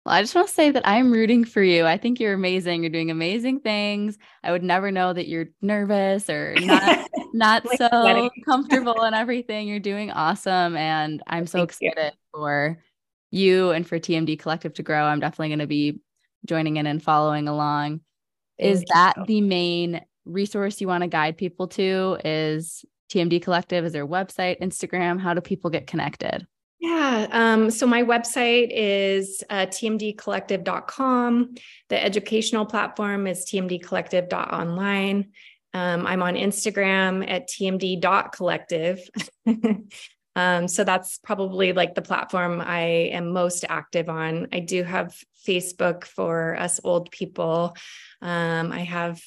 Well, 0.04 0.14
I 0.14 0.20
just 0.20 0.34
want 0.34 0.48
to 0.48 0.52
say 0.52 0.70
that 0.70 0.86
I'm 0.86 1.10
rooting 1.10 1.46
for 1.46 1.62
you. 1.62 1.86
I 1.86 1.96
think 1.96 2.20
you're 2.20 2.34
amazing. 2.34 2.82
You're 2.82 2.90
doing 2.90 3.10
amazing 3.10 3.60
things. 3.60 4.18
I 4.44 4.52
would 4.52 4.62
never 4.62 4.92
know 4.92 5.10
that 5.10 5.26
you're 5.26 5.48
nervous 5.62 6.28
or 6.28 6.54
not 6.60 7.08
not 7.32 7.64
like 7.64 7.78
so 7.78 8.28
comfortable 8.44 9.04
and 9.04 9.14
everything. 9.14 9.68
You're 9.68 9.80
doing 9.80 10.10
awesome 10.10 10.76
and 10.76 11.22
I'm 11.26 11.46
so 11.46 11.60
Thank 11.60 11.70
excited 11.70 12.12
you. 12.12 12.38
for 12.38 12.78
you 13.30 13.70
and 13.70 13.88
for 13.88 13.98
TMD 13.98 14.38
Collective 14.38 14.74
to 14.74 14.82
grow. 14.82 15.04
I'm 15.04 15.20
definitely 15.20 15.48
going 15.48 15.58
to 15.60 15.66
be 15.66 16.00
joining 16.46 16.76
in 16.76 16.86
and 16.86 17.02
following 17.02 17.48
along. 17.48 18.00
Is 18.58 18.84
that 18.92 19.14
the 19.26 19.40
main 19.40 20.00
resource 20.24 20.80
you 20.80 20.88
want 20.88 21.02
to 21.02 21.08
guide 21.08 21.36
people 21.36 21.68
to? 21.68 22.18
Is 22.24 22.84
TMD 23.10 23.42
Collective? 23.42 23.84
Is 23.84 23.92
their 23.92 24.06
website, 24.06 24.60
Instagram? 24.60 25.20
How 25.20 25.34
do 25.34 25.40
people 25.40 25.70
get 25.70 25.86
connected? 25.86 26.46
Yeah. 26.80 27.26
Um, 27.32 27.70
so 27.70 27.86
my 27.86 28.02
website 28.02 28.68
is 28.70 29.42
uh, 29.50 29.66
tmdcollective.com. 29.66 31.54
The 31.88 32.04
educational 32.04 32.66
platform 32.66 33.26
is 33.26 33.44
tmdcollective.online. 33.46 35.30
Um, 35.74 36.06
I'm 36.06 36.22
on 36.22 36.34
Instagram 36.34 37.28
at 37.28 37.48
tmd.collective. 37.48 39.00
Um, 40.38 40.68
so 40.68 40.84
that's 40.84 41.18
probably 41.18 41.72
like 41.72 41.96
the 41.96 42.02
platform 42.02 42.60
I 42.60 43.10
am 43.12 43.32
most 43.32 43.64
active 43.68 44.08
on. 44.08 44.46
I 44.52 44.60
do 44.60 44.84
have 44.84 45.16
Facebook 45.44 46.04
for 46.04 46.56
us 46.56 46.78
old 46.84 47.10
people. 47.10 47.76
Um, 48.22 48.70
I 48.70 48.84
have 48.84 49.20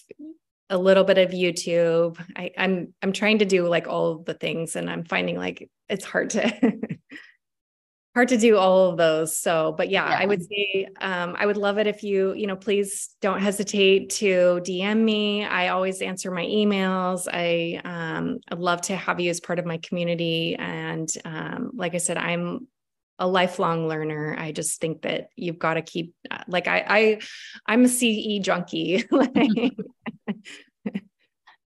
a 0.70 0.78
little 0.78 1.03
bit 1.03 1.18
of 1.18 1.32
YouTube. 1.32 2.18
I, 2.34 2.51
I'm 2.57 2.93
I'm 3.01 3.12
trying 3.12 3.39
to 3.39 3.45
do 3.45 3.68
like 3.68 3.88
all 3.89 4.20
the 4.20 4.34
things, 4.34 4.78
and 4.78 4.89
I'm 4.89 5.03
finding 5.03 5.36
like 5.36 5.70
it's 5.89 6.05
hard 6.05 6.30
to 6.30 6.39
hard 8.14 8.28
to 8.28 8.38
do 8.38 8.57
all 8.57 8.89
of 8.89 8.97
those 8.97 9.38
so 9.38 9.74
but 9.78 9.89
yeah, 9.89 10.09
yeah. 10.09 10.18
i 10.20 10.26
would 10.26 10.43
say 10.43 10.88
um, 10.99 11.36
i 11.39 11.45
would 11.45 11.57
love 11.57 11.78
it 11.78 11.88
if 11.88 12.03
you 12.03 12.34
you 12.34 12.45
know 12.45 12.55
please 12.55 13.16
don't 13.22 13.41
hesitate 13.41 14.09
to 14.09 14.59
dm 14.66 14.99
me. 14.99 15.45
I 15.45 15.70
always 15.70 16.01
answer 16.01 16.32
my 16.32 16.43
emails. 16.43 17.28
I 17.32 17.82
um, 17.86 18.39
i'd 18.51 18.59
love 18.59 18.82
to 18.84 18.95
have 18.95 19.20
you 19.20 19.30
as 19.30 19.39
part 19.39 19.59
of 19.59 19.66
my 19.66 19.78
community 19.78 20.55
and 20.55 21.09
um, 21.26 21.72
like 21.74 21.95
i 21.95 21.97
said 21.97 22.18
i'm 22.18 22.68
a 23.20 23.28
lifelong 23.28 23.88
learner. 23.88 24.36
I 24.38 24.51
just 24.51 24.82
think 24.82 25.03
that 25.03 25.30
you've 25.36 25.59
got 25.59 25.76
to 25.76 25.84
keep 25.84 26.16
uh, 26.32 26.43
like 26.47 26.68
i 26.68 26.84
i 26.88 27.20
i'm 27.68 27.86
a 27.86 27.88
ce 27.88 28.41
junkie. 28.41 29.05
Like, 29.12 29.78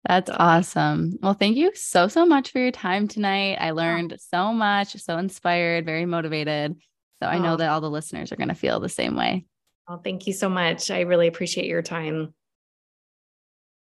That's 0.08 0.30
awesome. 0.30 1.18
Well, 1.22 1.34
thank 1.34 1.56
you 1.56 1.72
so, 1.76 2.08
so 2.08 2.26
much 2.26 2.52
for 2.52 2.60
your 2.60 2.72
time 2.72 3.08
tonight. 3.08 3.58
I 3.60 3.72
learned 3.72 4.18
so 4.20 4.52
much, 4.52 4.94
so 4.96 5.18
inspired, 5.18 5.86
very 5.86 6.06
motivated. 6.06 6.76
So 7.22 7.30
I 7.30 7.40
know 7.40 7.54
oh. 7.54 7.58
that 7.58 7.70
all 7.70 7.80
the 7.80 7.90
listeners 7.90 8.32
are 8.32 8.36
going 8.36 8.50
to 8.50 8.56
feel 8.56 8.82
the 8.82 8.90
same 8.90 9.16
way. 9.16 9.46
Well, 9.88 10.02
thank 10.04 10.28
you 10.28 10.34
so 10.34 10.50
much. 10.50 10.92
I 10.92 11.02
really 11.02 11.28
appreciate 11.28 11.68
your 11.68 11.82
time. 11.82 12.34